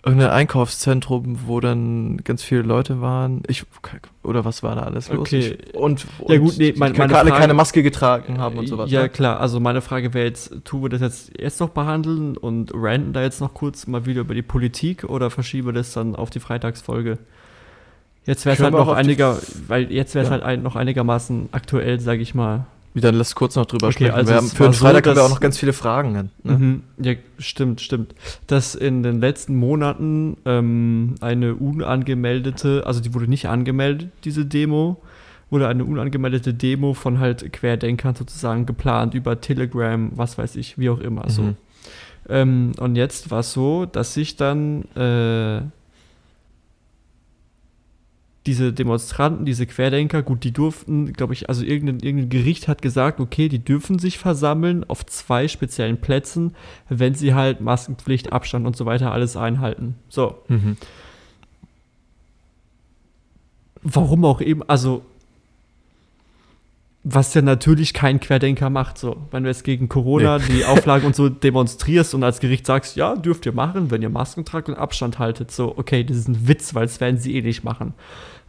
irgendein 0.05 0.31
Einkaufszentrum, 0.31 1.39
wo 1.47 1.59
dann 1.61 2.17
ganz 2.23 2.43
viele 2.43 2.61
Leute 2.63 2.99
waren. 2.99 3.41
Ich 3.47 3.65
oder 4.23 4.43
was 4.45 4.61
war 4.63 4.75
da 4.75 4.81
alles 4.83 5.09
los? 5.09 5.19
Okay. 5.19 5.57
Ich, 5.67 5.73
und, 5.75 6.05
und 6.19 6.29
Ja, 6.33 6.37
gut, 6.39 6.57
nee, 6.57 6.73
mein- 6.75 6.93
keine, 6.93 7.07
meine 7.09 7.19
alle 7.19 7.29
Frage- 7.29 7.41
keine 7.41 7.53
Maske 7.53 7.83
getragen 7.83 8.37
haben 8.37 8.57
und 8.57 8.67
sowas. 8.67 8.91
Ja, 8.91 9.03
ne? 9.03 9.09
klar. 9.09 9.39
Also 9.39 9.59
meine 9.59 9.81
Frage 9.81 10.13
wäre 10.13 10.25
jetzt, 10.27 10.53
tun 10.65 10.81
wir 10.83 10.89
das 10.89 11.01
jetzt, 11.01 11.31
jetzt 11.39 11.59
noch 11.61 11.69
behandeln 11.69 12.35
und 12.37 12.71
ranten 12.73 13.13
da 13.13 13.21
jetzt 13.21 13.39
noch 13.39 13.53
kurz 13.53 13.87
mal 13.87 14.05
wieder 14.05 14.21
über 14.21 14.33
die 14.35 14.41
Politik 14.41 15.05
oder 15.05 15.29
verschieben 15.29 15.67
wir 15.69 15.73
das 15.73 15.93
dann 15.93 16.15
auf 16.15 16.29
die 16.29 16.39
Freitagsfolge? 16.39 17.17
Jetzt 18.25 18.45
wäre 18.45 18.55
es 18.55 18.61
halt 18.63 18.73
noch 18.73 18.87
einiger, 18.89 19.37
weil 19.67 19.91
jetzt 19.91 20.15
wäre 20.15 20.23
es 20.23 20.29
Ja. 20.29 20.33
halt 20.33 20.43
ein, 20.43 20.63
noch 20.63 20.75
einigermaßen 20.77 21.49
aktuell, 21.51 21.99
sage 21.99 22.21
ich 22.21 22.33
mal. 22.35 22.65
Wie, 22.93 23.01
Dann 23.01 23.15
lass 23.15 23.33
kurz 23.33 23.55
noch 23.55 23.65
drüber 23.65 23.87
Okay, 23.87 24.05
sprechen. 24.05 24.13
also 24.13 24.33
haben, 24.33 24.47
für 24.47 24.63
den 24.63 24.73
so, 24.73 24.85
Freitag 24.85 25.07
haben 25.07 25.15
wir 25.15 25.23
auch 25.23 25.29
noch 25.29 25.39
ganz 25.39 25.57
viele 25.57 25.73
Fragen. 25.73 26.11
Ne? 26.11 26.29
Mhm. 26.43 26.83
Ja, 26.99 27.13
stimmt, 27.39 27.81
stimmt. 27.81 28.13
Dass 28.47 28.75
in 28.75 29.01
den 29.01 29.19
letzten 29.19 29.55
Monaten 29.55 30.37
ähm, 30.45 31.15
eine 31.21 31.55
unangemeldete, 31.55 32.83
also 32.85 33.01
die 33.01 33.13
wurde 33.13 33.27
nicht 33.27 33.47
angemeldet, 33.47 34.11
diese 34.23 34.45
Demo, 34.45 35.01
wurde 35.49 35.67
eine 35.67 35.85
unangemeldete 35.85 36.53
Demo 36.53 36.93
von 36.93 37.19
halt 37.19 37.51
Querdenkern 37.51 38.15
sozusagen 38.15 38.65
geplant 38.65 39.13
über 39.13 39.41
Telegram, 39.41 40.11
was 40.15 40.37
weiß 40.37 40.55
ich, 40.55 40.77
wie 40.77 40.89
auch 40.89 40.99
immer. 40.99 41.29
So. 41.29 41.41
Mhm. 41.43 41.55
Ähm, 42.29 42.71
und 42.79 42.95
jetzt 42.95 43.31
war 43.31 43.39
es 43.39 43.53
so, 43.53 43.85
dass 43.85 44.13
sich 44.13 44.35
dann 44.35 44.83
äh, 44.95 45.61
diese 48.45 48.73
Demonstranten, 48.73 49.45
diese 49.45 49.65
Querdenker, 49.65 50.21
gut, 50.21 50.43
die 50.43 50.51
durften, 50.51 51.13
glaube 51.13 51.33
ich, 51.33 51.47
also 51.47 51.63
irgendein, 51.63 51.99
irgendein 51.99 52.29
Gericht 52.29 52.67
hat 52.67 52.81
gesagt, 52.81 53.19
okay, 53.21 53.47
die 53.47 53.59
dürfen 53.59 53.99
sich 53.99 54.17
versammeln 54.17 54.83
auf 54.89 55.05
zwei 55.05 55.47
speziellen 55.47 56.01
Plätzen, 56.01 56.53
wenn 56.89 57.15
sie 57.15 57.33
halt 57.33 57.61
Maskenpflicht, 57.61 58.33
Abstand 58.33 58.67
und 58.67 58.75
so 58.75 58.85
weiter 58.85 59.11
alles 59.13 59.37
einhalten. 59.37 59.95
So, 60.09 60.35
Mhm. 60.49 60.75
warum 63.81 64.25
auch 64.25 64.41
eben, 64.41 64.63
also 64.63 65.03
was 67.05 67.33
ja 67.33 67.41
natürlich 67.41 67.93
kein 67.93 68.21
Querdenker 68.21 68.69
macht, 68.69 68.97
so. 68.97 69.17
Wenn 69.31 69.43
du 69.43 69.49
jetzt 69.49 69.65
gegen 69.65 69.89
Corona 69.89 70.39
die 70.39 70.63
Auflagen 70.63 71.05
und 71.05 71.15
so 71.17 71.27
demonstrierst 71.29 72.13
und 72.13 72.23
als 72.23 72.39
Gericht 72.39 72.65
sagst, 72.65 72.95
ja, 72.95 73.17
dürft 73.17 73.45
ihr 73.45 73.51
machen, 73.51 73.91
wenn 73.91 74.01
ihr 74.01 74.09
Masken 74.09 74.45
tragt 74.45 74.69
und 74.69 74.75
Abstand 74.75 75.19
haltet, 75.19 75.51
so, 75.51 75.77
okay, 75.77 76.05
das 76.05 76.15
ist 76.15 76.29
ein 76.29 76.47
Witz, 76.47 76.73
weil 76.75 76.85
das 76.85 77.01
werden 77.01 77.17
sie 77.19 77.35
eh 77.35 77.41
nicht 77.41 77.65
machen. 77.65 77.93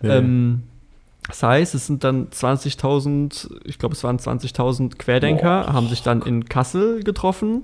Ja. 0.03 0.17
Ähm, 0.17 0.63
Das 1.29 1.43
heißt, 1.43 1.75
es 1.75 1.87
sind 1.87 2.05
dann 2.05 2.29
20.000, 2.29 3.51
ich 3.65 3.79
glaube, 3.79 3.95
es 3.95 4.05
waren 4.05 4.19
20.000 4.19 4.99
Querdenker, 4.99 5.73
haben 5.73 5.89
sich 5.89 6.03
dann 6.03 6.21
in 6.23 6.45
Kassel 6.47 7.03
getroffen 7.03 7.63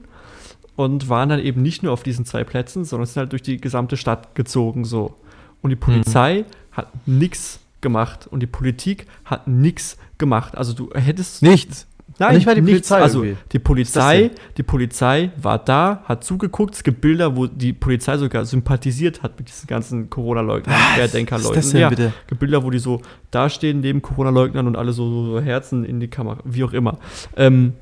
und 0.76 1.10
waren 1.10 1.28
dann 1.28 1.40
eben 1.40 1.60
nicht 1.60 1.82
nur 1.82 1.92
auf 1.92 2.02
diesen 2.02 2.24
zwei 2.24 2.42
Plätzen, 2.44 2.84
sondern 2.86 3.06
sind 3.06 3.20
halt 3.20 3.32
durch 3.32 3.42
die 3.42 3.58
gesamte 3.60 3.98
Stadt 3.98 4.34
gezogen 4.34 4.86
so. 4.86 5.14
Und 5.60 5.68
die 5.70 5.76
Polizei 5.76 6.46
hat 6.72 6.88
nichts 7.06 7.60
gemacht 7.82 8.26
und 8.30 8.40
die 8.40 8.46
Politik 8.46 9.06
hat 9.26 9.46
nichts 9.46 9.98
gemacht. 10.16 10.56
Also 10.56 10.72
du 10.72 10.90
hättest 10.94 11.42
Nichts. 11.42 11.86
Nein, 12.20 12.34
Nicht 12.34 12.44
mal 12.46 12.54
die 12.54 12.60
nichts. 12.60 12.88
Polizei 12.88 13.00
Also 13.02 13.22
irgendwie. 13.24 13.42
die 13.52 13.58
Polizei, 13.58 14.30
die 14.58 14.62
Polizei 14.62 15.30
war 15.40 15.58
da, 15.58 16.02
hat 16.04 16.22
zugeguckt. 16.22 16.74
Es 16.74 16.82
gibt 16.82 17.00
Bilder, 17.00 17.34
wo 17.34 17.46
die 17.46 17.72
Polizei 17.72 18.18
sogar 18.18 18.44
sympathisiert 18.44 19.22
hat 19.22 19.38
mit 19.38 19.48
diesen 19.48 19.66
ganzen 19.66 20.10
Corona-Leugnern, 20.10 20.76
Querdenker-Leuten. 20.96 21.48
Was 21.48 21.56
ist 21.56 21.64
das 21.64 21.72
denn 21.72 21.80
ja, 21.80 21.88
bitte? 21.88 22.12
gibt 22.26 22.38
Bilder, 22.40 22.62
wo 22.62 22.68
die 22.68 22.78
so 22.78 23.00
dastehen 23.30 23.80
neben 23.80 24.02
Corona-Leugnern 24.02 24.66
und 24.66 24.76
alle 24.76 24.92
so, 24.92 25.08
so, 25.08 25.32
so 25.32 25.40
Herzen 25.40 25.82
in 25.82 25.98
die 25.98 26.08
Kamera, 26.08 26.36
wie 26.44 26.62
auch 26.62 26.74
immer. 26.74 26.98
Ähm, 27.38 27.72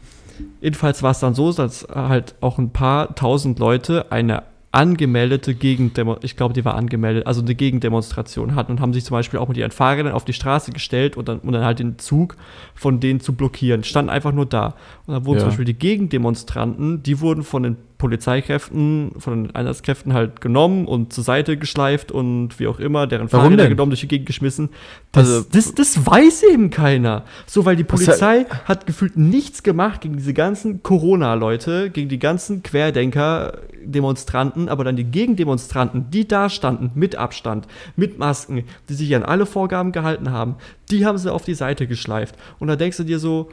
jedenfalls 0.60 1.02
war 1.02 1.10
es 1.10 1.18
dann 1.18 1.34
so, 1.34 1.52
dass 1.52 1.88
halt 1.92 2.36
auch 2.40 2.58
ein 2.58 2.70
paar 2.70 3.16
tausend 3.16 3.58
Leute 3.58 4.12
eine 4.12 4.44
angemeldete 4.70 5.54
Gegendemo, 5.54 6.18
ich 6.22 6.36
glaube, 6.36 6.52
die 6.52 6.64
war 6.64 6.74
angemeldet, 6.74 7.26
also 7.26 7.40
eine 7.40 7.54
Gegendemonstration 7.54 8.54
hatten 8.54 8.72
und 8.72 8.80
haben 8.80 8.92
sich 8.92 9.04
zum 9.04 9.14
Beispiel 9.14 9.40
auch 9.40 9.48
mit 9.48 9.56
ihren 9.56 9.70
Fahrrädern 9.70 10.12
auf 10.12 10.24
die 10.26 10.34
Straße 10.34 10.72
gestellt 10.72 11.16
und 11.16 11.28
dann, 11.28 11.38
und 11.38 11.52
dann 11.52 11.64
halt 11.64 11.78
den 11.78 11.98
Zug 11.98 12.36
von 12.74 13.00
denen 13.00 13.20
zu 13.20 13.32
blockieren. 13.34 13.82
Standen 13.82 14.10
einfach 14.10 14.32
nur 14.32 14.46
da. 14.46 14.74
Und 15.06 15.14
dann 15.14 15.24
wurden 15.24 15.38
Ja. 15.38 15.44
zum 15.44 15.48
Beispiel 15.50 15.64
die 15.64 15.78
Gegendemonstranten, 15.78 17.02
die 17.02 17.20
wurden 17.20 17.44
von 17.44 17.62
den 17.62 17.76
Polizeikräften, 17.98 19.12
von 19.18 19.44
den 19.44 19.54
Einsatzkräften 19.54 20.12
halt 20.12 20.40
genommen 20.40 20.86
und 20.86 21.12
zur 21.12 21.24
Seite 21.24 21.56
geschleift 21.56 22.12
und 22.12 22.58
wie 22.58 22.66
auch 22.68 22.78
immer, 22.78 23.06
deren 23.06 23.30
Warum 23.32 23.46
Fahrräder 23.46 23.64
denn? 23.64 23.70
genommen, 23.72 23.90
durch 23.90 24.00
die 24.00 24.08
Gegend 24.08 24.26
geschmissen. 24.26 24.70
Das, 25.12 25.28
Also- 25.28 25.46
das, 25.50 25.74
das 25.74 26.06
weiß 26.06 26.44
eben 26.44 26.70
keiner. 26.70 27.24
So, 27.46 27.64
weil 27.64 27.76
die 27.76 27.84
Polizei 27.84 28.46
hat 28.64 28.86
gefühlt 28.86 29.16
nichts 29.16 29.62
gemacht 29.62 30.00
gegen 30.02 30.16
diese 30.16 30.32
ganzen 30.34 30.82
Corona-Leute, 30.82 31.90
gegen 31.90 32.08
die 32.08 32.18
ganzen 32.18 32.62
Querdenker, 32.62 33.58
Demonstranten, 33.84 34.68
aber 34.68 34.84
dann 34.84 34.96
die 34.96 35.04
Gegendemonstranten, 35.04 36.10
die 36.10 36.28
da 36.28 36.48
standen, 36.50 36.90
mit 36.94 37.16
Abstand, 37.16 37.66
mit 37.96 38.18
Masken, 38.18 38.64
die 38.88 38.94
sich 38.94 39.14
an 39.16 39.22
alle 39.22 39.46
Vorgaben 39.46 39.92
gehalten 39.92 40.30
haben, 40.30 40.56
die 40.90 41.04
haben 41.06 41.18
sie 41.18 41.32
auf 41.32 41.44
die 41.44 41.54
Seite 41.54 41.86
geschleift. 41.86 42.36
Und 42.58 42.68
da 42.68 42.76
denkst 42.76 42.96
du 42.98 43.04
dir 43.04 43.18
so, 43.18 43.48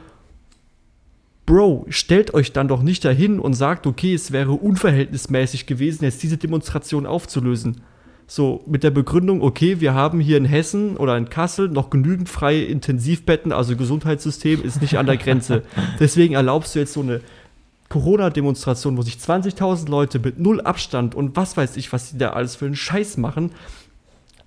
Bro, 1.46 1.86
stellt 1.90 2.34
euch 2.34 2.52
dann 2.52 2.66
doch 2.66 2.82
nicht 2.82 3.04
dahin 3.04 3.38
und 3.38 3.54
sagt, 3.54 3.86
okay, 3.86 4.12
es 4.14 4.32
wäre 4.32 4.52
unverhältnismäßig 4.52 5.66
gewesen, 5.66 6.04
jetzt 6.04 6.22
diese 6.24 6.36
Demonstration 6.36 7.06
aufzulösen. 7.06 7.82
So, 8.26 8.64
mit 8.66 8.82
der 8.82 8.90
Begründung, 8.90 9.40
okay, 9.40 9.80
wir 9.80 9.94
haben 9.94 10.18
hier 10.18 10.36
in 10.36 10.44
Hessen 10.44 10.96
oder 10.96 11.16
in 11.16 11.30
Kassel 11.30 11.68
noch 11.68 11.90
genügend 11.90 12.28
freie 12.28 12.64
Intensivbetten, 12.64 13.52
also 13.52 13.76
Gesundheitssystem 13.76 14.64
ist 14.64 14.82
nicht 14.82 14.98
an 14.98 15.06
der 15.06 15.16
Grenze. 15.16 15.62
Deswegen 16.00 16.34
erlaubst 16.34 16.74
du 16.74 16.80
jetzt 16.80 16.92
so 16.92 17.02
eine 17.02 17.20
Corona-Demonstration, 17.88 18.96
wo 18.96 19.02
sich 19.02 19.14
20.000 19.14 19.88
Leute 19.88 20.18
mit 20.18 20.40
null 20.40 20.60
Abstand 20.60 21.14
und 21.14 21.36
was 21.36 21.56
weiß 21.56 21.76
ich, 21.76 21.92
was 21.92 22.10
die 22.10 22.18
da 22.18 22.30
alles 22.30 22.56
für 22.56 22.66
einen 22.66 22.74
Scheiß 22.74 23.16
machen, 23.18 23.52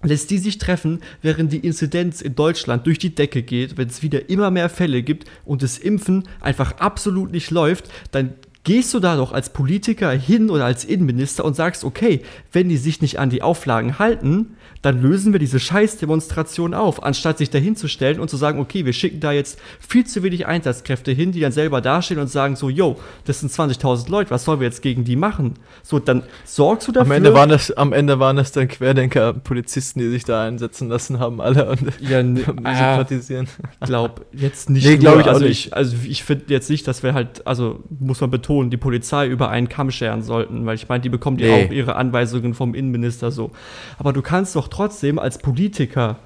lässt 0.01 0.29
die 0.29 0.37
sich 0.37 0.57
treffen, 0.57 1.01
während 1.21 1.51
die 1.51 1.59
Inzidenz 1.59 2.21
in 2.21 2.35
Deutschland 2.35 2.85
durch 2.85 2.99
die 2.99 3.15
Decke 3.15 3.43
geht, 3.43 3.77
wenn 3.77 3.89
es 3.89 4.01
wieder 4.01 4.29
immer 4.29 4.51
mehr 4.51 4.69
Fälle 4.69 5.03
gibt 5.03 5.29
und 5.45 5.61
das 5.61 5.77
Impfen 5.77 6.23
einfach 6.41 6.77
absolut 6.79 7.31
nicht 7.31 7.51
läuft, 7.51 7.89
dann 8.11 8.33
gehst 8.63 8.93
du 8.93 8.99
da 8.99 9.15
doch 9.15 9.31
als 9.31 9.51
Politiker 9.51 10.11
hin 10.11 10.49
oder 10.49 10.65
als 10.65 10.83
Innenminister 10.83 11.45
und 11.45 11.55
sagst, 11.55 11.83
okay, 11.83 12.21
wenn 12.51 12.69
die 12.69 12.77
sich 12.77 13.01
nicht 13.01 13.17
an 13.17 13.29
die 13.29 13.41
Auflagen 13.41 13.99
halten, 13.99 14.57
dann 14.81 15.01
lösen 15.01 15.33
wir 15.33 15.39
diese 15.39 15.59
Scheißdemonstration 15.59 16.73
auf, 16.73 17.03
anstatt 17.03 17.37
sich 17.37 17.49
dahin 17.49 17.75
zu 17.75 17.87
stellen 17.87 18.19
und 18.19 18.29
zu 18.29 18.37
sagen, 18.37 18.59
okay, 18.59 18.85
wir 18.85 18.93
schicken 18.93 19.19
da 19.19 19.31
jetzt 19.31 19.59
viel 19.79 20.05
zu 20.05 20.23
wenig 20.23 20.45
Einsatzkräfte 20.45 21.11
hin, 21.11 21.31
die 21.31 21.41
dann 21.41 21.51
selber 21.51 21.81
dastehen 21.81 22.19
und 22.19 22.27
sagen 22.27 22.55
so, 22.55 22.69
yo, 22.69 22.97
das 23.25 23.41
sind 23.41 23.51
20.000 23.51 24.09
Leute, 24.09 24.31
was 24.31 24.45
sollen 24.45 24.59
wir 24.59 24.67
jetzt 24.67 24.81
gegen 24.81 25.03
die 25.03 25.15
machen? 25.15 25.55
So, 25.83 25.99
dann 25.99 26.23
sorgst 26.45 26.87
du 26.87 26.91
dafür. 26.91 27.11
Am 27.11 27.17
Ende, 27.17 27.33
waren 27.33 27.49
das, 27.49 27.71
am 27.71 27.91
Ende 27.91 28.19
waren 28.19 28.37
das 28.37 28.51
dann 28.51 28.67
Querdenker-Polizisten, 28.67 29.99
die 29.99 30.09
sich 30.09 30.23
da 30.23 30.45
einsetzen 30.45 30.87
lassen 30.87 31.19
haben, 31.19 31.41
alle 31.41 31.69
und 31.69 31.81
ja, 31.99 32.23
ne, 32.23 32.41
sympathisieren. 32.45 33.47
glaub 33.81 34.25
jetzt 34.31 34.69
nicht. 34.69 34.85
Nee, 34.85 34.97
glaub 34.97 35.15
nur. 35.15 35.21
ich 35.21 35.27
also 35.27 35.45
nicht. 35.45 35.67
Ich, 35.67 35.73
also 35.73 35.95
ich 36.07 36.23
finde 36.23 36.45
jetzt 36.47 36.69
nicht, 36.69 36.87
dass 36.87 37.03
wir 37.03 37.13
halt, 37.13 37.45
also 37.45 37.83
muss 37.99 38.21
man 38.21 38.29
betonen, 38.29 38.48
die 38.69 38.77
Polizei 38.77 39.27
über 39.27 39.49
einen 39.49 39.69
Kamm 39.69 39.91
scheren 39.91 40.21
sollten, 40.23 40.65
weil 40.65 40.75
ich 40.75 40.89
meine, 40.89 41.01
die 41.01 41.09
bekommen 41.09 41.37
ja 41.39 41.47
Nee. 41.47 41.65
auch 41.67 41.71
ihre 41.71 41.95
Anweisungen 41.95 42.53
vom 42.53 42.73
Innenminister 42.73 43.31
so. 43.31 43.51
Aber 43.97 44.11
du 44.13 44.21
kannst 44.21 44.55
doch 44.55 44.67
trotzdem 44.67 45.19
als 45.19 45.37
Politiker 45.37 46.17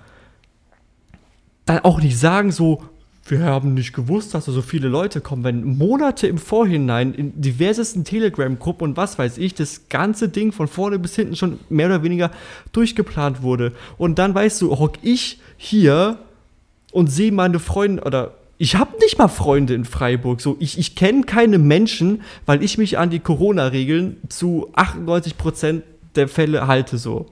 dann 1.66 1.80
auch 1.80 2.02
nicht 2.02 2.18
sagen 2.18 2.52
so, 2.52 2.84
wir 3.26 3.40
haben 3.42 3.74
nicht 3.74 3.94
gewusst, 3.94 4.34
dass 4.34 4.46
da 4.46 4.52
so 4.52 4.62
viele 4.62 4.90
Leute 4.90 5.22
kommen, 5.22 5.46
wenn 5.46 5.78
Monate 5.78 6.28
im 6.28 6.38
Vorhinein 6.38 7.14
in 7.14 7.40
diversesten 7.42 8.04
Telegram-Gruppen 8.04 8.90
und 8.90 8.98
was 8.98 9.18
weiß 9.18 9.38
ich, 9.38 9.54
das 9.54 9.88
ganze 9.88 10.28
Ding 10.28 10.52
von 10.52 10.68
vorne 10.68 11.00
bis 11.00 11.16
hinten 11.16 11.38
schon 11.38 11.60
mehr 11.70 11.86
oder 11.88 12.04
weniger 12.04 12.32
durchgeplant 12.74 13.42
wurde. 13.42 13.72
Und 13.98 14.20
dann 14.20 14.36
weißt 14.36 14.62
du, 14.62 14.78
hock 14.78 14.96
ich 15.04 15.40
hier 15.56 16.18
und 16.92 17.08
sehe 17.08 17.32
meine 17.32 17.60
Freunde 17.60 18.04
oder 18.04 18.34
ich 18.64 18.78
habe 18.78 18.98
nicht 19.02 19.18
mal 19.18 19.28
Freunde 19.28 19.74
in 19.74 19.84
Freiburg. 19.84 20.40
So, 20.40 20.56
ich, 20.58 20.80
ich 20.80 20.96
kenne 20.96 21.24
keine 21.24 21.58
Menschen, 21.58 22.22
weil 22.46 22.64
ich 22.64 22.78
mich 22.78 22.98
an 22.98 23.10
die 23.10 23.20
Corona-Regeln 23.20 24.16
zu 24.30 24.70
98% 24.74 25.82
der 26.16 26.30
Fälle 26.30 26.66
halte 26.66 26.98
so. 26.98 27.26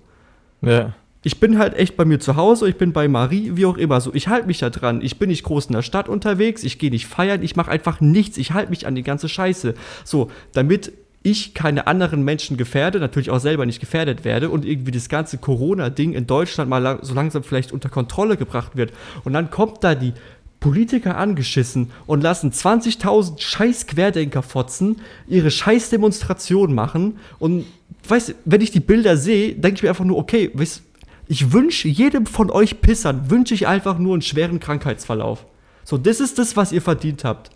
Ja. 0.62 0.92
Ich 1.24 1.40
bin 1.40 1.58
halt 1.58 1.76
echt 1.76 1.96
bei 1.96 2.04
mir 2.04 2.20
zu 2.20 2.36
Hause, 2.36 2.68
ich 2.68 2.76
bin 2.76 2.92
bei 2.92 3.08
Marie, 3.08 3.52
wie 3.54 3.66
auch 3.66 3.78
immer. 3.78 4.02
So, 4.02 4.14
ich 4.14 4.28
halte 4.28 4.46
mich 4.46 4.60
da 4.60 4.70
dran. 4.70 5.00
Ich 5.02 5.20
bin 5.20 5.30
nicht 5.30 5.44
groß 5.44 5.68
in 5.68 5.74
der 5.74 5.84
Stadt 5.84 6.10
unterwegs, 6.10 6.66
ich 6.66 6.80
gehe 6.80 6.92
nicht 6.92 7.08
feiern, 7.08 7.44
ich 7.44 7.56
mache 7.56 7.72
einfach 7.72 8.02
nichts. 8.02 8.38
Ich 8.38 8.52
halte 8.52 8.70
mich 8.70 8.86
an 8.86 8.96
die 8.96 9.04
ganze 9.04 9.30
Scheiße. 9.30 9.74
So, 10.04 10.30
damit 10.52 10.92
ich 11.24 11.54
keine 11.54 11.88
anderen 11.88 12.26
Menschen 12.26 12.58
gefährde, 12.58 13.00
natürlich 13.00 13.30
auch 13.30 13.40
selber 13.40 13.66
nicht 13.66 13.80
gefährdet 13.80 14.26
werde 14.26 14.50
und 14.50 14.66
irgendwie 14.66 14.92
das 14.92 15.08
ganze 15.08 15.38
Corona-Ding 15.38 16.12
in 16.12 16.28
Deutschland 16.28 16.70
mal 16.70 16.80
lang, 16.80 17.00
so 17.04 17.14
langsam 17.14 17.44
vielleicht 17.44 17.72
unter 17.72 17.88
Kontrolle 17.88 18.36
gebracht 18.36 18.76
wird. 18.76 18.92
Und 19.24 19.32
dann 19.32 19.50
kommt 19.50 19.82
da 19.86 19.96
die 19.96 20.14
Politiker 20.62 21.18
angeschissen 21.18 21.92
und 22.06 22.22
lassen 22.22 22.52
20.000 22.52 23.42
scheiß 23.42 23.88
Querdenker-Fotzen 23.88 25.02
ihre 25.28 25.52
scheiß 25.52 25.90
Demonstration 25.90 26.74
machen. 26.74 27.18
Und 27.40 27.66
weißt 28.08 28.30
du, 28.30 28.34
wenn 28.46 28.62
ich 28.62 28.72
die 28.72 28.80
Bilder 28.80 29.18
sehe, 29.18 29.56
denke 29.56 29.78
ich 29.78 29.84
mir 29.84 29.90
einfach 29.90 30.06
nur, 30.06 30.18
okay, 30.18 30.52
weißt, 30.54 30.84
ich 31.28 31.52
wünsche 31.52 31.88
jedem 31.88 32.26
von 32.26 32.52
euch 32.52 32.80
Pissern, 32.80 33.30
wünsche 33.30 33.54
ich 33.54 33.68
einfach 33.68 33.98
nur 33.98 34.14
einen 34.14 34.22
schweren 34.22 34.60
Krankheitsverlauf. 34.60 35.46
So, 35.84 35.98
das 35.98 36.20
ist 36.20 36.38
das, 36.38 36.56
was 36.56 36.72
ihr 36.72 36.82
verdient 36.82 37.24
habt. 37.24 37.50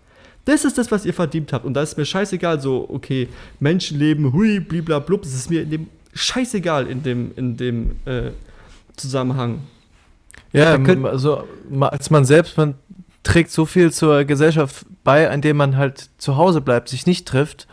Das 0.46 0.66
ist 0.66 0.78
das, 0.78 0.92
was 0.92 1.06
ihr 1.06 1.14
verdient 1.14 1.54
habt. 1.54 1.64
Und 1.64 1.76
da 1.76 1.84
ist 1.84 1.98
mir 1.98 2.06
scheißegal, 2.06 2.60
so, 2.60 2.88
okay, 2.90 3.30
Menschenleben, 3.60 4.34
hui, 4.34 4.60
bliblablub, 4.60 5.22
das 5.22 5.34
ist 5.34 5.50
mir 5.50 5.62
in 5.62 5.70
dem 5.70 5.88
scheißegal 6.16 6.88
in 6.88 7.04
dem, 7.04 7.32
in 7.36 7.58
dem 7.58 7.92
äh, 8.06 8.32
Zusammenhang. 8.96 9.60
Ja, 10.54 10.78
also 11.04 11.44
als 11.82 12.10
man 12.10 12.24
selbst, 12.24 12.58
man 12.58 12.76
trägt 13.26 13.52
so 13.52 13.66
viel 13.66 13.92
zur 13.92 14.24
Gesellschaft 14.24 14.86
bei, 15.04 15.26
indem 15.26 15.58
man 15.58 15.76
halt 15.76 16.10
zu 16.18 16.38
Hause 16.38 16.62
bleibt, 16.62 16.88
sich 16.88 17.06
nicht 17.06 17.28
trifft. 17.28 17.68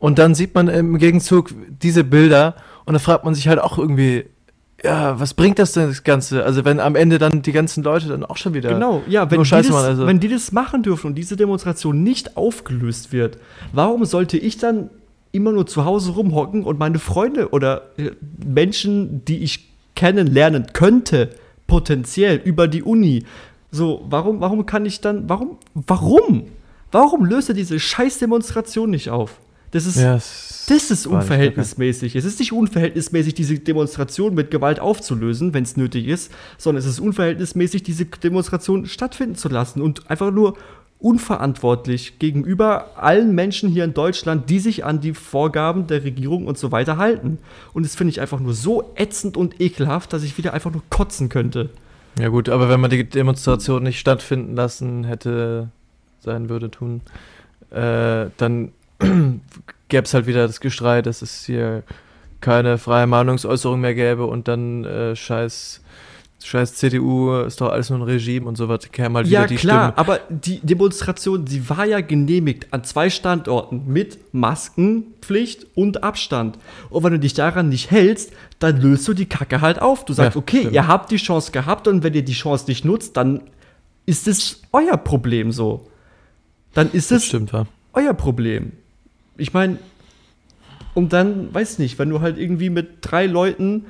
Und 0.00 0.18
dann 0.18 0.34
sieht 0.34 0.54
man 0.54 0.68
im 0.68 0.98
Gegenzug 0.98 1.50
diese 1.82 2.02
Bilder 2.02 2.56
und 2.84 2.94
da 2.94 2.98
fragt 2.98 3.24
man 3.24 3.34
sich 3.34 3.46
halt 3.46 3.60
auch 3.60 3.78
irgendwie, 3.78 4.24
ja, 4.82 5.18
was 5.18 5.32
bringt 5.32 5.58
das 5.58 5.72
denn 5.72 5.88
das 5.88 6.04
Ganze? 6.04 6.44
Also 6.44 6.64
wenn 6.64 6.80
am 6.80 6.94
Ende 6.94 7.18
dann 7.18 7.42
die 7.42 7.52
ganzen 7.52 7.82
Leute 7.82 8.08
dann 8.08 8.24
auch 8.24 8.36
schon 8.36 8.52
wieder. 8.52 8.70
Genau, 8.70 9.02
ja, 9.08 9.30
wenn 9.30 9.42
die, 9.42 9.50
das, 9.50 9.68
machen, 9.70 9.84
also. 9.84 10.06
wenn 10.06 10.20
die 10.20 10.28
das 10.28 10.52
machen 10.52 10.82
dürfen 10.82 11.08
und 11.08 11.14
diese 11.14 11.36
Demonstration 11.36 12.02
nicht 12.02 12.36
aufgelöst 12.36 13.12
wird, 13.12 13.38
warum 13.72 14.04
sollte 14.04 14.36
ich 14.36 14.58
dann 14.58 14.90
immer 15.32 15.52
nur 15.52 15.66
zu 15.66 15.84
Hause 15.84 16.12
rumhocken 16.12 16.64
und 16.64 16.78
meine 16.78 16.98
Freunde 16.98 17.50
oder 17.50 17.90
äh, 17.96 18.10
Menschen, 18.44 19.24
die 19.24 19.38
ich 19.38 19.70
kennenlernen 19.96 20.66
könnte, 20.72 21.30
potenziell 21.66 22.36
über 22.36 22.68
die 22.68 22.82
Uni, 22.82 23.24
so, 23.74 24.04
warum, 24.08 24.40
warum 24.40 24.66
kann 24.66 24.86
ich 24.86 25.00
dann, 25.00 25.28
warum, 25.28 25.58
warum? 25.74 26.46
Warum 26.92 27.24
löst 27.24 27.48
er 27.48 27.54
diese 27.54 27.80
scheiß 27.80 28.18
Demonstration 28.20 28.90
nicht 28.90 29.10
auf? 29.10 29.40
Das 29.72 29.86
ist, 29.86 29.96
Ja, 29.96 30.14
das 30.14 30.90
ist 30.92 31.06
unverhältnismäßig. 31.08 32.14
Es 32.14 32.24
ist 32.24 32.38
nicht 32.38 32.52
unverhältnismäßig, 32.52 33.34
diese 33.34 33.58
Demonstration 33.58 34.32
mit 34.34 34.52
Gewalt 34.52 34.78
aufzulösen, 34.78 35.52
wenn 35.52 35.64
es 35.64 35.76
nötig 35.76 36.06
ist, 36.06 36.30
sondern 36.56 36.78
es 36.78 36.86
ist 36.86 37.00
unverhältnismäßig, 37.00 37.82
diese 37.82 38.04
Demonstration 38.04 38.86
stattfinden 38.86 39.34
zu 39.34 39.48
lassen 39.48 39.82
und 39.82 40.08
einfach 40.08 40.30
nur 40.30 40.56
unverantwortlich 41.00 42.20
gegenüber 42.20 42.92
allen 42.96 43.34
Menschen 43.34 43.68
hier 43.68 43.82
in 43.82 43.92
Deutschland, 43.92 44.48
die 44.48 44.60
sich 44.60 44.84
an 44.84 45.00
die 45.00 45.12
Vorgaben 45.12 45.88
der 45.88 46.04
Regierung 46.04 46.46
und 46.46 46.56
so 46.56 46.70
weiter 46.70 46.96
halten. 46.96 47.38
Und 47.72 47.84
das 47.84 47.96
finde 47.96 48.12
ich 48.12 48.20
einfach 48.20 48.38
nur 48.38 48.54
so 48.54 48.92
ätzend 48.94 49.36
und 49.36 49.60
ekelhaft, 49.60 50.12
dass 50.12 50.22
ich 50.22 50.38
wieder 50.38 50.54
einfach 50.54 50.70
nur 50.70 50.82
kotzen 50.88 51.28
könnte. 51.28 51.70
Ja 52.18 52.28
gut, 52.28 52.48
aber 52.48 52.68
wenn 52.68 52.80
man 52.80 52.90
die 52.90 53.04
Demonstration 53.04 53.82
nicht 53.82 53.98
stattfinden 53.98 54.54
lassen 54.54 55.04
hätte, 55.04 55.70
sein 56.20 56.48
würde 56.48 56.70
tun, 56.70 57.02
äh, 57.70 58.26
dann 58.36 58.72
gäbe 59.88 60.04
es 60.04 60.14
halt 60.14 60.26
wieder 60.26 60.46
das 60.46 60.60
Geschrei, 60.60 61.02
dass 61.02 61.22
es 61.22 61.44
hier 61.44 61.82
keine 62.40 62.78
freie 62.78 63.06
Meinungsäußerung 63.06 63.80
mehr 63.80 63.94
gäbe 63.94 64.26
und 64.26 64.48
dann 64.48 64.84
äh, 64.84 65.16
scheiß 65.16 65.82
scheiß 66.46 66.74
CDU 66.74 67.32
ist 67.40 67.60
doch 67.60 67.70
alles 67.70 67.90
nur 67.90 67.98
ein 67.98 68.02
Regime 68.02 68.46
und 68.46 68.56
so 68.56 68.68
was. 68.68 68.90
Kämen 68.92 69.16
halt 69.16 69.26
Ja, 69.26 69.40
wieder 69.40 69.48
die 69.48 69.54
klar, 69.56 69.92
Stimmen. 69.92 69.98
aber 69.98 70.20
die 70.28 70.60
Demonstration, 70.60 71.44
die 71.44 71.68
war 71.70 71.84
ja 71.86 72.00
genehmigt 72.00 72.66
an 72.72 72.84
zwei 72.84 73.08
Standorten 73.10 73.82
mit 73.86 74.18
Maskenpflicht 74.34 75.66
und 75.74 76.02
Abstand. 76.02 76.58
Und 76.90 77.02
wenn 77.04 77.12
du 77.12 77.18
dich 77.18 77.34
daran 77.34 77.68
nicht 77.68 77.90
hältst, 77.90 78.32
dann 78.58 78.80
löst 78.80 79.06
du 79.08 79.14
die 79.14 79.26
Kacke 79.26 79.60
halt 79.60 79.80
auf. 79.80 80.04
Du 80.04 80.12
sagst, 80.12 80.34
Ja, 80.36 80.40
okay, 80.40 80.58
stimmt. 80.60 80.74
ihr 80.74 80.86
habt 80.86 81.10
die 81.10 81.16
Chance 81.16 81.52
gehabt 81.52 81.88
und 81.88 82.02
wenn 82.02 82.14
ihr 82.14 82.24
die 82.24 82.32
Chance 82.32 82.66
nicht 82.68 82.84
nutzt, 82.84 83.16
dann 83.16 83.40
ist 84.06 84.28
es 84.28 84.62
euer 84.72 84.96
Problem 84.96 85.50
so. 85.52 85.88
Dann 86.74 86.90
ist 86.92 87.10
Das 87.10 87.18
es 87.22 87.26
stimmt, 87.26 87.52
wa? 87.52 87.66
euer 87.92 88.14
Problem. 88.14 88.72
Ich 89.36 89.52
meine, 89.52 89.78
und 90.92 91.12
dann, 91.12 91.52
weiß 91.52 91.78
nicht, 91.78 91.98
wenn 91.98 92.10
du 92.10 92.20
halt 92.20 92.38
irgendwie 92.38 92.70
mit 92.70 92.98
drei 93.00 93.26
Leuten 93.26 93.86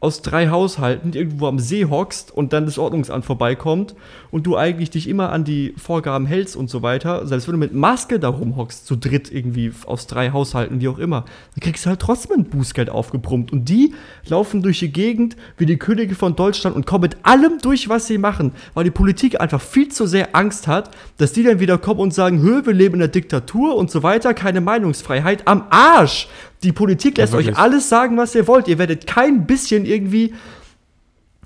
aus 0.00 0.22
drei 0.22 0.48
Haushalten 0.48 1.12
irgendwo 1.12 1.46
am 1.46 1.58
See 1.58 1.84
hockst 1.84 2.32
und 2.32 2.54
dann 2.54 2.64
das 2.64 2.78
Ordnungsamt 2.78 3.26
vorbeikommt 3.26 3.94
und 4.30 4.46
du 4.46 4.56
eigentlich 4.56 4.88
dich 4.88 5.06
immer 5.06 5.30
an 5.30 5.44
die 5.44 5.74
Vorgaben 5.76 6.24
hältst 6.24 6.56
und 6.56 6.70
so 6.70 6.82
weiter, 6.82 7.26
selbst 7.26 7.46
wenn 7.46 7.52
du 7.52 7.58
mit 7.58 7.74
Maske 7.74 8.18
da 8.18 8.30
rumhockst, 8.30 8.86
zu 8.86 8.96
dritt 8.96 9.30
irgendwie 9.30 9.72
aus 9.84 10.06
drei 10.06 10.30
Haushalten, 10.30 10.80
wie 10.80 10.88
auch 10.88 10.98
immer, 10.98 11.26
dann 11.54 11.60
kriegst 11.60 11.84
du 11.84 11.90
halt 11.90 12.00
trotzdem 12.00 12.38
ein 12.38 12.44
Bußgeld 12.44 12.88
aufgebrummt. 12.88 13.52
Und 13.52 13.68
die 13.68 13.94
laufen 14.26 14.62
durch 14.62 14.78
die 14.78 14.90
Gegend 14.90 15.36
wie 15.58 15.66
die 15.66 15.76
Könige 15.76 16.14
von 16.14 16.34
Deutschland 16.34 16.76
und 16.76 16.86
kommen 16.86 17.02
mit 17.02 17.18
allem 17.24 17.58
durch, 17.60 17.90
was 17.90 18.06
sie 18.06 18.16
machen, 18.16 18.52
weil 18.72 18.84
die 18.84 18.90
Politik 18.90 19.38
einfach 19.38 19.60
viel 19.60 19.90
zu 19.90 20.06
sehr 20.06 20.34
Angst 20.34 20.66
hat, 20.66 20.90
dass 21.18 21.34
die 21.34 21.42
dann 21.42 21.60
wieder 21.60 21.76
kommen 21.76 22.00
und 22.00 22.14
sagen, 22.14 22.40
Hö, 22.40 22.64
wir 22.64 22.72
leben 22.72 22.94
in 22.94 23.00
der 23.00 23.08
Diktatur 23.08 23.76
und 23.76 23.90
so 23.90 24.02
weiter, 24.02 24.32
keine 24.32 24.62
Meinungsfreiheit. 24.62 25.46
Am 25.46 25.64
Arsch! 25.68 26.26
Die 26.62 26.72
Politik 26.72 27.16
lässt 27.18 27.32
euch 27.34 27.46
wirklich. 27.46 27.58
alles 27.58 27.88
sagen, 27.88 28.16
was 28.16 28.34
ihr 28.34 28.46
wollt. 28.46 28.68
Ihr 28.68 28.78
werdet 28.78 29.06
kein 29.06 29.46
bisschen 29.46 29.84
irgendwie 29.86 30.34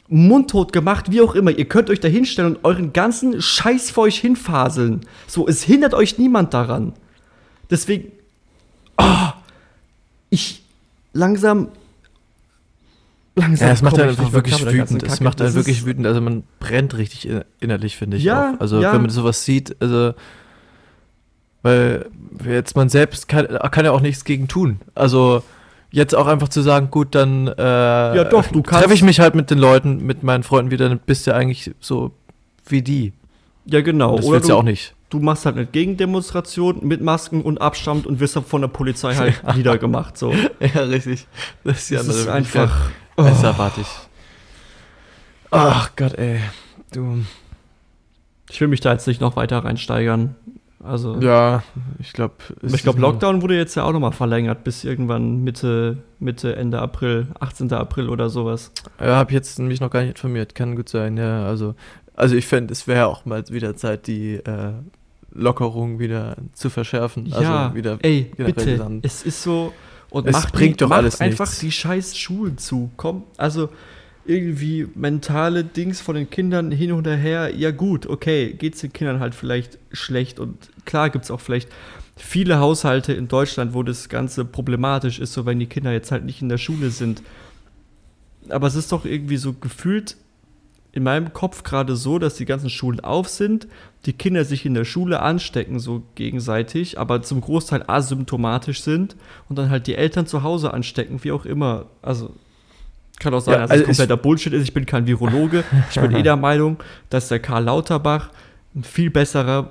mundtot 0.08 0.72
gemacht, 0.72 1.10
wie 1.10 1.20
auch 1.20 1.34
immer. 1.34 1.50
Ihr 1.50 1.64
könnt 1.66 1.88
euch 1.90 2.00
da 2.00 2.08
hinstellen 2.08 2.56
und 2.56 2.64
euren 2.64 2.92
ganzen 2.92 3.40
Scheiß 3.40 3.90
vor 3.90 4.04
euch 4.04 4.18
hinfaseln. 4.18 5.00
So, 5.26 5.46
es 5.48 5.62
hindert 5.62 5.94
euch 5.94 6.18
niemand 6.18 6.52
daran. 6.52 6.92
Deswegen, 7.70 8.12
oh, 8.98 9.28
ich 10.30 10.62
langsam, 11.12 11.68
langsam. 13.36 13.68
Ja, 13.68 13.72
es 13.72 13.82
macht 13.82 13.94
komm 13.94 14.08
einen 14.08 14.32
wirklich 14.32 14.66
wütend. 14.66 15.02
Es 15.04 15.20
macht 15.20 15.40
einen 15.40 15.48
Das 15.48 15.54
wirklich 15.54 15.86
wütend. 15.86 16.06
Also 16.06 16.20
man 16.20 16.42
brennt 16.60 16.96
richtig 16.96 17.28
in- 17.28 17.44
innerlich, 17.60 17.96
finde 17.96 18.16
ich. 18.16 18.24
Ja, 18.24 18.54
auch. 18.54 18.60
Also 18.60 18.80
ja. 18.82 18.92
wenn 18.92 19.02
man 19.02 19.10
sowas 19.10 19.44
sieht, 19.44 19.76
also 19.80 20.14
weil 21.64 22.06
jetzt 22.48 22.76
man 22.76 22.88
selbst 22.88 23.26
kann, 23.26 23.46
kann 23.72 23.84
ja 23.84 23.90
auch 23.90 24.00
nichts 24.00 24.24
gegen 24.24 24.46
tun. 24.46 24.80
Also 24.94 25.42
jetzt 25.90 26.14
auch 26.14 26.26
einfach 26.28 26.48
zu 26.48 26.62
sagen, 26.62 26.90
gut, 26.92 27.14
dann 27.16 27.48
äh, 27.48 27.52
Ja, 28.16 28.24
doch, 28.24 28.46
du 28.46 28.62
kannst- 28.62 28.82
treffe 28.82 28.94
ich 28.94 29.02
mich 29.02 29.18
halt 29.18 29.34
mit 29.34 29.50
den 29.50 29.58
Leuten, 29.58 30.04
mit 30.06 30.22
meinen 30.22 30.42
Freunden 30.44 30.70
wieder, 30.70 30.88
dann 30.88 30.98
bist 31.00 31.26
du 31.26 31.34
eigentlich 31.34 31.72
so 31.80 32.12
wie 32.66 32.82
die. 32.82 33.12
Ja, 33.66 33.80
genau. 33.80 34.16
Das 34.16 34.26
Oder 34.26 34.34
willst 34.36 34.48
du 34.48 34.52
ja 34.52 34.58
auch 34.58 34.62
nicht. 34.62 34.94
du 35.10 35.20
machst 35.20 35.46
halt 35.46 35.56
eine 35.56 35.64
Gegendemonstration 35.66 36.86
mit 36.86 37.00
Masken 37.00 37.40
und 37.42 37.60
Abstand 37.60 38.06
und 38.06 38.20
wirst 38.20 38.36
dann 38.36 38.44
von 38.44 38.60
der 38.60 38.68
Polizei 38.68 39.14
halt 39.16 39.56
niedergemacht. 39.56 40.18
So. 40.18 40.32
Ja, 40.60 40.82
richtig. 40.82 41.26
Das 41.64 41.78
ist, 41.78 41.90
die 41.90 41.94
Das 41.94 42.08
ist 42.08 42.28
einfach. 42.28 42.90
Das 43.16 43.42
Oh. 43.42 43.46
erwarte 43.46 43.80
ich. 43.80 43.86
Ach 45.50 45.90
Gott, 45.96 46.14
ey. 46.14 46.40
Du. 46.92 47.24
Ich 48.50 48.60
will 48.60 48.68
mich 48.68 48.80
da 48.80 48.92
jetzt 48.92 49.06
nicht 49.06 49.20
noch 49.20 49.36
weiter 49.36 49.58
reinsteigern. 49.64 50.34
Also, 50.84 51.18
Ja, 51.20 51.62
ich 51.98 52.12
glaube. 52.12 52.34
ich 52.62 52.82
glaube, 52.82 53.00
Lockdown 53.00 53.40
wurde 53.42 53.56
jetzt 53.56 53.74
ja 53.74 53.84
auch 53.84 53.92
nochmal 53.92 54.12
verlängert 54.12 54.64
bis 54.64 54.84
irgendwann 54.84 55.42
Mitte, 55.42 55.98
Mitte, 56.18 56.54
Ende 56.56 56.80
April, 56.80 57.28
18. 57.40 57.72
April 57.72 58.08
oder 58.08 58.28
sowas. 58.28 58.70
Ja, 59.00 59.16
habe 59.16 59.32
jetzt 59.32 59.58
mich 59.58 59.80
noch 59.80 59.90
gar 59.90 60.00
nicht 60.00 60.10
informiert. 60.10 60.54
Kann 60.54 60.76
gut 60.76 60.88
sein, 60.88 61.16
ja. 61.16 61.46
Also, 61.46 61.74
also 62.14 62.36
ich 62.36 62.46
fände, 62.46 62.72
es 62.72 62.86
wäre 62.86 63.06
auch 63.06 63.24
mal 63.24 63.42
wieder 63.48 63.76
Zeit, 63.76 64.06
die 64.06 64.34
äh, 64.34 64.72
Lockerung 65.32 65.98
wieder 65.98 66.36
zu 66.52 66.70
verschärfen. 66.70 67.24
Also 67.32 67.42
ja, 67.42 67.74
wieder 67.74 67.98
ey, 68.02 68.30
bitte. 68.36 68.76
dann- 68.78 69.00
Es 69.02 69.22
ist 69.22 69.42
so. 69.42 69.72
Und 70.10 70.26
Es 70.28 70.32
macht 70.32 70.52
bringt 70.52 70.74
die, 70.74 70.84
doch 70.84 70.90
macht 70.90 70.98
alles 71.00 71.20
einfach 71.20 71.46
nichts. 71.46 71.58
die 71.60 71.72
scheiß 71.72 72.16
Schulen 72.16 72.56
zu. 72.58 72.90
Komm, 72.96 73.24
also 73.36 73.68
irgendwie 74.26 74.88
mentale 74.94 75.64
Dings 75.64 76.00
von 76.00 76.14
den 76.14 76.30
Kindern 76.30 76.70
hin 76.70 76.92
und 76.92 77.06
her. 77.06 77.54
Ja, 77.54 77.70
gut, 77.70 78.06
okay, 78.06 78.54
geht's 78.54 78.80
den 78.80 78.92
Kindern 78.92 79.20
halt 79.20 79.34
vielleicht 79.34 79.78
schlecht. 79.92 80.38
Und 80.38 80.70
klar 80.84 81.10
gibt's 81.10 81.30
auch 81.30 81.40
vielleicht 81.40 81.68
viele 82.16 82.58
Haushalte 82.58 83.12
in 83.12 83.28
Deutschland, 83.28 83.74
wo 83.74 83.82
das 83.82 84.08
Ganze 84.08 84.44
problematisch 84.44 85.18
ist, 85.18 85.32
so 85.32 85.46
wenn 85.46 85.58
die 85.58 85.66
Kinder 85.66 85.92
jetzt 85.92 86.12
halt 86.12 86.24
nicht 86.24 86.42
in 86.42 86.48
der 86.48 86.58
Schule 86.58 86.90
sind. 86.90 87.22
Aber 88.48 88.66
es 88.66 88.74
ist 88.74 88.92
doch 88.92 89.04
irgendwie 89.04 89.36
so 89.36 89.52
gefühlt 89.52 90.16
in 90.92 91.02
meinem 91.02 91.32
Kopf 91.32 91.64
gerade 91.64 91.96
so, 91.96 92.20
dass 92.20 92.36
die 92.36 92.44
ganzen 92.44 92.70
Schulen 92.70 93.00
auf 93.00 93.28
sind, 93.28 93.66
die 94.06 94.12
Kinder 94.12 94.44
sich 94.44 94.64
in 94.64 94.74
der 94.74 94.84
Schule 94.84 95.20
anstecken, 95.20 95.80
so 95.80 96.04
gegenseitig, 96.14 97.00
aber 97.00 97.22
zum 97.22 97.40
Großteil 97.40 97.82
asymptomatisch 97.88 98.80
sind 98.80 99.16
und 99.48 99.58
dann 99.58 99.70
halt 99.70 99.88
die 99.88 99.96
Eltern 99.96 100.28
zu 100.28 100.44
Hause 100.44 100.72
anstecken, 100.72 101.24
wie 101.24 101.32
auch 101.32 101.46
immer. 101.46 101.86
Also 102.00 102.32
kann 103.20 103.32
auch 103.34 103.40
sein, 103.40 103.54
Ja, 103.54 103.60
dass 103.62 103.70
also 103.70 103.82
es 103.82 103.86
kompletter 103.88 104.16
Bullshit 104.16 104.52
ist. 104.52 104.62
Ich 104.64 104.74
bin 104.74 104.86
kein 104.86 105.06
Virologe. 105.06 105.64
Ich 105.90 106.00
bin 106.00 106.10
eh 106.16 106.22
der 106.22 106.36
Meinung, 106.36 106.78
dass 107.10 107.28
der 107.28 107.38
Karl 107.40 107.64
Lauterbach 107.64 108.30
ein 108.74 108.84
viel 108.84 109.10
besserer 109.10 109.70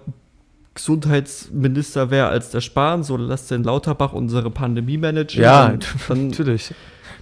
Gesundheitsminister 0.75 2.09
wäre 2.11 2.27
als 2.27 2.49
der 2.51 2.61
Spahn. 2.61 3.03
So 3.03 3.17
lasst 3.17 3.51
den 3.51 3.63
Lauterbach 3.63 4.13
unsere 4.13 4.49
Pandemie 4.49 4.97
managen. 4.97 5.41
Ja, 5.41 5.73
dann, 6.07 6.27
Natürlich. 6.29 6.73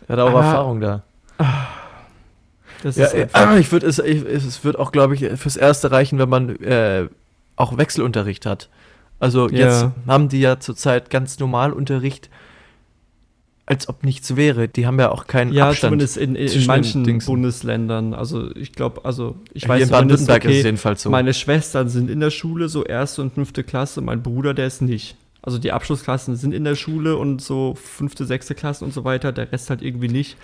Er 0.08 0.14
hat 0.18 0.20
auch 0.24 0.30
Aber- 0.30 0.44
Erfahrung 0.44 0.82
da. 0.82 1.04
das 2.84 2.96
Ja, 2.98 3.06
ist 3.06 3.14
äh, 3.14 3.28
einfach- 3.34 3.58
ich 3.58 3.72
würde 3.72 3.88
es, 3.88 4.00
ich, 4.00 4.24
es 4.26 4.64
wird 4.64 4.78
auch, 4.80 4.92
glaube 4.92 5.16
ich, 5.16 5.22
fürs 5.40 5.58
Erste 5.58 5.92
reichen, 5.92 6.20
wenn 6.20 6.30
man 6.30 6.50
äh, 6.62 7.08
auch 7.56 7.78
Wechselunterricht 7.78 8.46
hat. 8.46 8.70
Also 9.20 9.50
jetzt 9.50 9.82
Ja. 9.84 9.92
haben 10.08 10.30
die 10.30 10.40
ja 10.40 10.60
zurzeit 10.60 11.10
ganz 11.10 11.38
normal 11.40 11.74
Unterricht, 11.74 12.30
als 13.72 13.88
ob 13.88 14.04
nichts 14.04 14.36
wäre. 14.36 14.68
Die 14.68 14.86
haben 14.86 15.00
ja 15.00 15.12
auch 15.12 15.28
keinen 15.28 15.54
Ja, 15.54 15.70
Abstand. 15.70 15.92
zumindest 15.92 16.18
in, 16.18 16.36
in, 16.36 16.48
in 16.50 16.66
manchen 16.66 17.06
Dingsen. 17.06 17.26
Bundesländern. 17.32 18.14
Also 18.14 18.54
ich 18.54 18.74
glaube, 18.74 19.06
also 19.06 19.36
ich 19.54 19.64
Hier 19.64 19.70
weiß 19.70 19.84
in 19.84 19.90
Baden-Württemberg 19.90 20.44
ist 20.44 20.50
es 20.52 20.56
okay, 20.58 20.64
jedenfalls 20.66 21.02
so. 21.04 21.10
meine 21.10 21.34
Schwestern 21.34 21.88
sind 21.88 22.10
in 22.10 22.20
der 22.20 22.32
Schule, 22.32 22.68
so 22.68 22.84
erste 22.84 23.22
und 23.22 23.34
fünfte 23.34 23.64
Klasse. 23.64 24.02
Mein 24.02 24.22
Bruder, 24.24 24.54
der 24.54 24.68
ist 24.68 24.82
nicht. 24.82 25.16
Also 25.42 25.58
die 25.58 25.72
Abschlussklassen 25.72 26.36
sind 26.36 26.54
in 26.54 26.66
der 26.66 26.76
Schule 26.76 27.16
und 27.16 27.42
so 27.42 27.76
fünfte, 27.82 28.26
sechste 28.26 28.56
Klassen 28.56 28.84
und 28.84 28.94
so 28.94 29.06
weiter. 29.06 29.32
Der 29.32 29.52
Rest 29.54 29.70
halt 29.70 29.82
irgendwie 29.82 30.10
nicht. 30.10 30.36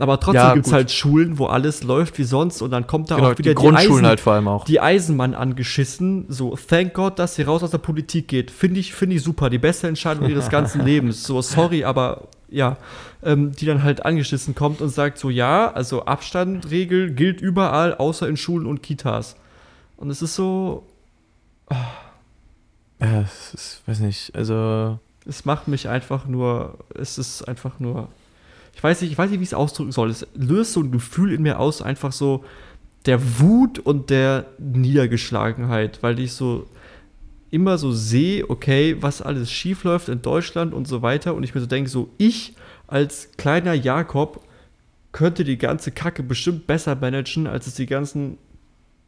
Aber 0.00 0.18
trotzdem 0.18 0.42
Ja, 0.42 0.54
gibt 0.54 0.66
es 0.66 0.72
halt 0.72 0.90
Schulen, 0.90 1.38
wo 1.38 1.46
alles 1.46 1.84
läuft 1.84 2.18
wie 2.18 2.24
sonst 2.24 2.60
und 2.60 2.72
dann 2.72 2.88
kommt 2.88 3.12
da 3.12 3.14
genau, 3.14 3.28
auch 3.30 3.38
wieder 3.38 3.50
die 3.50 3.54
Grundschulen 3.54 3.98
Eisen, 3.98 4.06
halt 4.06 4.18
vor 4.20 4.32
allem 4.32 4.48
auch. 4.48 4.64
die 4.64 4.80
Eisenmann 4.80 5.34
angeschissen. 5.34 6.24
So, 6.28 6.56
thank 6.68 6.94
God, 6.94 7.20
dass 7.20 7.36
sie 7.36 7.42
raus 7.42 7.62
aus 7.62 7.70
der 7.70 7.78
Politik 7.78 8.26
geht. 8.26 8.50
Finde 8.50 8.80
ich, 8.80 8.92
finde 8.92 9.14
ich 9.14 9.22
super. 9.22 9.50
Die 9.50 9.58
beste 9.58 9.86
Entscheidung 9.86 10.28
ihres 10.28 10.50
ganzen 10.50 10.84
Lebens. 10.84 11.22
So, 11.22 11.40
sorry, 11.40 11.84
aber 11.84 12.26
ja. 12.54 12.76
Ähm, 13.22 13.52
die 13.52 13.66
dann 13.66 13.82
halt 13.82 14.04
angeschissen 14.04 14.54
kommt 14.54 14.80
und 14.80 14.90
sagt 14.90 15.18
so, 15.18 15.30
ja, 15.30 15.70
also 15.72 16.04
Abstandregel 16.04 17.12
gilt 17.12 17.40
überall, 17.40 17.94
außer 17.94 18.28
in 18.28 18.36
Schulen 18.36 18.66
und 18.66 18.82
Kitas. 18.82 19.36
Und 19.96 20.10
es 20.10 20.22
ist 20.22 20.34
so, 20.34 20.86
Ja, 23.00 23.20
es 23.22 23.54
ist, 23.54 23.82
weiß 23.86 24.00
nicht, 24.00 24.34
also 24.34 24.98
es 25.26 25.44
macht 25.44 25.68
mich 25.68 25.88
einfach 25.88 26.26
nur, 26.26 26.78
es 26.94 27.18
ist 27.18 27.42
einfach 27.42 27.80
nur, 27.80 28.08
ich 28.74 28.82
weiß 28.82 29.00
nicht, 29.02 29.12
ich 29.12 29.18
weiß 29.18 29.30
nicht, 29.30 29.40
wie 29.40 29.44
ich 29.44 29.50
es 29.50 29.54
ausdrücken 29.54 29.92
soll. 29.92 30.10
Es 30.10 30.26
löst 30.34 30.72
so 30.72 30.80
ein 30.80 30.90
Gefühl 30.90 31.32
in 31.32 31.42
mir 31.42 31.58
aus, 31.58 31.82
einfach 31.82 32.12
so 32.12 32.44
der 33.06 33.40
Wut 33.40 33.78
und 33.78 34.10
der 34.10 34.46
Niedergeschlagenheit, 34.58 36.02
weil 36.02 36.18
ich 36.18 36.32
so 36.32 36.66
immer 37.54 37.78
so 37.78 37.92
sehe, 37.92 38.50
okay, 38.50 38.96
was 39.00 39.22
alles 39.22 39.50
schief 39.52 39.84
läuft 39.84 40.08
in 40.08 40.22
Deutschland 40.22 40.74
und 40.74 40.88
so 40.88 41.02
weiter 41.02 41.34
und 41.34 41.44
ich 41.44 41.54
mir 41.54 41.60
so 41.60 41.66
denke, 41.66 41.88
so 41.88 42.10
ich 42.18 42.54
als 42.88 43.28
kleiner 43.36 43.74
Jakob 43.74 44.40
könnte 45.12 45.44
die 45.44 45.56
ganze 45.56 45.92
Kacke 45.92 46.24
bestimmt 46.24 46.66
besser 46.66 46.96
managen, 46.96 47.46
als 47.46 47.68
es 47.68 47.74
die 47.74 47.86
ganzen 47.86 48.38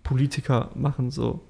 Politiker 0.05 0.70
machen, 0.76 1.11
so. 1.11 1.40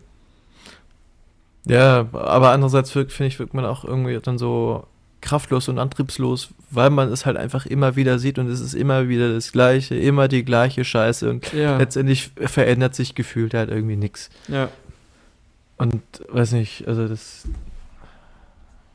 Ja, 1.66 2.08
aber 2.12 2.52
andererseits 2.52 2.94
wirkt, 2.94 3.12
finde 3.12 3.28
ich, 3.28 3.38
wirkt 3.38 3.52
man 3.52 3.66
auch 3.66 3.84
irgendwie 3.84 4.18
dann 4.22 4.38
so 4.38 4.86
kraftlos 5.20 5.68
und 5.68 5.78
antriebslos, 5.78 6.48
weil 6.70 6.88
man 6.88 7.12
es 7.12 7.26
halt 7.26 7.36
einfach 7.36 7.66
immer 7.66 7.96
wieder 7.96 8.18
sieht 8.18 8.38
und 8.38 8.48
es 8.48 8.60
ist 8.60 8.74
immer 8.74 9.08
wieder 9.08 9.32
das 9.34 9.52
Gleiche, 9.52 9.96
immer 9.96 10.28
die 10.28 10.44
gleiche 10.44 10.84
Scheiße 10.84 11.28
und 11.28 11.52
Ja, 11.52 11.76
letztendlich 11.76 12.30
verändert 12.36 12.94
sich 12.94 13.14
gefühlt 13.14 13.52
halt 13.52 13.68
irgendwie 13.70 13.96
nichts. 13.96 14.30
ja. 14.48 14.70
Und 15.78 16.00
weiß 16.30 16.52
nicht, 16.52 16.86
also 16.88 17.06
das 17.06 17.46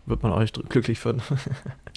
wird 0.07 0.23
man 0.23 0.32
auch 0.32 0.39
nicht 0.39 0.57
glücklich 0.69 0.99
von. 0.99 1.21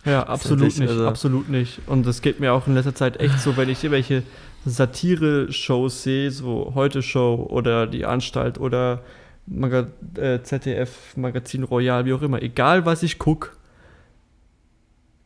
Ja, 0.07 0.25
absolut 0.25 0.77
nicht, 0.79 0.91
also- 0.91 1.09
absolut 1.09 1.49
nicht. 1.49 1.81
Und 1.87 2.05
das 2.07 2.21
geht 2.21 2.39
mir 2.39 2.53
auch 2.53 2.67
in 2.67 2.75
letzter 2.75 2.95
Zeit 2.95 3.19
echt 3.21 3.41
so, 3.41 3.57
wenn 3.57 3.71
ich 3.71 3.83
irgendwelche 3.83 4.23
Satire-Shows 4.67 6.03
sehe, 6.03 6.31
so 6.31 6.73
Heute-Show 6.75 7.47
oder 7.49 7.87
Die 7.87 8.05
Anstalt 8.05 8.61
oder 8.61 9.01
Maga 9.47 9.87
äh, 10.17 10.43
ZDF, 10.43 11.17
Magazin 11.17 11.63
Royal, 11.65 12.05
wie 12.05 12.13
auch 12.13 12.21
immer. 12.21 12.43
Egal, 12.43 12.85
was 12.85 13.03
ich 13.03 13.19
gucke, 13.19 13.51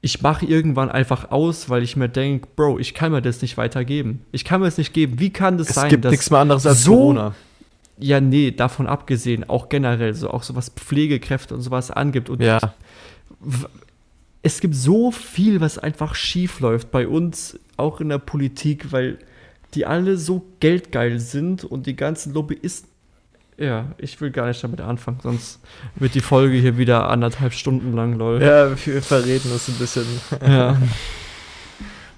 ich 0.00 0.22
mache 0.22 0.46
irgendwann 0.46 0.92
einfach 0.92 1.32
aus, 1.32 1.68
weil 1.68 1.82
ich 1.82 1.96
mir 1.96 2.08
denke, 2.08 2.46
Bro, 2.54 2.78
ich 2.78 2.94
kann 2.94 3.10
mir 3.10 3.20
das 3.20 3.42
nicht 3.42 3.56
weitergeben. 3.56 4.24
Ich 4.30 4.44
kann 4.44 4.60
mir 4.60 4.66
das 4.68 4.78
nicht 4.78 4.92
geben. 4.94 5.18
Wie 5.18 5.30
kann 5.30 5.58
das 5.58 5.70
Es 5.70 5.74
sein, 5.74 5.90
gibt 5.90 6.04
dass 6.04 6.12
nichts 6.12 6.30
mehr 6.30 6.38
anderes 6.38 6.64
als 6.66 6.84
so- 6.84 6.92
Corona. 6.92 7.34
Ja, 8.00 8.20
nee, 8.20 8.50
davon 8.50 8.86
abgesehen, 8.86 9.48
auch 9.48 9.68
generell, 9.68 10.14
so 10.14 10.30
auch 10.30 10.42
so 10.42 10.54
was 10.54 10.70
Pflegekräfte 10.70 11.54
und 11.54 11.62
sowas 11.62 11.90
angibt. 11.90 12.30
Und 12.30 12.42
Ja, 12.42 12.74
es 14.42 14.60
gibt 14.60 14.74
so 14.74 15.10
viel, 15.10 15.60
was 15.60 15.78
einfach 15.78 16.14
schief 16.14 16.60
läuft 16.60 16.90
bei 16.90 17.08
uns, 17.08 17.58
auch 17.76 18.00
in 18.00 18.08
der 18.08 18.18
Politik, 18.18 18.92
weil 18.92 19.18
die 19.74 19.84
alle 19.84 20.16
so 20.16 20.46
geldgeil 20.60 21.20
sind 21.20 21.64
und 21.64 21.86
die 21.86 21.96
ganzen 21.96 22.32
Lobbyisten. 22.32 22.88
Ja, 23.58 23.86
ich 23.98 24.20
will 24.20 24.30
gar 24.30 24.46
nicht 24.46 24.62
damit 24.62 24.80
anfangen, 24.80 25.18
sonst 25.20 25.60
wird 25.96 26.14
die 26.14 26.20
Folge 26.20 26.56
hier 26.56 26.78
wieder 26.78 27.10
anderthalb 27.10 27.52
Stunden 27.52 27.92
lang, 27.92 28.14
lol. 28.14 28.40
ja, 28.40 28.70
wir 28.86 29.02
verreden 29.02 29.50
uns 29.52 29.68
ein 29.68 29.74
bisschen. 29.74 30.06
Ja. 30.46 30.80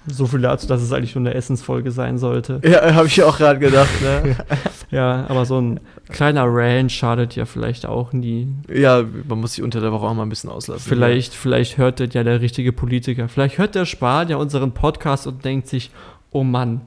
So 0.07 0.25
viel 0.25 0.41
dazu, 0.41 0.65
dass 0.65 0.81
es 0.81 0.91
eigentlich 0.91 1.13
nur 1.13 1.25
eine 1.25 1.35
Essensfolge 1.35 1.91
sein 1.91 2.17
sollte. 2.17 2.59
Ja, 2.63 2.93
habe 2.95 3.07
ich 3.07 3.21
auch 3.23 3.37
gerade 3.37 3.59
gedacht, 3.59 4.01
ne? 4.01 4.35
Ja, 4.91 5.25
aber 5.29 5.45
so 5.45 5.57
ein 5.61 5.79
kleiner 6.09 6.43
Rant 6.47 6.91
schadet 6.91 7.37
ja 7.37 7.45
vielleicht 7.45 7.85
auch 7.85 8.11
nie. 8.11 8.53
ja, 8.67 9.05
man 9.27 9.39
muss 9.39 9.53
sich 9.53 9.63
unter 9.63 9.79
der 9.79 9.93
Woche 9.93 10.05
auch 10.05 10.13
mal 10.13 10.23
ein 10.23 10.29
bisschen 10.29 10.49
auslassen. 10.49 10.83
Vielleicht, 10.85 11.33
vielleicht 11.33 11.77
hört 11.77 12.01
das 12.01 12.13
ja 12.13 12.23
der 12.25 12.41
richtige 12.41 12.73
Politiker. 12.73 13.29
Vielleicht 13.29 13.57
hört 13.57 13.75
der 13.75 13.85
Spahn 13.85 14.27
ja 14.27 14.35
unseren 14.35 14.73
Podcast 14.73 15.27
und 15.27 15.45
denkt 15.45 15.67
sich, 15.67 15.91
oh 16.31 16.43
Mann, 16.43 16.81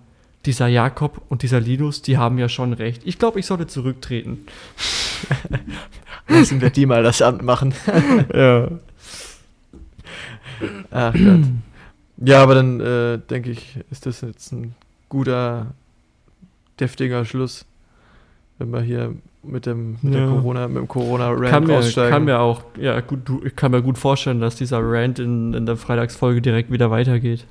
dieser 0.45 0.67
Jakob 0.67 1.23
und 1.31 1.43
dieser 1.43 1.61
Linus, 1.61 2.03
die 2.03 2.19
haben 2.19 2.37
ja 2.37 2.51
schon 2.51 2.75
recht. 2.75 3.03
Ich 3.07 3.19
glaube, 3.19 3.41
ich 3.41 3.47
sollte 3.47 3.67
zurücktreten. 3.67 4.45
Lassen 6.29 6.61
wir 6.61 6.69
die 6.71 6.85
mal 6.85 7.03
das 7.03 7.23
Amt 7.23 7.43
machen. 7.43 7.73
Ja. 8.35 8.69
Ach 10.91 11.13
Gott. 11.15 11.41
Ja, 12.17 12.43
aber 12.43 12.55
dann 12.55 12.81
äh, 12.81 13.19
denke 13.19 13.51
ich, 13.51 13.79
ist 13.91 14.07
das 14.07 14.21
jetzt 14.21 14.53
ein 14.53 14.75
guter, 15.09 15.67
deftiger 16.81 17.25
Schluss, 17.25 17.65
wenn 18.59 18.71
wir 18.73 18.81
hier 18.83 19.15
mit 19.43 19.67
dem, 19.67 19.99
mit 20.01 20.15
Ja. 20.15 20.27
Corona, 20.27 20.69
mit 20.69 20.77
dem 20.79 20.89
Corona-Rant 20.89 21.49
Kann 21.51 21.67
mir, 21.67 21.79
aussteigen. 21.79 22.11
kann 22.11 22.25
mir 22.25 22.39
auch, 22.41 22.63
ja 22.79 23.01
gut, 23.01 23.21
du, 23.29 23.43
ich 23.45 23.55
kann 23.57 23.73
mir 23.73 23.83
gut 23.83 23.99
vorstellen, 23.99 24.41
dass 24.41 24.57
dieser 24.57 24.79
Rant 24.83 25.19
in, 25.19 25.53
in 25.55 25.67
der 25.67 25.77
Freitagsfolge 25.77 26.41
direkt 26.41 26.71
wieder 26.71 26.91
weitergeht. 26.91 27.45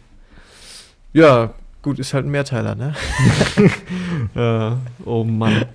ja, 1.13 1.53
gut, 1.81 1.99
ist 1.99 2.13
halt 2.13 2.25
ein 2.25 2.31
Mehrteiler, 2.31 2.75
ne? 2.75 2.93
Ja, 4.35 4.77
oh 5.05 5.23
Mann. 5.23 5.65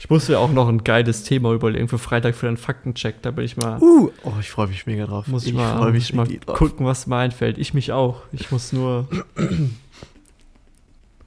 Ich 0.00 0.08
muss 0.10 0.28
mir 0.28 0.38
auch 0.38 0.52
noch 0.52 0.68
ein 0.68 0.84
geiles 0.84 1.24
Thema 1.24 1.52
überlegen 1.52 1.88
für 1.88 1.98
Freitag 1.98 2.36
für 2.36 2.46
den 2.46 2.56
Faktencheck. 2.56 3.16
Da 3.22 3.32
bin 3.32 3.44
ich 3.44 3.56
mal, 3.56 3.78
Uh, 3.80 4.10
oh, 4.22 4.32
ich 4.40 4.48
freue 4.50 4.68
mich 4.68 4.86
mega 4.86 5.06
drauf. 5.06 5.26
muss 5.26 5.42
ich, 5.42 5.48
ich 5.50 5.54
mal, 5.56 5.76
freu 5.76 5.92
muss 5.92 6.02
ich 6.04 6.12
mal 6.14 6.28
gucken, 6.46 6.86
was 6.86 7.06
mir 7.08 7.16
einfällt. 7.16 7.58
Ich 7.58 7.74
mich 7.74 7.90
auch. 7.92 8.22
Ich 8.32 8.50
muss 8.52 8.72
nur. 8.72 9.08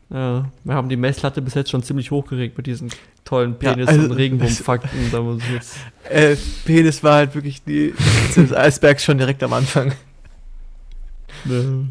ja, 0.09 0.45
wir 0.63 0.73
haben 0.73 0.87
die 0.89 0.95
Messlatte 0.95 1.41
bis 1.41 1.53
jetzt 1.53 1.69
schon 1.69 1.83
ziemlich 1.83 2.11
hochgeregt 2.11 2.55
mit 2.57 2.65
diesen 2.67 2.89
tollen 3.25 3.55
Ja, 3.61 3.73
Penis- 3.73 3.87
also- 3.89 4.01
und 4.05 4.11
Regenbogenfakten. 4.11 4.89
Da 5.11 5.21
muss 5.21 5.41
ich 5.43 5.51
jetzt. 5.51 5.77
Äh, 6.09 6.35
Penis 6.65 7.03
war 7.03 7.13
halt 7.15 7.35
wirklich 7.35 7.63
die 7.63 7.93
des 8.35 8.51
Eisbergs 8.51 9.03
schon 9.05 9.17
direkt 9.17 9.41
am 9.43 9.53
Anfang. 9.53 9.93
Ne. 11.45 11.85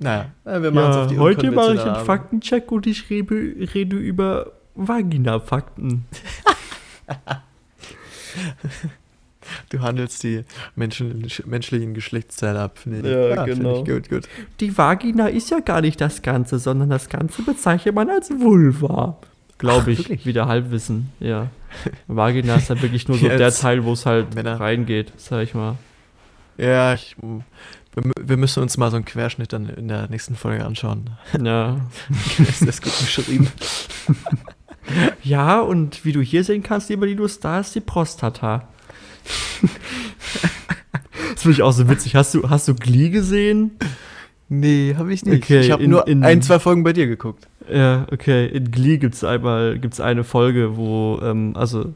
Naja, 0.00 0.30
wir 0.44 0.70
machen 0.72 0.90
es 0.90 0.96
Ja, 0.96 1.02
auf 1.02 1.06
die 1.08 1.18
heute 1.18 1.50
mache 1.52 1.74
ich 1.74 1.80
einen. 1.80 2.04
Faktencheck 2.04 2.72
und 2.72 2.86
ich 2.88 3.08
rede, 3.10 3.34
rede 3.74 3.96
über 3.96 4.52
Vagina-Fakten. 4.86 6.04
Du 9.70 9.80
handelst 9.80 10.22
die 10.22 10.44
Menschen, 10.76 11.26
menschlichen 11.46 11.94
Geschlechtsteile 11.94 12.60
ab. 12.60 12.78
finde 12.78 12.98
ich. 12.98 13.04
Ja, 13.36 13.44
finde 13.44 13.56
genau. 13.56 13.82
Ich 13.82 13.88
gut, 13.88 14.08
gut. 14.10 14.28
Die 14.60 14.76
Vagina 14.76 15.26
ist 15.28 15.50
ja 15.50 15.60
gar 15.60 15.80
nicht 15.80 16.00
das 16.00 16.20
Ganze, 16.22 16.58
sondern 16.58 16.90
das 16.90 17.08
Ganze 17.08 17.42
bezeichnet 17.42 17.94
man 17.94 18.10
als 18.10 18.30
Vulva. 18.30 19.16
Glaube 19.56 19.90
ich, 19.90 19.98
wirklich? 20.00 20.26
wieder 20.26 20.46
Halbwissen, 20.46 21.10
ja. 21.18 21.48
Vagina 22.06 22.54
ist 22.56 22.70
halt 22.70 22.82
wirklich 22.82 23.08
nur 23.08 23.18
so 23.18 23.26
der 23.28 23.52
Teil, 23.52 23.84
wo 23.84 23.92
es 23.94 24.06
halt 24.06 24.34
Männer. 24.34 24.60
reingeht, 24.60 25.12
sag 25.16 25.42
ich 25.42 25.54
mal. 25.54 25.76
Ja, 26.58 26.94
ich, 26.94 27.16
wir, 27.20 28.02
mü- 28.04 28.12
wir 28.22 28.36
müssen 28.36 28.62
uns 28.62 28.76
mal 28.76 28.90
so 28.90 28.96
einen 28.96 29.04
Querschnitt 29.04 29.52
dann 29.52 29.68
in 29.68 29.88
der 29.88 30.08
nächsten 30.08 30.36
Folge 30.36 30.64
anschauen. 30.64 31.10
Ja. 31.42 31.80
ist 32.38 32.66
das 32.68 32.80
gut 32.82 32.96
beschrieben? 33.00 33.48
ja, 35.22 35.60
und 35.60 36.04
wie 36.04 36.12
du 36.12 36.20
hier 36.20 36.44
sehen 36.44 36.62
kannst, 36.62 36.88
lieber 36.88 37.06
Linus, 37.06 37.40
da 37.40 37.60
ist 37.60 37.74
die 37.74 37.80
Prostata. 37.80 38.68
das 41.32 41.42
finde 41.42 41.52
ich 41.52 41.62
auch 41.62 41.72
so 41.72 41.88
witzig. 41.88 42.14
Hast 42.14 42.34
du, 42.34 42.48
hast 42.48 42.68
du 42.68 42.74
Glee 42.74 43.10
gesehen? 43.10 43.72
Nee, 44.48 44.94
habe 44.96 45.12
ich 45.12 45.24
nicht. 45.24 45.42
Okay, 45.42 45.60
ich 45.60 45.70
habe 45.70 45.86
nur 45.86 46.06
in- 46.08 46.24
ein, 46.24 46.40
zwei 46.42 46.58
Folgen 46.58 46.82
bei 46.82 46.92
dir 46.92 47.06
geguckt. 47.06 47.46
Ja, 47.70 48.06
okay. 48.10 48.46
In 48.46 48.70
Glee 48.70 48.96
gibt 48.96 49.14
es 49.14 49.24
einmal 49.24 49.78
gibt's 49.78 50.00
eine 50.00 50.24
Folge, 50.24 50.76
wo, 50.76 51.20
ähm, 51.22 51.52
also 51.54 51.92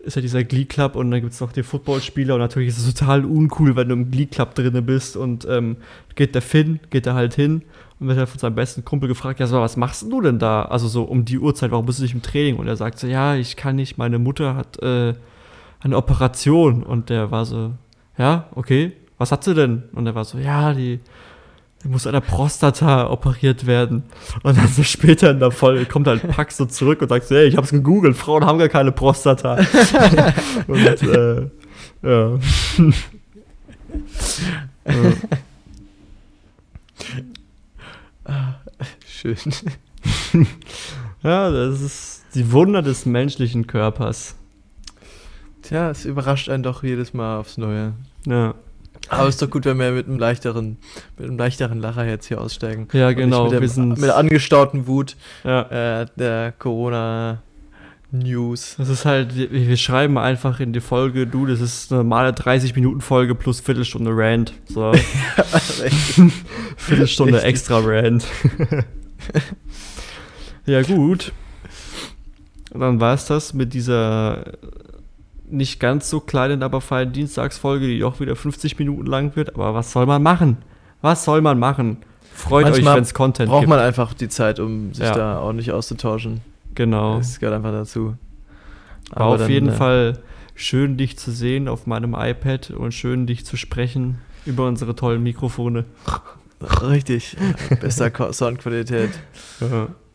ist 0.00 0.16
ja 0.16 0.22
dieser 0.22 0.44
Glee 0.44 0.64
Club 0.66 0.96
und 0.96 1.10
dann 1.10 1.20
gibt 1.20 1.32
es 1.32 1.40
noch 1.40 1.52
den 1.52 1.64
Footballspieler 1.64 2.34
und 2.34 2.40
natürlich 2.40 2.68
ist 2.68 2.78
es 2.78 2.94
total 2.94 3.24
uncool, 3.24 3.74
wenn 3.74 3.88
du 3.88 3.94
im 3.94 4.10
Glee 4.10 4.26
Club 4.26 4.54
drinne 4.54 4.82
bist 4.82 5.16
und 5.16 5.46
ähm, 5.50 5.76
geht 6.14 6.34
der 6.34 6.42
Finn, 6.42 6.80
geht 6.90 7.06
da 7.06 7.14
halt 7.14 7.34
hin 7.34 7.62
und 8.00 8.08
wird 8.08 8.18
halt 8.18 8.28
von 8.28 8.38
seinem 8.38 8.54
besten 8.54 8.84
Kumpel 8.84 9.08
gefragt, 9.08 9.40
ja, 9.40 9.46
so, 9.46 9.60
was 9.60 9.76
machst 9.76 10.02
du 10.02 10.20
denn 10.20 10.38
da? 10.38 10.62
Also 10.62 10.88
so 10.88 11.04
um 11.04 11.24
die 11.24 11.38
Uhrzeit, 11.38 11.70
warum 11.70 11.86
bist 11.86 11.98
du 11.98 12.04
nicht 12.04 12.14
im 12.14 12.22
Training? 12.22 12.56
Und 12.56 12.68
er 12.68 12.76
sagt 12.76 12.98
so, 12.98 13.06
ja, 13.06 13.34
ich 13.34 13.56
kann 13.56 13.76
nicht, 13.76 13.98
meine 13.98 14.18
Mutter 14.18 14.54
hat 14.54 14.80
äh, 14.82 15.14
eine 15.80 15.96
Operation 15.96 16.82
und 16.82 17.10
der 17.10 17.30
war 17.30 17.44
so, 17.44 17.72
ja, 18.16 18.48
okay, 18.54 18.92
was 19.16 19.32
hat 19.32 19.44
sie 19.44 19.54
denn? 19.54 19.84
Und 19.92 20.06
er 20.06 20.14
war 20.14 20.24
so, 20.24 20.38
ja, 20.38 20.72
die 20.74 21.00
die 21.82 21.88
muss 21.88 22.06
an 22.06 22.12
der 22.12 22.20
Prostata 22.20 23.08
operiert 23.08 23.66
werden. 23.66 24.02
Und 24.42 24.58
dann 24.58 24.66
so 24.66 24.82
später 24.82 25.30
in 25.30 25.38
der 25.38 25.50
Folge 25.52 25.86
kommt 25.86 26.06
halt 26.08 26.26
Pax 26.36 26.56
so 26.56 26.66
zurück 26.66 27.02
und 27.02 27.08
sagt 27.08 27.26
so, 27.28 27.36
hey, 27.36 27.46
ich 27.46 27.56
hab's 27.56 27.70
gegoogelt, 27.70 28.16
Frauen 28.16 28.44
haben 28.44 28.58
gar 28.58 28.68
keine 28.68 28.90
Prostata. 28.92 29.54
und 30.66 31.02
äh, 31.02 31.48
ja. 32.02 32.38
ja. 34.86 35.12
Schön. 39.20 39.36
Ja, 41.24 41.50
das 41.50 41.80
ist 41.80 42.22
die 42.36 42.52
Wunder 42.52 42.80
des 42.80 43.04
menschlichen 43.04 43.66
Körpers. 43.66 44.36
Tja, 45.62 45.90
es 45.90 46.04
überrascht 46.04 46.48
einen 46.48 46.62
doch 46.62 46.84
jedes 46.84 47.12
Mal 47.12 47.38
aufs 47.38 47.58
Neue. 47.58 47.94
Ja, 48.24 48.54
Aber 49.08 49.28
ist 49.28 49.42
doch 49.42 49.50
gut, 49.50 49.64
wenn 49.64 49.80
wir 49.80 49.90
mit 49.90 50.06
einem 50.06 50.20
leichteren, 50.20 50.76
mit 51.18 51.26
einem 51.26 51.36
leichteren 51.36 51.80
Lacher 51.80 52.06
jetzt 52.06 52.26
hier 52.26 52.40
aussteigen. 52.40 52.86
ja 52.92 53.10
genau. 53.10 53.50
Mit, 53.50 53.60
dem, 53.60 53.76
wir 53.76 53.84
mit 53.86 54.04
der 54.04 54.16
angestauten 54.16 54.86
Wut 54.86 55.16
ja, 55.42 56.02
äh, 56.02 56.06
der 56.14 56.52
Corona-News. 56.56 58.76
das 58.78 58.88
ist 58.88 59.04
halt, 59.04 59.34
wir, 59.34 59.50
wir 59.50 59.76
schreiben 59.76 60.18
einfach 60.18 60.60
in 60.60 60.72
die 60.72 60.80
Folge, 60.80 61.26
du, 61.26 61.46
das 61.46 61.60
ist 61.60 61.90
eine 61.90 62.04
normale 62.04 62.30
30-Minuten-Folge 62.30 63.34
plus 63.34 63.58
Viertelstunde 63.58 64.12
Rant. 64.14 64.52
So, 64.68 64.92
Viertelstunde 66.76 67.42
extra 67.42 67.80
Rant. 67.82 68.24
ja, 70.66 70.82
gut. 70.82 71.32
Und 72.72 72.80
dann 72.80 73.00
war 73.00 73.14
es 73.14 73.26
das 73.26 73.54
mit 73.54 73.74
dieser 73.74 74.44
nicht 75.50 75.80
ganz 75.80 76.10
so 76.10 76.20
kleinen, 76.20 76.62
aber 76.62 76.80
feinen 76.80 77.12
Dienstagsfolge, 77.12 77.86
die 77.86 78.04
auch 78.04 78.20
wieder 78.20 78.36
50 78.36 78.78
Minuten 78.78 79.06
lang 79.06 79.34
wird. 79.36 79.54
Aber 79.54 79.74
was 79.74 79.92
soll 79.92 80.04
man 80.04 80.22
machen? 80.22 80.58
Was 81.00 81.24
soll 81.24 81.40
man 81.40 81.58
machen? 81.58 81.98
Freut 82.34 82.64
Manchmal 82.64 82.92
euch, 82.92 82.96
wenn 82.96 83.02
es 83.02 83.14
Content 83.14 83.48
Braucht 83.50 83.62
gibt. 83.62 83.70
man 83.70 83.78
einfach 83.78 84.12
die 84.14 84.28
Zeit, 84.28 84.60
um 84.60 84.92
sich 84.92 85.04
Ja. 85.04 85.14
da 85.14 85.40
ordentlich 85.40 85.72
auszutauschen. 85.72 86.40
genau. 86.74 87.16
Das 87.18 87.40
gehört 87.40 87.56
einfach 87.56 87.72
dazu. 87.72 88.14
War 89.10 89.26
auf 89.26 89.38
dann, 89.38 89.50
jeden 89.50 89.70
äh, 89.70 89.72
Fall 89.72 90.18
schön, 90.54 90.96
dich 90.98 91.18
zu 91.18 91.30
sehen 91.30 91.66
auf 91.66 91.86
meinem 91.86 92.14
iPad 92.14 92.70
und 92.70 92.92
schön, 92.92 93.26
dich 93.26 93.46
zu 93.46 93.56
sprechen 93.56 94.18
über 94.44 94.66
unsere 94.66 94.94
tollen 94.94 95.22
Mikrofone. 95.22 95.84
Richtig. 96.82 97.36
Bester 97.80 98.10
Ko- 98.10 98.32
Soundqualität. 98.32 99.10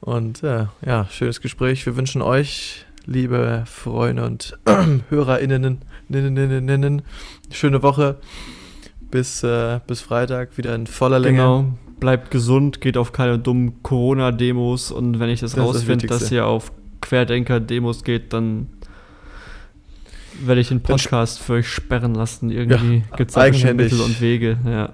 Und 0.02 0.44
äh, 0.44 0.66
ja, 0.86 1.08
schönes 1.10 1.40
Gespräch. 1.42 1.86
Wir 1.86 1.96
wünschen 1.96 2.22
euch, 2.22 2.86
liebe 3.06 3.64
Freunde 3.66 4.26
und 4.26 4.58
HörerInnen, 5.10 5.82
schöne 7.52 7.82
Woche. 7.84 8.18
Bis, 9.12 9.44
äh, 9.44 9.80
bis 9.88 10.02
Freitag 10.02 10.58
wieder 10.58 10.74
in 10.76 10.88
voller 10.88 11.20
Länge. 11.20 11.38
Genau. 11.38 11.66
Bleibt 12.00 12.32
gesund, 12.32 12.82
geht 12.82 12.98
auf 12.98 13.12
keine 13.14 13.40
dummen 13.40 13.82
Corona-Demos 13.84 14.92
und 14.92 15.20
wenn 15.20 15.30
ich 15.30 15.40
das, 15.40 15.52
Das 15.54 15.64
rausfinde, 15.64 16.08
dass 16.08 16.32
ihr 16.32 16.46
auf 16.46 16.72
Querdenker-Demos 17.02 18.04
geht, 18.04 18.34
dann 18.34 18.68
werde 20.44 20.60
ich 20.60 20.68
den 20.70 20.82
Podcast 20.82 21.40
für 21.40 21.54
euch 21.54 21.70
sperren 21.70 22.16
lassen. 22.16 22.50
Irgendwie 22.50 23.04
gibt 23.16 23.30
es. 23.30 23.38
Mittel 23.92 24.02
und 24.02 24.20
Wege. 24.20 24.58
Ja. 24.66 24.90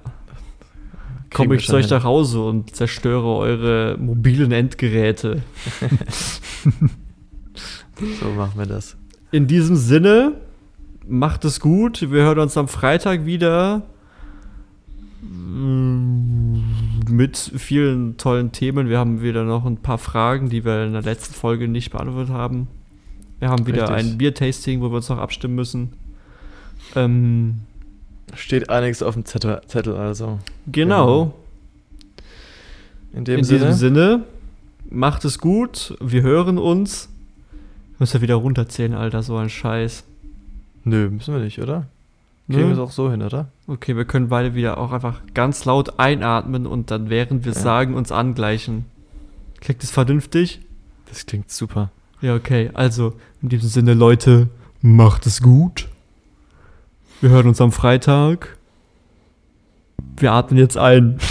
Komme 1.31 1.55
ich 1.55 1.65
zu 1.65 1.75
euch 1.75 1.89
nach 1.89 2.03
Hause 2.03 2.41
und 2.43 2.75
zerstöre 2.75 3.35
eure 3.35 3.97
mobilen 3.99 4.51
Endgeräte. 4.51 5.43
So 8.21 8.29
machen 8.29 8.57
wir 8.57 8.65
das. 8.65 8.95
In 9.31 9.47
diesem 9.47 9.75
Sinne, 9.75 10.35
macht 11.07 11.43
es 11.45 11.59
gut. 11.59 12.11
Wir 12.11 12.23
hören 12.23 12.39
uns 12.39 12.57
am 12.57 12.67
Freitag 12.67 13.25
wieder. 13.25 13.83
Mm, 15.21 16.59
Mit 17.09 17.37
vielen 17.37 18.17
tollen 18.17 18.51
Themen. 18.51 18.89
Wir 18.89 18.99
haben 18.99 19.21
wieder 19.21 19.43
noch 19.43 19.65
ein 19.65 19.77
paar 19.77 19.97
Fragen, 19.97 20.49
die 20.49 20.63
wir 20.63 20.85
in 20.85 20.93
der 20.93 21.01
letzten 21.01 21.33
Folge 21.33 21.67
nicht 21.67 21.91
beantwortet 21.91 22.33
haben. 22.33 22.67
Wir 23.39 23.49
haben 23.49 23.67
wieder 23.67 23.89
Richtig. 23.89 24.11
ein 24.11 24.17
Biertasting, 24.17 24.81
wo 24.81 24.89
wir 24.89 24.97
uns 24.97 25.09
noch 25.09 25.17
abstimmen 25.17 25.55
müssen. 25.55 25.93
Ähm, 26.95 27.61
Steht 28.35 28.69
einiges 28.69 29.01
auf 29.03 29.15
dem 29.15 29.25
Zettel, 29.25 29.61
Zettel 29.67 29.95
also. 29.95 30.39
genau. 30.71 31.33
In 33.13 33.25
dem 33.25 33.39
In 33.39 33.43
Sinne. 33.43 33.59
diesem 33.59 33.73
Sinne, 33.73 34.23
macht 34.89 35.25
es 35.25 35.39
gut. 35.39 35.95
Wir 35.99 36.21
hören 36.21 36.57
uns. 36.59 37.09
Muss 37.97 38.13
ja 38.13 38.21
wieder 38.21 38.35
runterzählen, 38.35 38.93
Alter, 38.93 39.23
so 39.23 39.35
ein 39.37 39.49
Scheiß. 39.49 40.03
Nö, 40.83 41.09
müssen 41.09 41.33
wir 41.33 41.41
nicht, 41.41 41.59
oder? 41.59 41.87
Kriegen 42.49 42.65
wir 42.67 42.73
es 42.73 42.79
auch 42.79 42.91
so 42.91 43.11
hin, 43.11 43.21
oder? 43.21 43.49
Okay, 43.67 43.95
wir 43.95 44.05
können 44.05 44.29
beide 44.29 44.55
wieder 44.55 44.77
auch 44.79 44.91
einfach 44.91 45.21
ganz 45.35 45.65
laut 45.65 45.99
einatmen 45.99 46.65
und 46.65 46.89
dann, 46.91 47.09
während 47.09 47.45
wir 47.45 47.53
Ja. 47.53 47.59
sagen, 47.59 47.93
uns 47.93 48.11
angleichen. 48.11 48.85
Klingt 49.59 49.83
das 49.83 49.91
vernünftig? 49.91 50.61
Das 51.09 51.25
klingt 51.25 51.51
super. 51.51 51.91
Ja, 52.21 52.35
okay. 52.35 52.69
Also, 52.73 53.13
in 53.41 53.49
diesem 53.49 53.69
Sinne, 53.69 53.93
Leute, 53.93 54.47
macht 54.81 55.25
es 55.27 55.41
gut. 55.41 55.87
Wir 57.21 57.31
hören 57.31 57.47
uns 57.47 57.59
am 57.59 57.71
Freitag. 57.71 58.57
Wir 60.17 60.31
atmen 60.31 60.57
jetzt 60.59 60.77
ein. 60.77 61.17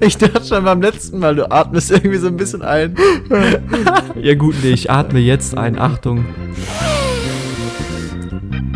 Ich 0.00 0.18
dachte 0.18 0.44
schon 0.44 0.64
beim 0.64 0.82
letzten 0.82 1.18
Mal, 1.20 1.34
du 1.36 1.50
atmest 1.50 1.90
irgendwie 1.90 2.18
so 2.18 2.26
ein 2.26 2.36
bisschen 2.36 2.60
ein. 2.62 2.94
Ja 4.20 4.34
gut, 4.34 4.54
nee, 4.62 4.70
ich 4.70 4.90
atme 4.90 5.20
jetzt 5.20 5.56
ein. 5.56 5.78
Achtung. 5.78 6.26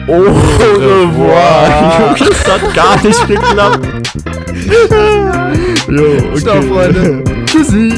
Au 0.07 0.20
revoir. 0.20 2.14
Das 2.18 2.47
hat 2.49 2.74
gar 2.74 3.03
nicht 3.03 3.28
geklappt. 3.28 3.86
Jo, 5.88 6.03
okay. 6.30 6.40
Ciao, 6.40 6.62
Freunde. 6.62 7.24
Tschüssi. 7.44 7.92